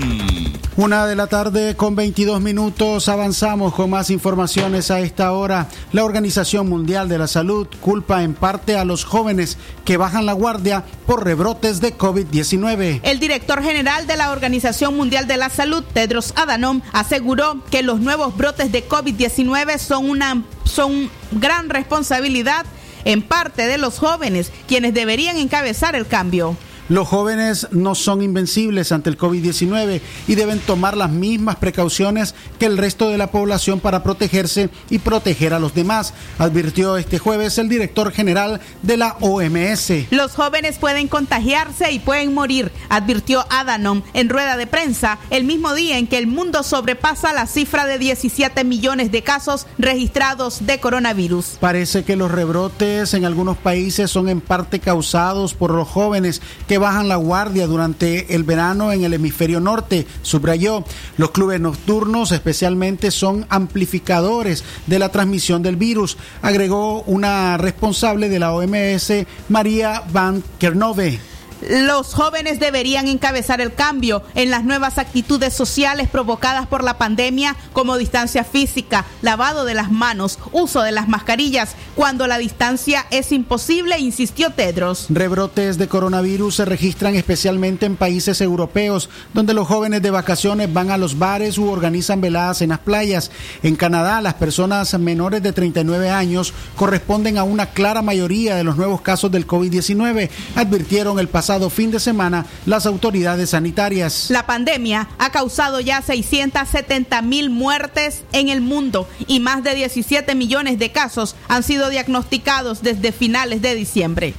Una 0.76 1.08
de 1.08 1.16
la 1.16 1.26
tarde 1.26 1.76
con 1.76 1.96
22 1.96 2.40
minutos 2.40 3.10
avanzamos 3.10 3.74
con 3.74 3.90
más 3.90 4.12
informaciones 4.12 4.92
a 4.92 5.00
esta 5.00 5.32
hora. 5.32 5.70
La 5.92 6.06
Organización 6.06 6.70
Mundial 6.70 7.10
de 7.10 7.18
la 7.18 7.28
Salud 7.28 7.68
culpa 7.82 8.24
en 8.24 8.36
parte 8.36 8.78
a 8.78 8.86
los 8.86 9.04
jóvenes 9.04 9.58
que 9.86 9.98
bajan 9.98 10.28
la 10.28 10.34
guardia 10.34 10.84
por 11.08 11.26
rebrotes 11.26 11.82
de 11.82 11.98
COVID-19. 11.98 13.00
El 13.02 13.20
director 13.20 13.64
general 13.64 14.06
de 14.06 14.18
la 14.18 14.32
Organización 14.32 14.96
Mundial 14.96 15.26
de 15.26 15.38
la 15.38 15.50
Salud, 15.50 15.84
Tedros 15.94 16.34
Adhanom, 16.36 16.82
aseguró 16.94 17.64
que 17.72 17.82
los 17.82 18.00
nuevos 18.00 18.38
brotes 18.38 18.72
de 18.72 18.88
COVID-19 18.88 19.80
son 19.80 20.10
una 20.10 20.44
son 20.64 21.10
gran 21.32 21.70
responsabilidad 21.70 22.66
en 23.04 23.22
parte 23.22 23.66
de 23.68 23.78
los 23.78 24.00
jóvenes, 24.00 24.52
quienes 24.68 24.94
deberían 24.94 25.38
encabezar 25.38 25.96
el 25.96 26.06
cambio. 26.06 26.56
Los 26.90 27.10
jóvenes 27.10 27.68
no 27.72 27.96
son 27.96 28.22
invencibles 28.22 28.94
ante 28.94 29.10
el 29.10 29.18
COVID-19 29.18 30.00
y 30.28 30.36
deben 30.36 30.60
tomar 30.60 30.96
las 30.96 31.10
mismas 31.10 31.58
precauciones 31.58 32.34
que 32.60 32.66
el 32.66 32.78
resto 32.78 33.10
de 33.10 33.18
la 33.18 33.30
población 33.30 33.82
para 33.82 34.04
protegerse 34.04 34.70
y 34.90 35.00
proteger 35.00 35.54
a 35.54 35.60
los 35.60 35.74
demás, 35.74 36.14
advirtió 36.40 36.96
este 36.96 37.20
jueves 37.20 37.58
el 37.58 37.68
director 37.68 38.14
general 38.14 38.62
de 38.84 38.96
la 38.96 39.18
OMS. 39.20 40.12
Los 40.12 40.34
jóvenes 40.34 40.78
pueden 40.78 41.10
contagiarse 41.10 41.92
y 41.92 42.00
pueden 42.00 42.34
morir, 42.34 42.72
advirtió 42.88 43.46
Adhanom 43.50 44.02
en 44.14 44.30
rueda 44.30 44.56
de 44.56 44.68
prensa 44.68 45.20
el 45.30 45.44
mismo 45.44 45.74
día 45.74 45.98
en 45.98 46.08
que 46.08 46.18
el 46.18 46.28
mundo 46.28 46.64
sobrepasa 46.64 47.34
la 47.34 47.48
cifra 47.48 47.86
de 47.86 47.98
17 47.98 48.64
millones 48.64 49.12
de 49.12 49.24
casos 49.24 49.68
registrados 49.78 50.66
de 50.66 50.80
coronavirus. 50.80 51.58
Parece 51.60 52.06
que 52.06 52.16
los 52.16 52.32
rebrotes 52.32 53.14
en 53.14 53.26
algunos 53.26 53.58
países 53.58 54.10
son 54.10 54.30
en 54.30 54.40
parte 54.40 54.80
causados 54.80 55.54
por 55.54 55.72
los 55.72 55.88
jóvenes 55.90 56.42
que 56.68 56.77
bajan 56.78 57.08
la 57.08 57.16
guardia 57.16 57.68
durante 57.68 58.36
el 58.36 58.44
verano 58.44 58.92
en 58.92 59.04
el 59.04 59.14
hemisferio 59.14 59.60
norte, 59.60 60.08
subrayó. 60.22 60.84
Los 61.18 61.32
clubes 61.32 61.60
nocturnos 61.60 62.32
especialmente 62.32 63.12
son 63.12 63.46
amplificadores 63.50 64.64
de 64.86 65.00
la 65.00 65.10
transmisión 65.10 65.64
del 65.64 65.76
virus, 65.76 66.18
agregó 66.42 67.04
una 67.04 67.58
responsable 67.58 68.30
de 68.30 68.40
la 68.40 68.54
OMS, 68.54 69.14
María 69.50 70.04
Van 70.12 70.44
Kernove. 70.60 71.37
Los 71.62 72.14
jóvenes 72.14 72.60
deberían 72.60 73.08
encabezar 73.08 73.62
el 73.62 73.74
cambio 73.74 74.22
en 74.36 74.52
las 74.52 74.64
nuevas 74.64 75.00
actitudes 75.00 75.54
sociales 75.54 76.08
provocadas 76.08 76.68
por 76.68 76.84
la 76.84 76.98
pandemia 76.98 77.56
como 77.74 77.98
distancia 77.98 78.44
física, 78.44 79.06
lavado 79.22 79.66
de 79.66 79.74
las 79.74 79.92
manos, 79.92 80.38
uso 80.52 80.84
de 80.84 80.92
las 80.92 81.08
mascarillas, 81.08 81.76
cuando 81.96 82.28
la 82.28 82.38
distancia 82.38 83.06
es 83.10 83.32
imposible, 83.32 83.98
insistió 83.98 84.52
Tedros. 84.52 85.08
Rebrotes 85.10 85.80
de 85.80 85.88
coronavirus 85.88 86.56
se 86.56 86.66
registran 86.66 87.16
especialmente 87.16 87.88
en 87.88 87.96
países 87.96 88.40
europeos, 88.40 89.10
donde 89.34 89.56
los 89.56 89.68
jóvenes 89.68 90.04
de 90.04 90.12
vacaciones 90.12 90.72
van 90.72 90.92
a 90.92 90.98
los 90.98 91.18
bares 91.18 91.58
u 91.58 91.70
organizan 91.70 92.22
veladas 92.22 92.62
en 92.62 92.70
las 92.70 92.80
playas. 92.80 93.32
En 93.64 93.76
Canadá, 93.76 94.22
las 94.22 94.36
personas 94.36 94.98
menores 95.00 95.42
de 95.42 95.54
39 95.54 96.12
años 96.12 96.54
corresponden 96.76 97.38
a 97.40 97.44
una 97.44 97.68
clara 97.68 98.04
mayoría 98.04 98.56
de 98.56 98.64
los 98.64 98.78
nuevos 98.78 99.02
casos 99.02 99.32
del 99.32 99.48
COVID-19, 99.48 100.30
advirtieron 100.56 101.18
el 101.18 101.28
pasado 101.28 101.47
fin 101.70 101.92
de 101.92 102.00
semana 102.00 102.46
las 102.66 102.86
autoridades 102.86 103.52
sanitarias. 103.52 104.30
La 104.30 104.46
pandemia 104.46 105.08
ha 105.18 105.32
causado 105.32 105.80
ya 105.80 106.02
670 106.02 107.22
mil 107.22 107.50
muertes 107.50 108.24
en 108.34 108.50
el 108.50 108.62
mundo 108.62 109.08
y 109.28 109.40
más 109.40 109.64
de 109.64 109.74
17 109.76 110.36
millones 110.36 110.78
de 110.78 110.92
casos 110.92 111.36
han 111.48 111.64
sido 111.64 111.90
diagnosticados 111.90 112.82
desde 112.82 113.12
finales 113.12 113.62
de 113.62 113.76
diciembre. 113.76 114.34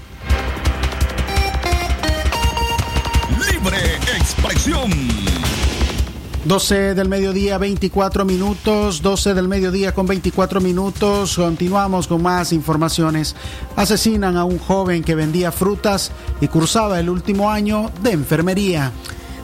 Libre 3.38 3.78
expresión. 4.18 5.27
12 6.48 6.94
del 6.94 7.10
mediodía, 7.10 7.58
24 7.58 8.24
minutos, 8.24 9.02
12 9.02 9.34
del 9.34 9.48
mediodía 9.48 9.92
con 9.92 10.06
24 10.06 10.62
minutos. 10.62 11.36
Continuamos 11.36 12.08
con 12.08 12.22
más 12.22 12.54
informaciones. 12.54 13.36
Asesinan 13.76 14.38
a 14.38 14.44
un 14.44 14.58
joven 14.58 15.04
que 15.04 15.14
vendía 15.14 15.52
frutas 15.52 16.10
y 16.40 16.48
cursaba 16.48 17.00
el 17.00 17.10
último 17.10 17.50
año 17.50 17.90
de 18.00 18.12
enfermería. 18.12 18.92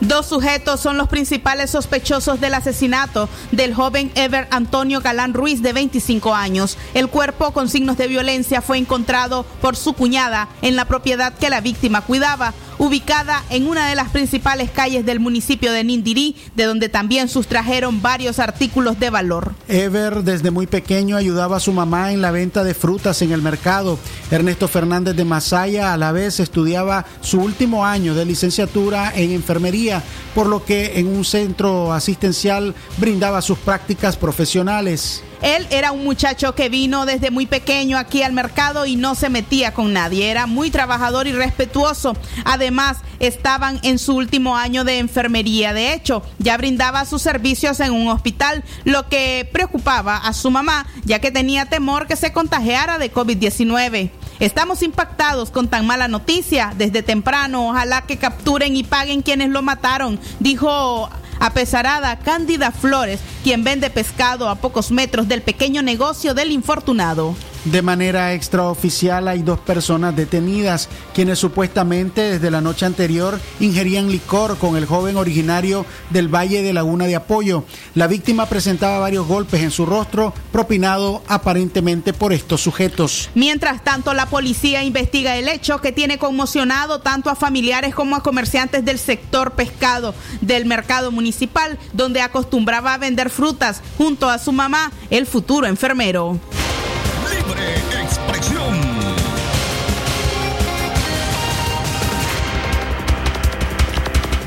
Dos 0.00 0.26
sujetos 0.26 0.80
son 0.80 0.96
los 0.96 1.08
principales 1.08 1.70
sospechosos 1.70 2.40
del 2.40 2.54
asesinato 2.54 3.28
del 3.52 3.74
joven 3.74 4.10
Ever 4.16 4.48
Antonio 4.50 5.00
Galán 5.00 5.34
Ruiz 5.34 5.62
de 5.62 5.72
25 5.72 6.34
años. 6.34 6.76
El 6.94 7.08
cuerpo 7.08 7.52
con 7.52 7.68
signos 7.68 7.96
de 7.96 8.08
violencia 8.08 8.60
fue 8.60 8.78
encontrado 8.78 9.44
por 9.62 9.76
su 9.76 9.92
cuñada 9.92 10.48
en 10.62 10.74
la 10.76 10.86
propiedad 10.86 11.32
que 11.32 11.48
la 11.48 11.60
víctima 11.60 12.00
cuidaba, 12.00 12.54
ubicada 12.78 13.44
en 13.50 13.66
una 13.66 13.88
de 13.88 13.94
las 13.94 14.10
principales 14.10 14.70
calles 14.70 15.04
del 15.06 15.20
municipio 15.20 15.72
de 15.72 15.84
Nindirí, 15.84 16.36
de 16.54 16.64
donde 16.64 16.88
también 16.88 17.28
sustrajeron 17.28 18.02
varios 18.02 18.38
artículos 18.38 18.98
de 18.98 19.10
valor. 19.10 19.54
Ever 19.68 20.22
desde 20.22 20.50
muy 20.50 20.66
pequeño 20.66 21.16
ayudaba 21.16 21.56
a 21.56 21.60
su 21.60 21.72
mamá 21.72 22.12
en 22.12 22.22
la 22.22 22.30
venta 22.30 22.64
de 22.64 22.74
frutas 22.74 23.22
en 23.22 23.32
el 23.32 23.42
mercado. 23.42 23.98
Ernesto 24.30 24.68
Fernández 24.68 25.16
de 25.16 25.24
Masaya 25.24 25.92
a 25.92 25.96
la 25.96 26.12
vez 26.12 26.40
estudiaba 26.40 27.04
su 27.20 27.40
último 27.40 27.84
año 27.84 28.14
de 28.14 28.24
licenciatura 28.24 29.12
en 29.14 29.32
enfermería, 29.32 30.02
por 30.34 30.46
lo 30.46 30.64
que 30.64 30.98
en 30.98 31.06
un 31.06 31.24
centro 31.24 31.92
asistencial 31.92 32.74
brindaba 32.98 33.42
sus 33.42 33.58
prácticas 33.58 34.16
profesionales. 34.16 35.22
Él 35.44 35.66
era 35.68 35.92
un 35.92 36.04
muchacho 36.04 36.54
que 36.54 36.70
vino 36.70 37.04
desde 37.04 37.30
muy 37.30 37.44
pequeño 37.44 37.98
aquí 37.98 38.22
al 38.22 38.32
mercado 38.32 38.86
y 38.86 38.96
no 38.96 39.14
se 39.14 39.28
metía 39.28 39.74
con 39.74 39.92
nadie. 39.92 40.30
Era 40.30 40.46
muy 40.46 40.70
trabajador 40.70 41.26
y 41.26 41.32
respetuoso. 41.32 42.16
Además, 42.46 42.96
estaban 43.18 43.78
en 43.82 43.98
su 43.98 44.16
último 44.16 44.56
año 44.56 44.84
de 44.84 44.98
enfermería. 44.98 45.74
De 45.74 45.92
hecho, 45.92 46.22
ya 46.38 46.56
brindaba 46.56 47.04
sus 47.04 47.20
servicios 47.20 47.80
en 47.80 47.92
un 47.92 48.08
hospital, 48.08 48.64
lo 48.84 49.10
que 49.10 49.46
preocupaba 49.52 50.16
a 50.16 50.32
su 50.32 50.50
mamá, 50.50 50.86
ya 51.04 51.18
que 51.18 51.30
tenía 51.30 51.66
temor 51.66 52.06
que 52.06 52.16
se 52.16 52.32
contagiara 52.32 52.96
de 52.96 53.12
COVID-19. 53.12 54.12
Estamos 54.40 54.82
impactados 54.82 55.50
con 55.50 55.68
tan 55.68 55.86
mala 55.86 56.08
noticia 56.08 56.72
desde 56.76 57.02
temprano. 57.02 57.68
Ojalá 57.68 58.02
que 58.06 58.16
capturen 58.16 58.76
y 58.76 58.82
paguen 58.82 59.20
quienes 59.20 59.50
lo 59.50 59.60
mataron, 59.60 60.18
dijo 60.40 61.10
apesarada 61.44 62.18
Cándida 62.18 62.72
Flores, 62.72 63.20
quien 63.42 63.64
vende 63.64 63.90
pescado 63.90 64.48
a 64.48 64.54
pocos 64.54 64.90
metros 64.90 65.28
del 65.28 65.42
pequeño 65.42 65.82
negocio 65.82 66.32
del 66.32 66.50
infortunado. 66.52 67.34
De 67.64 67.80
manera 67.80 68.34
extraoficial 68.34 69.26
hay 69.26 69.42
dos 69.42 69.58
personas 69.58 70.14
detenidas, 70.14 70.90
quienes 71.14 71.38
supuestamente 71.38 72.20
desde 72.20 72.50
la 72.50 72.60
noche 72.60 72.84
anterior 72.84 73.40
ingerían 73.58 74.10
licor 74.10 74.58
con 74.58 74.76
el 74.76 74.84
joven 74.84 75.16
originario 75.16 75.86
del 76.10 76.28
Valle 76.28 76.60
de 76.60 76.74
Laguna 76.74 77.06
de 77.06 77.16
Apoyo. 77.16 77.64
La 77.94 78.06
víctima 78.06 78.46
presentaba 78.46 78.98
varios 78.98 79.26
golpes 79.26 79.62
en 79.62 79.70
su 79.70 79.86
rostro, 79.86 80.34
propinado 80.52 81.22
aparentemente 81.26 82.12
por 82.12 82.34
estos 82.34 82.60
sujetos. 82.60 83.30
Mientras 83.34 83.82
tanto, 83.82 84.12
la 84.12 84.26
policía 84.26 84.84
investiga 84.84 85.36
el 85.36 85.48
hecho 85.48 85.80
que 85.80 85.90
tiene 85.90 86.18
conmocionado 86.18 87.00
tanto 87.00 87.30
a 87.30 87.34
familiares 87.34 87.94
como 87.94 88.14
a 88.14 88.22
comerciantes 88.22 88.84
del 88.84 88.98
sector 88.98 89.52
pescado 89.52 90.14
del 90.42 90.66
mercado 90.66 91.10
municipal, 91.10 91.78
donde 91.94 92.20
acostumbraba 92.20 92.92
a 92.92 92.98
vender 92.98 93.30
frutas 93.30 93.80
junto 93.96 94.28
a 94.28 94.38
su 94.38 94.52
mamá, 94.52 94.92
el 95.08 95.26
futuro 95.26 95.66
enfermero. 95.66 96.38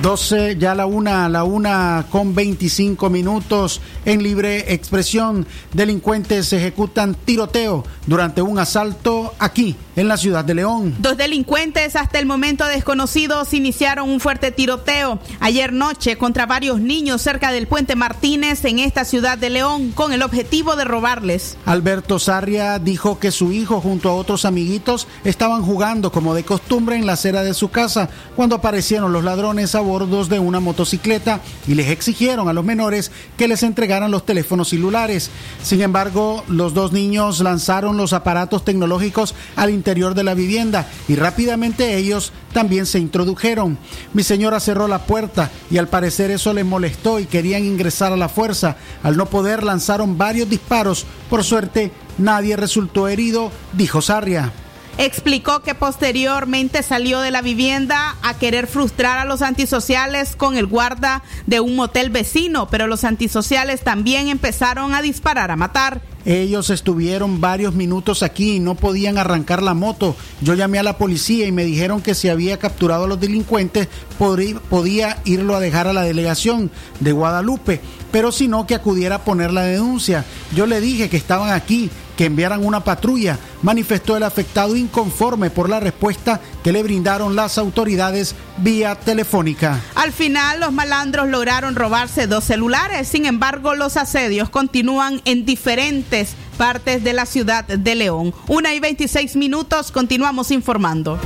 12, 0.07 0.55
ya 0.57 0.73
la 0.73 0.85
una, 0.85 1.27
la 1.27 1.43
una 1.43 2.05
con 2.09 2.33
25 2.33 3.09
minutos 3.09 3.81
en 4.05 4.23
libre 4.23 4.73
expresión. 4.73 5.45
Delincuentes 5.73 6.53
ejecutan 6.53 7.13
tiroteo 7.13 7.83
durante 8.05 8.41
un 8.41 8.57
asalto 8.57 9.33
aquí 9.37 9.75
en 9.97 10.07
la 10.07 10.15
ciudad 10.15 10.45
de 10.45 10.55
León. 10.55 10.95
Dos 10.99 11.17
delincuentes 11.17 11.97
hasta 11.97 12.19
el 12.19 12.25
momento 12.25 12.65
desconocidos 12.67 13.53
iniciaron 13.53 14.09
un 14.09 14.21
fuerte 14.21 14.51
tiroteo 14.51 15.19
ayer 15.41 15.73
noche 15.73 16.17
contra 16.17 16.45
varios 16.45 16.79
niños 16.79 17.21
cerca 17.21 17.51
del 17.51 17.67
puente 17.67 17.97
Martínez 17.97 18.63
en 18.63 18.79
esta 18.79 19.03
ciudad 19.03 19.37
de 19.37 19.49
León 19.49 19.91
con 19.91 20.13
el 20.13 20.21
objetivo 20.21 20.77
de 20.77 20.85
robarles. 20.85 21.57
Alberto 21.65 22.17
Sarria 22.17 22.79
dijo 22.79 23.19
que 23.19 23.31
su 23.31 23.51
hijo 23.51 23.81
junto 23.81 24.07
a 24.07 24.15
otros 24.15 24.45
amiguitos 24.45 25.05
estaban 25.25 25.63
jugando 25.63 26.13
como 26.13 26.33
de 26.33 26.45
costumbre 26.45 26.95
en 26.95 27.05
la 27.05 27.13
acera 27.13 27.43
de 27.43 27.53
su 27.53 27.67
casa 27.71 28.09
cuando 28.37 28.55
aparecieron 28.55 29.11
los 29.11 29.25
ladrones 29.25 29.75
a 29.75 29.81
bordo 29.81 29.96
de 30.05 30.39
una 30.39 30.59
motocicleta 30.59 31.41
y 31.67 31.73
les 31.73 31.89
exigieron 31.89 32.47
a 32.47 32.53
los 32.53 32.63
menores 32.63 33.11
que 33.35 33.47
les 33.47 33.63
entregaran 33.63 34.11
los 34.11 34.25
teléfonos 34.25 34.69
celulares. 34.69 35.31
Sin 35.63 35.81
embargo, 35.81 36.43
los 36.47 36.75
dos 36.75 36.91
niños 36.91 37.39
lanzaron 37.39 37.97
los 37.97 38.13
aparatos 38.13 38.63
tecnológicos 38.63 39.33
al 39.55 39.71
interior 39.71 40.13
de 40.13 40.23
la 40.23 40.35
vivienda 40.35 40.87
y 41.07 41.15
rápidamente 41.15 41.95
ellos 41.95 42.31
también 42.53 42.85
se 42.85 42.99
introdujeron. 42.99 43.77
Mi 44.13 44.21
señora 44.21 44.59
cerró 44.59 44.87
la 44.87 44.99
puerta 44.99 45.49
y 45.71 45.77
al 45.79 45.87
parecer 45.87 46.29
eso 46.29 46.53
les 46.53 46.65
molestó 46.65 47.19
y 47.19 47.25
querían 47.25 47.65
ingresar 47.65 48.13
a 48.13 48.17
la 48.17 48.29
fuerza. 48.29 48.77
Al 49.01 49.17
no 49.17 49.25
poder 49.25 49.63
lanzaron 49.63 50.17
varios 50.17 50.47
disparos. 50.47 51.05
Por 51.29 51.43
suerte, 51.43 51.91
nadie 52.19 52.55
resultó 52.55 53.07
herido, 53.07 53.51
dijo 53.73 54.01
Sarria 54.01 54.53
explicó 54.97 55.61
que 55.61 55.75
posteriormente 55.75 56.83
salió 56.83 57.19
de 57.19 57.31
la 57.31 57.41
vivienda 57.41 58.15
a 58.23 58.37
querer 58.37 58.67
frustrar 58.67 59.19
a 59.19 59.25
los 59.25 59.41
antisociales 59.41 60.35
con 60.35 60.57
el 60.57 60.65
guarda 60.65 61.23
de 61.45 61.59
un 61.59 61.75
motel 61.75 62.09
vecino, 62.09 62.67
pero 62.67 62.87
los 62.87 63.03
antisociales 63.03 63.81
también 63.81 64.27
empezaron 64.27 64.93
a 64.93 65.01
disparar 65.01 65.51
a 65.51 65.55
matar. 65.55 66.01
Ellos 66.25 66.69
estuvieron 66.71 67.39
varios 67.39 67.73
minutos 67.73 68.21
aquí 68.21 68.55
y 68.55 68.59
no 68.59 68.75
podían 68.75 69.17
arrancar 69.17 69.63
la 69.63 69.73
moto. 69.73 70.15
Yo 70.41 70.55
llamé 70.55 70.77
a 70.77 70.83
la 70.83 70.97
policía 70.97 71.47
y 71.47 71.53
me 71.53 71.63
dijeron 71.63 72.01
que 72.01 72.15
si 72.15 72.27
había 72.27 72.57
capturado 72.57 73.05
a 73.05 73.07
los 73.07 73.19
delincuentes 73.19 73.87
podía 74.17 75.21
irlo 75.23 75.55
a 75.55 75.61
dejar 75.61 75.87
a 75.87 75.93
la 75.93 76.01
delegación 76.01 76.69
de 76.99 77.13
Guadalupe, 77.13 77.79
pero 78.11 78.33
si 78.33 78.49
no 78.49 78.67
que 78.67 78.75
acudiera 78.75 79.15
a 79.15 79.23
poner 79.23 79.53
la 79.53 79.61
denuncia. 79.61 80.25
Yo 80.53 80.65
le 80.65 80.81
dije 80.81 81.09
que 81.09 81.15
estaban 81.15 81.51
aquí, 81.51 81.89
que 82.17 82.25
enviaran 82.25 82.65
una 82.65 82.83
patrulla, 82.83 83.39
manifestó 83.61 84.17
el 84.17 84.23
afectado 84.23 84.75
inconforme 84.75 85.49
por 85.49 85.69
la 85.69 85.79
respuesta 85.79 86.41
que 86.63 86.73
le 86.73 86.83
brindaron 86.83 87.35
las 87.35 87.57
autoridades 87.57 88.35
vía 88.57 88.95
telefónica. 88.95 89.79
Al 89.95 90.11
final, 90.11 90.59
los 90.59 90.73
malandros 90.73 91.29
lograron 91.29 91.75
robarse 91.75 92.27
dos 92.27 92.43
celulares, 92.43 93.07
sin 93.07 93.25
embargo, 93.25 93.75
los 93.75 93.95
asedios 93.95 94.49
continúan 94.49 95.21
en 95.25 95.45
diferentes 95.45 96.35
partes 96.57 97.03
de 97.03 97.13
la 97.13 97.25
ciudad 97.25 97.63
de 97.65 97.95
León. 97.95 98.33
Una 98.47 98.73
y 98.73 98.79
26 98.79 99.35
minutos, 99.35 99.91
continuamos 99.91 100.49
informando. 100.51 101.19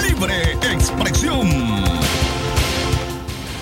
Libre 0.00 0.52
expresión. 0.72 1.25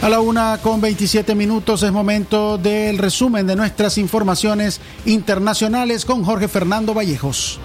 A 0.04 0.10
la 0.10 0.20
una 0.20 0.58
con 0.58 0.82
27 0.82 1.34
minutos 1.34 1.82
es 1.82 1.90
momento 1.90 2.58
del 2.58 2.98
resumen 2.98 3.46
de 3.46 3.56
nuestras 3.56 3.96
informaciones 3.96 4.82
internacionales 5.06 6.04
con 6.04 6.22
Jorge 6.22 6.46
Fernando 6.46 6.92
Vallejos. 6.92 7.58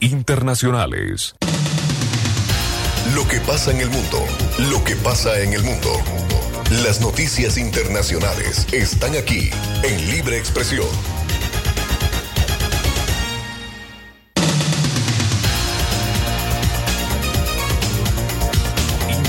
Internacionales. 0.00 1.34
Lo 3.14 3.28
que 3.28 3.38
pasa 3.40 3.70
en 3.70 3.82
el 3.82 3.90
mundo, 3.90 4.18
lo 4.70 4.82
que 4.82 4.96
pasa 4.96 5.38
en 5.40 5.52
el 5.52 5.62
mundo. 5.62 5.90
Las 6.86 7.02
noticias 7.02 7.58
internacionales 7.58 8.66
están 8.72 9.14
aquí 9.14 9.50
en 9.82 10.10
Libre 10.10 10.38
Expresión. 10.38 10.88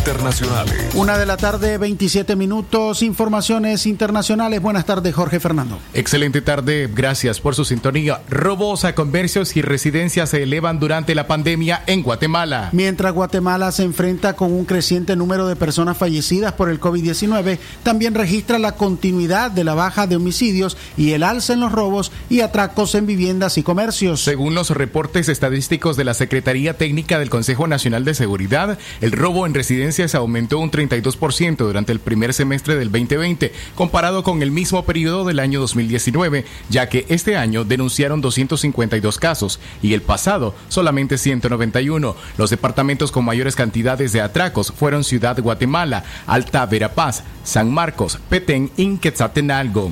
Internacionales. 0.05 0.93
Una 0.93 1.17
de 1.17 1.25
la 1.25 1.35
tarde, 1.35 1.79
27 1.79 2.35
minutos, 2.35 3.01
informaciones 3.01 3.87
internacionales. 3.87 4.61
Buenas 4.61 4.85
tardes, 4.85 5.15
Jorge 5.15 5.39
Fernando. 5.39 5.79
Excelente 5.95 6.43
tarde, 6.43 6.87
gracias 6.93 7.41
por 7.41 7.55
su 7.55 7.65
sintonía. 7.65 8.21
Robos 8.29 8.85
a 8.85 8.93
comercios 8.93 9.57
y 9.57 9.63
residencias 9.63 10.29
se 10.29 10.43
elevan 10.43 10.79
durante 10.79 11.15
la 11.15 11.25
pandemia 11.25 11.81
en 11.87 12.03
Guatemala. 12.03 12.69
Mientras 12.71 13.13
Guatemala 13.13 13.71
se 13.71 13.81
enfrenta 13.81 14.35
con 14.35 14.53
un 14.53 14.65
creciente 14.65 15.15
número 15.15 15.47
de 15.47 15.55
personas 15.55 15.97
fallecidas 15.97 16.53
por 16.53 16.69
el 16.69 16.79
COVID-19, 16.79 17.57
también 17.81 18.13
registra 18.13 18.59
la 18.59 18.73
continuidad 18.73 19.49
de 19.49 19.63
la 19.63 19.73
baja 19.73 20.05
de 20.05 20.17
homicidios 20.17 20.77
y 20.97 21.13
el 21.13 21.23
alza 21.23 21.53
en 21.53 21.61
los 21.61 21.71
robos 21.71 22.11
y 22.29 22.41
atracos 22.41 22.93
en 22.93 23.07
viviendas 23.07 23.57
y 23.57 23.63
comercios. 23.63 24.23
Según 24.23 24.53
los 24.53 24.69
reportes 24.69 25.29
estadísticos 25.29 25.97
de 25.97 26.03
la 26.03 26.13
Secretaría 26.13 26.77
Técnica 26.77 27.17
del 27.17 27.31
Consejo 27.31 27.65
Nacional 27.65 28.05
de 28.05 28.13
Seguridad, 28.13 28.77
el 29.01 29.11
robo 29.11 29.47
en 29.47 29.55
residencias 29.55 29.94
aumentó 30.13 30.59
un 30.59 30.71
32% 30.71 31.57
durante 31.57 31.91
el 31.91 31.99
primer 31.99 32.33
semestre 32.33 32.75
del 32.75 32.91
2020, 32.91 33.53
comparado 33.75 34.23
con 34.23 34.41
el 34.41 34.51
mismo 34.51 34.83
periodo 34.83 35.25
del 35.25 35.39
año 35.39 35.59
2019, 35.61 36.45
ya 36.69 36.89
que 36.89 37.05
este 37.09 37.37
año 37.37 37.63
denunciaron 37.63 38.21
252 38.21 39.17
casos 39.17 39.59
y 39.81 39.93
el 39.93 40.01
pasado 40.01 40.53
solamente 40.67 41.17
191. 41.17 42.15
Los 42.37 42.49
departamentos 42.49 43.11
con 43.11 43.23
mayores 43.23 43.55
cantidades 43.55 44.11
de 44.11 44.21
atracos 44.21 44.71
fueron 44.71 45.03
Ciudad 45.03 45.39
Guatemala, 45.41 46.03
Alta 46.27 46.65
Verapaz, 46.65 47.23
San 47.43 47.71
Marcos, 47.71 48.19
Petén 48.29 48.71
y 48.75 48.97
Quetzaltenango. 48.97 49.91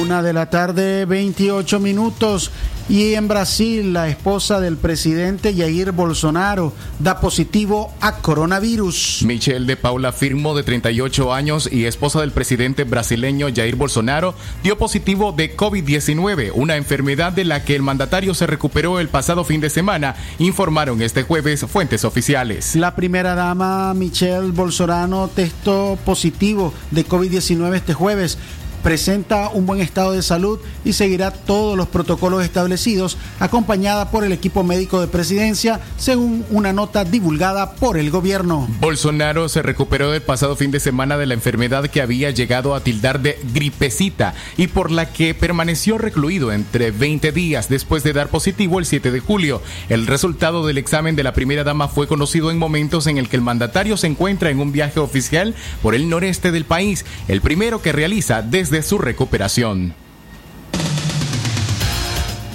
Una 0.00 0.20
de 0.20 0.32
la 0.32 0.50
tarde, 0.50 1.04
28 1.04 1.78
minutos. 1.78 2.50
Y 2.88 3.14
en 3.14 3.26
Brasil, 3.26 3.92
la 3.92 4.08
esposa 4.08 4.60
del 4.60 4.76
presidente 4.76 5.52
Jair 5.52 5.90
Bolsonaro 5.90 6.72
da 7.00 7.18
positivo 7.18 7.92
a 8.00 8.18
coronavirus. 8.18 9.24
Michelle 9.24 9.66
de 9.66 9.76
Paula 9.76 10.12
Firmo, 10.12 10.54
de 10.54 10.62
38 10.62 11.34
años 11.34 11.68
y 11.70 11.86
esposa 11.86 12.20
del 12.20 12.30
presidente 12.30 12.84
brasileño 12.84 13.48
Jair 13.52 13.74
Bolsonaro, 13.74 14.36
dio 14.62 14.78
positivo 14.78 15.32
de 15.32 15.56
COVID-19, 15.56 16.52
una 16.54 16.76
enfermedad 16.76 17.32
de 17.32 17.44
la 17.44 17.64
que 17.64 17.74
el 17.74 17.82
mandatario 17.82 18.34
se 18.34 18.46
recuperó 18.46 19.00
el 19.00 19.08
pasado 19.08 19.42
fin 19.42 19.60
de 19.60 19.68
semana, 19.68 20.14
informaron 20.38 21.02
este 21.02 21.24
jueves 21.24 21.66
fuentes 21.68 22.04
oficiales. 22.04 22.76
La 22.76 22.94
primera 22.94 23.34
dama, 23.34 23.94
Michelle 23.94 24.52
Bolsonaro, 24.52 25.28
testó 25.34 25.98
positivo 26.04 26.72
de 26.92 27.04
COVID-19 27.04 27.74
este 27.74 27.94
jueves 27.94 28.38
presenta 28.86 29.48
un 29.48 29.66
buen 29.66 29.80
estado 29.80 30.12
de 30.12 30.22
salud 30.22 30.60
y 30.84 30.92
seguirá 30.92 31.32
todos 31.32 31.76
los 31.76 31.88
protocolos 31.88 32.44
establecidos, 32.44 33.18
acompañada 33.40 34.12
por 34.12 34.22
el 34.22 34.30
equipo 34.30 34.62
médico 34.62 35.00
de 35.00 35.08
presidencia, 35.08 35.80
según 35.96 36.46
una 36.50 36.72
nota 36.72 37.04
divulgada 37.04 37.72
por 37.72 37.98
el 37.98 38.12
gobierno. 38.12 38.68
Bolsonaro 38.78 39.48
se 39.48 39.60
recuperó 39.60 40.12
del 40.12 40.22
pasado 40.22 40.54
fin 40.54 40.70
de 40.70 40.78
semana 40.78 41.18
de 41.18 41.26
la 41.26 41.34
enfermedad 41.34 41.88
que 41.88 42.00
había 42.00 42.30
llegado 42.30 42.76
a 42.76 42.80
tildar 42.80 43.18
de 43.18 43.40
gripecita 43.52 44.34
y 44.56 44.68
por 44.68 44.92
la 44.92 45.12
que 45.12 45.34
permaneció 45.34 45.98
recluido 45.98 46.52
entre 46.52 46.92
20 46.92 47.32
días 47.32 47.68
después 47.68 48.04
de 48.04 48.12
dar 48.12 48.28
positivo 48.28 48.78
el 48.78 48.86
7 48.86 49.10
de 49.10 49.18
julio. 49.18 49.62
El 49.88 50.06
resultado 50.06 50.64
del 50.64 50.78
examen 50.78 51.16
de 51.16 51.24
la 51.24 51.34
primera 51.34 51.64
dama 51.64 51.88
fue 51.88 52.06
conocido 52.06 52.52
en 52.52 52.58
momentos 52.58 53.08
en 53.08 53.18
el 53.18 53.28
que 53.28 53.34
el 53.34 53.42
mandatario 53.42 53.96
se 53.96 54.06
encuentra 54.06 54.50
en 54.50 54.60
un 54.60 54.70
viaje 54.70 55.00
oficial 55.00 55.56
por 55.82 55.96
el 55.96 56.08
noreste 56.08 56.52
del 56.52 56.66
país, 56.66 57.04
el 57.26 57.40
primero 57.40 57.82
que 57.82 57.90
realiza 57.90 58.42
desde 58.42 58.75
su 58.82 58.98
recuperación. 58.98 59.94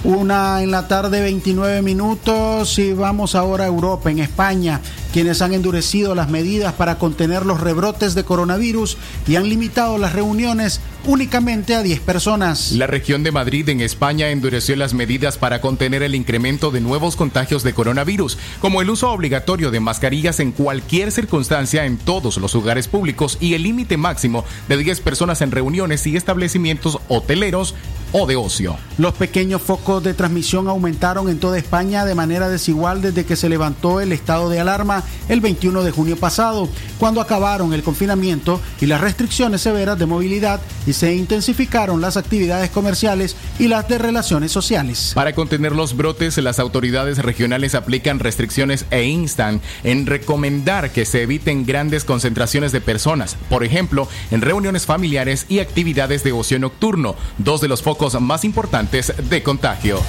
Una 0.03 0.63
en 0.63 0.72
la 0.72 0.88
tarde, 0.88 1.22
29 1.22 1.82
minutos 1.84 2.80
y 2.80 2.93
vamos 2.93 3.36
ahora 3.36 3.65
a 3.65 3.67
Europa, 3.67 4.09
en 4.09 4.19
España, 4.19 4.82
quienes 5.12 5.41
han 5.41 5.53
endurecido 5.53 6.16
las 6.16 6.30
medidas 6.30 6.74
para 6.74 6.97
contener 6.97 7.45
los 7.45 7.62
rebrotes 7.62 8.16
de 8.16 8.24
coronavirus 8.24 8.97
y 9.28 9.36
han 9.36 9.49
limitado 9.49 9.97
las 9.97 10.14
reuniones 10.14 10.82
únicamente 11.05 11.76
a 11.76 11.84
10 11.84 11.99
personas. 12.01 12.72
La 12.74 12.88
región 12.88 13.24
de 13.24 13.32
Madrid 13.32 13.68
en 13.70 13.82
España 13.82 14.30
endureció 14.30 14.76
las 14.76 14.93
medidas 14.93 15.38
para 15.38 15.62
contener 15.62 16.03
el 16.03 16.16
incremento 16.16 16.72
de 16.72 16.82
nuevos 16.82 17.16
contagios 17.16 17.64
de 17.64 17.74
coronavirus, 17.74 18.38
como 18.59 18.82
el 18.82 18.89
uso 18.89 19.12
obligatorio 19.12 19.72
de 19.72 19.80
mascarillas 19.80 20.39
en 20.39 20.51
cualquier 20.51 21.12
circunstancia 21.12 21.86
en 21.86 21.97
todos 21.97 22.38
los 22.38 22.53
lugares 22.53 22.88
públicos 22.88 23.38
y 23.39 23.53
el 23.53 23.64
límite 23.64 23.97
máximo 23.97 24.45
de 24.68 24.78
10 24.78 25.01
personas 25.01 25.41
en 25.41 25.51
reuniones 25.51 26.05
y 26.07 26.16
establecimientos 26.16 26.99
hoteleros 27.07 27.76
o 28.14 28.26
de 28.26 28.36
ocio. 28.36 28.76
Los 28.97 29.14
pequeños 29.14 29.62
focos 29.62 30.03
de 30.03 30.14
transmisión 30.14 30.68
aumentaron 30.68 31.30
en 31.30 31.39
toda 31.39 31.57
España 31.57 32.05
de 32.05 32.16
manera 32.16 32.49
desigual 32.49 33.01
desde 33.01 33.26
que 33.26 33.36
se 33.36 33.49
levantó 33.49 34.01
el 34.01 34.12
estado 34.12 34.49
de 34.49 34.59
alarma 34.59 35.01
el 35.30 35.39
21 35.39 35.84
de 35.84 35.91
junio 35.91 36.18
pasado, 36.18 36.68
cuando 36.97 37.22
acabaron 37.22 37.74
el 37.74 37.84
confinamiento 37.84 38.60
y 38.80 38.88
las 38.88 39.02
restricciones 39.02 39.62
severas 39.62 39.99
de 39.99 40.08
movilidad 40.08 40.62
y 40.88 40.93
se 40.93 41.14
intensificaron 41.14 42.02
las 42.02 42.18
actividades 42.18 42.72
comerciales 42.72 43.36
y 43.60 43.68
las 43.68 43.88
de 43.88 43.99
relaciones 43.99 44.52
sociales. 44.52 45.12
Para 45.14 45.34
contener 45.34 45.74
los 45.74 45.95
brotes, 45.95 46.38
las 46.39 46.58
autoridades 46.58 47.20
regionales 47.20 47.76
aplican 47.76 48.18
restricciones 48.18 48.86
e 48.89 49.04
instan 49.04 49.62
en 49.84 50.08
recomendar 50.08 50.91
que 50.91 51.06
se 51.06 51.22
eviten 51.22 51.66
grandes 51.66 52.04
concentraciones 52.04 52.72
de 52.72 52.82
personas, 52.82 53.38
por 53.49 53.64
ejemplo, 53.64 54.08
en 54.32 54.41
reuniones 54.41 54.88
familiares 54.88 55.45
y 55.49 55.60
actividades 55.60 56.24
de 56.24 56.32
ocio 56.32 56.58
nocturno. 56.58 57.16
Dos 57.38 57.62
de 57.62 57.68
los 57.68 57.84
focos 57.84 57.91
focos 57.91 58.22
más 58.22 58.45
importantes 58.45 59.14
de 59.30 59.43
contagio. 59.43 59.99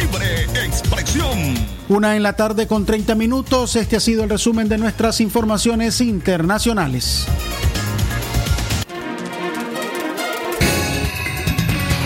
Libre 0.00 0.44
expresión. 0.64 1.77
Una 1.88 2.16
en 2.16 2.22
la 2.22 2.34
tarde 2.34 2.66
con 2.66 2.84
30 2.84 3.14
minutos. 3.14 3.74
Este 3.74 3.96
ha 3.96 4.00
sido 4.00 4.22
el 4.22 4.30
resumen 4.30 4.68
de 4.68 4.76
nuestras 4.76 5.22
informaciones 5.22 6.02
internacionales. 6.02 7.26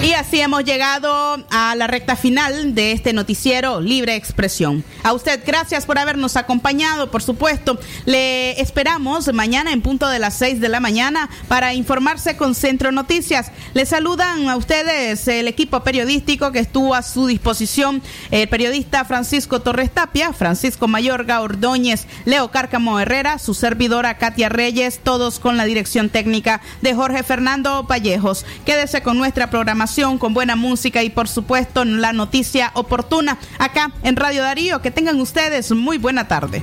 Y 0.03 0.15
así 0.15 0.41
hemos 0.41 0.65
llegado 0.65 1.39
a 1.53 1.77
la 1.77 1.87
recta 1.87 2.17
final 2.17 2.75
de 2.75 2.91
este 2.91 3.13
noticiero 3.13 3.81
Libre 3.81 4.17
Expresión. 4.17 4.83
A 5.05 5.13
usted, 5.13 5.41
gracias 5.47 5.87
por 5.87 5.97
habernos 5.97 6.37
acompañado. 6.37 7.09
Por 7.13 7.23
supuesto, 7.23 7.79
le 8.05 8.61
esperamos 8.61 9.33
mañana 9.33 9.73
en 9.73 9.81
punto 9.81 10.09
de 10.09 10.19
las 10.19 10.35
6 10.35 10.61
de 10.61 10.69
la 10.69 10.81
mañana 10.81 11.31
para 11.47 11.73
informarse 11.75 12.37
con 12.37 12.57
Centro 12.57 12.91
Noticias. 12.91 13.53
Le 13.75 13.87
saludan 13.87 14.49
a 14.49 14.57
ustedes 14.57 15.29
el 15.29 15.47
equipo 15.47 15.85
periodístico 15.85 16.51
que 16.51 16.59
estuvo 16.59 16.97
a 16.97 17.03
su 17.03 17.29
disposición, 17.29 18.03
el 18.33 18.49
periodista 18.49 19.05
Francisco 19.05 19.61
Torres 19.61 19.93
Tapia, 19.93 20.33
Francisco 20.33 20.89
Mayorga 20.89 21.43
Ordóñez, 21.43 22.09
Leo 22.25 22.51
Cárcamo 22.51 22.99
Herrera, 22.99 23.39
su 23.39 23.55
servidora 23.55 24.19
Katia 24.19 24.49
Reyes, 24.49 24.99
todos 25.01 25.39
con 25.39 25.57
la 25.57 25.65
dirección 25.65 26.09
técnica 26.09 26.61
de 26.81 26.93
Jorge 26.93 27.23
Fernando 27.23 27.85
Vallejos. 27.85 28.45
Quédese 28.67 29.03
con 29.03 29.17
nuestra 29.17 29.49
programación 29.49 29.92
con 30.19 30.33
buena 30.33 30.57
música 30.57 31.03
y 31.03 31.11
por 31.11 31.29
supuesto 31.29 31.85
la 31.85 32.15
noticia 32.15 32.71
oportuna 32.75 33.39
acá 33.59 33.93
en 34.03 34.17
Radio 34.17 34.43
Darío. 34.43 34.81
Que 34.81 34.91
tengan 34.91 35.21
ustedes 35.21 35.71
muy 35.73 35.99
buena 35.99 36.29
tarde. 36.29 36.63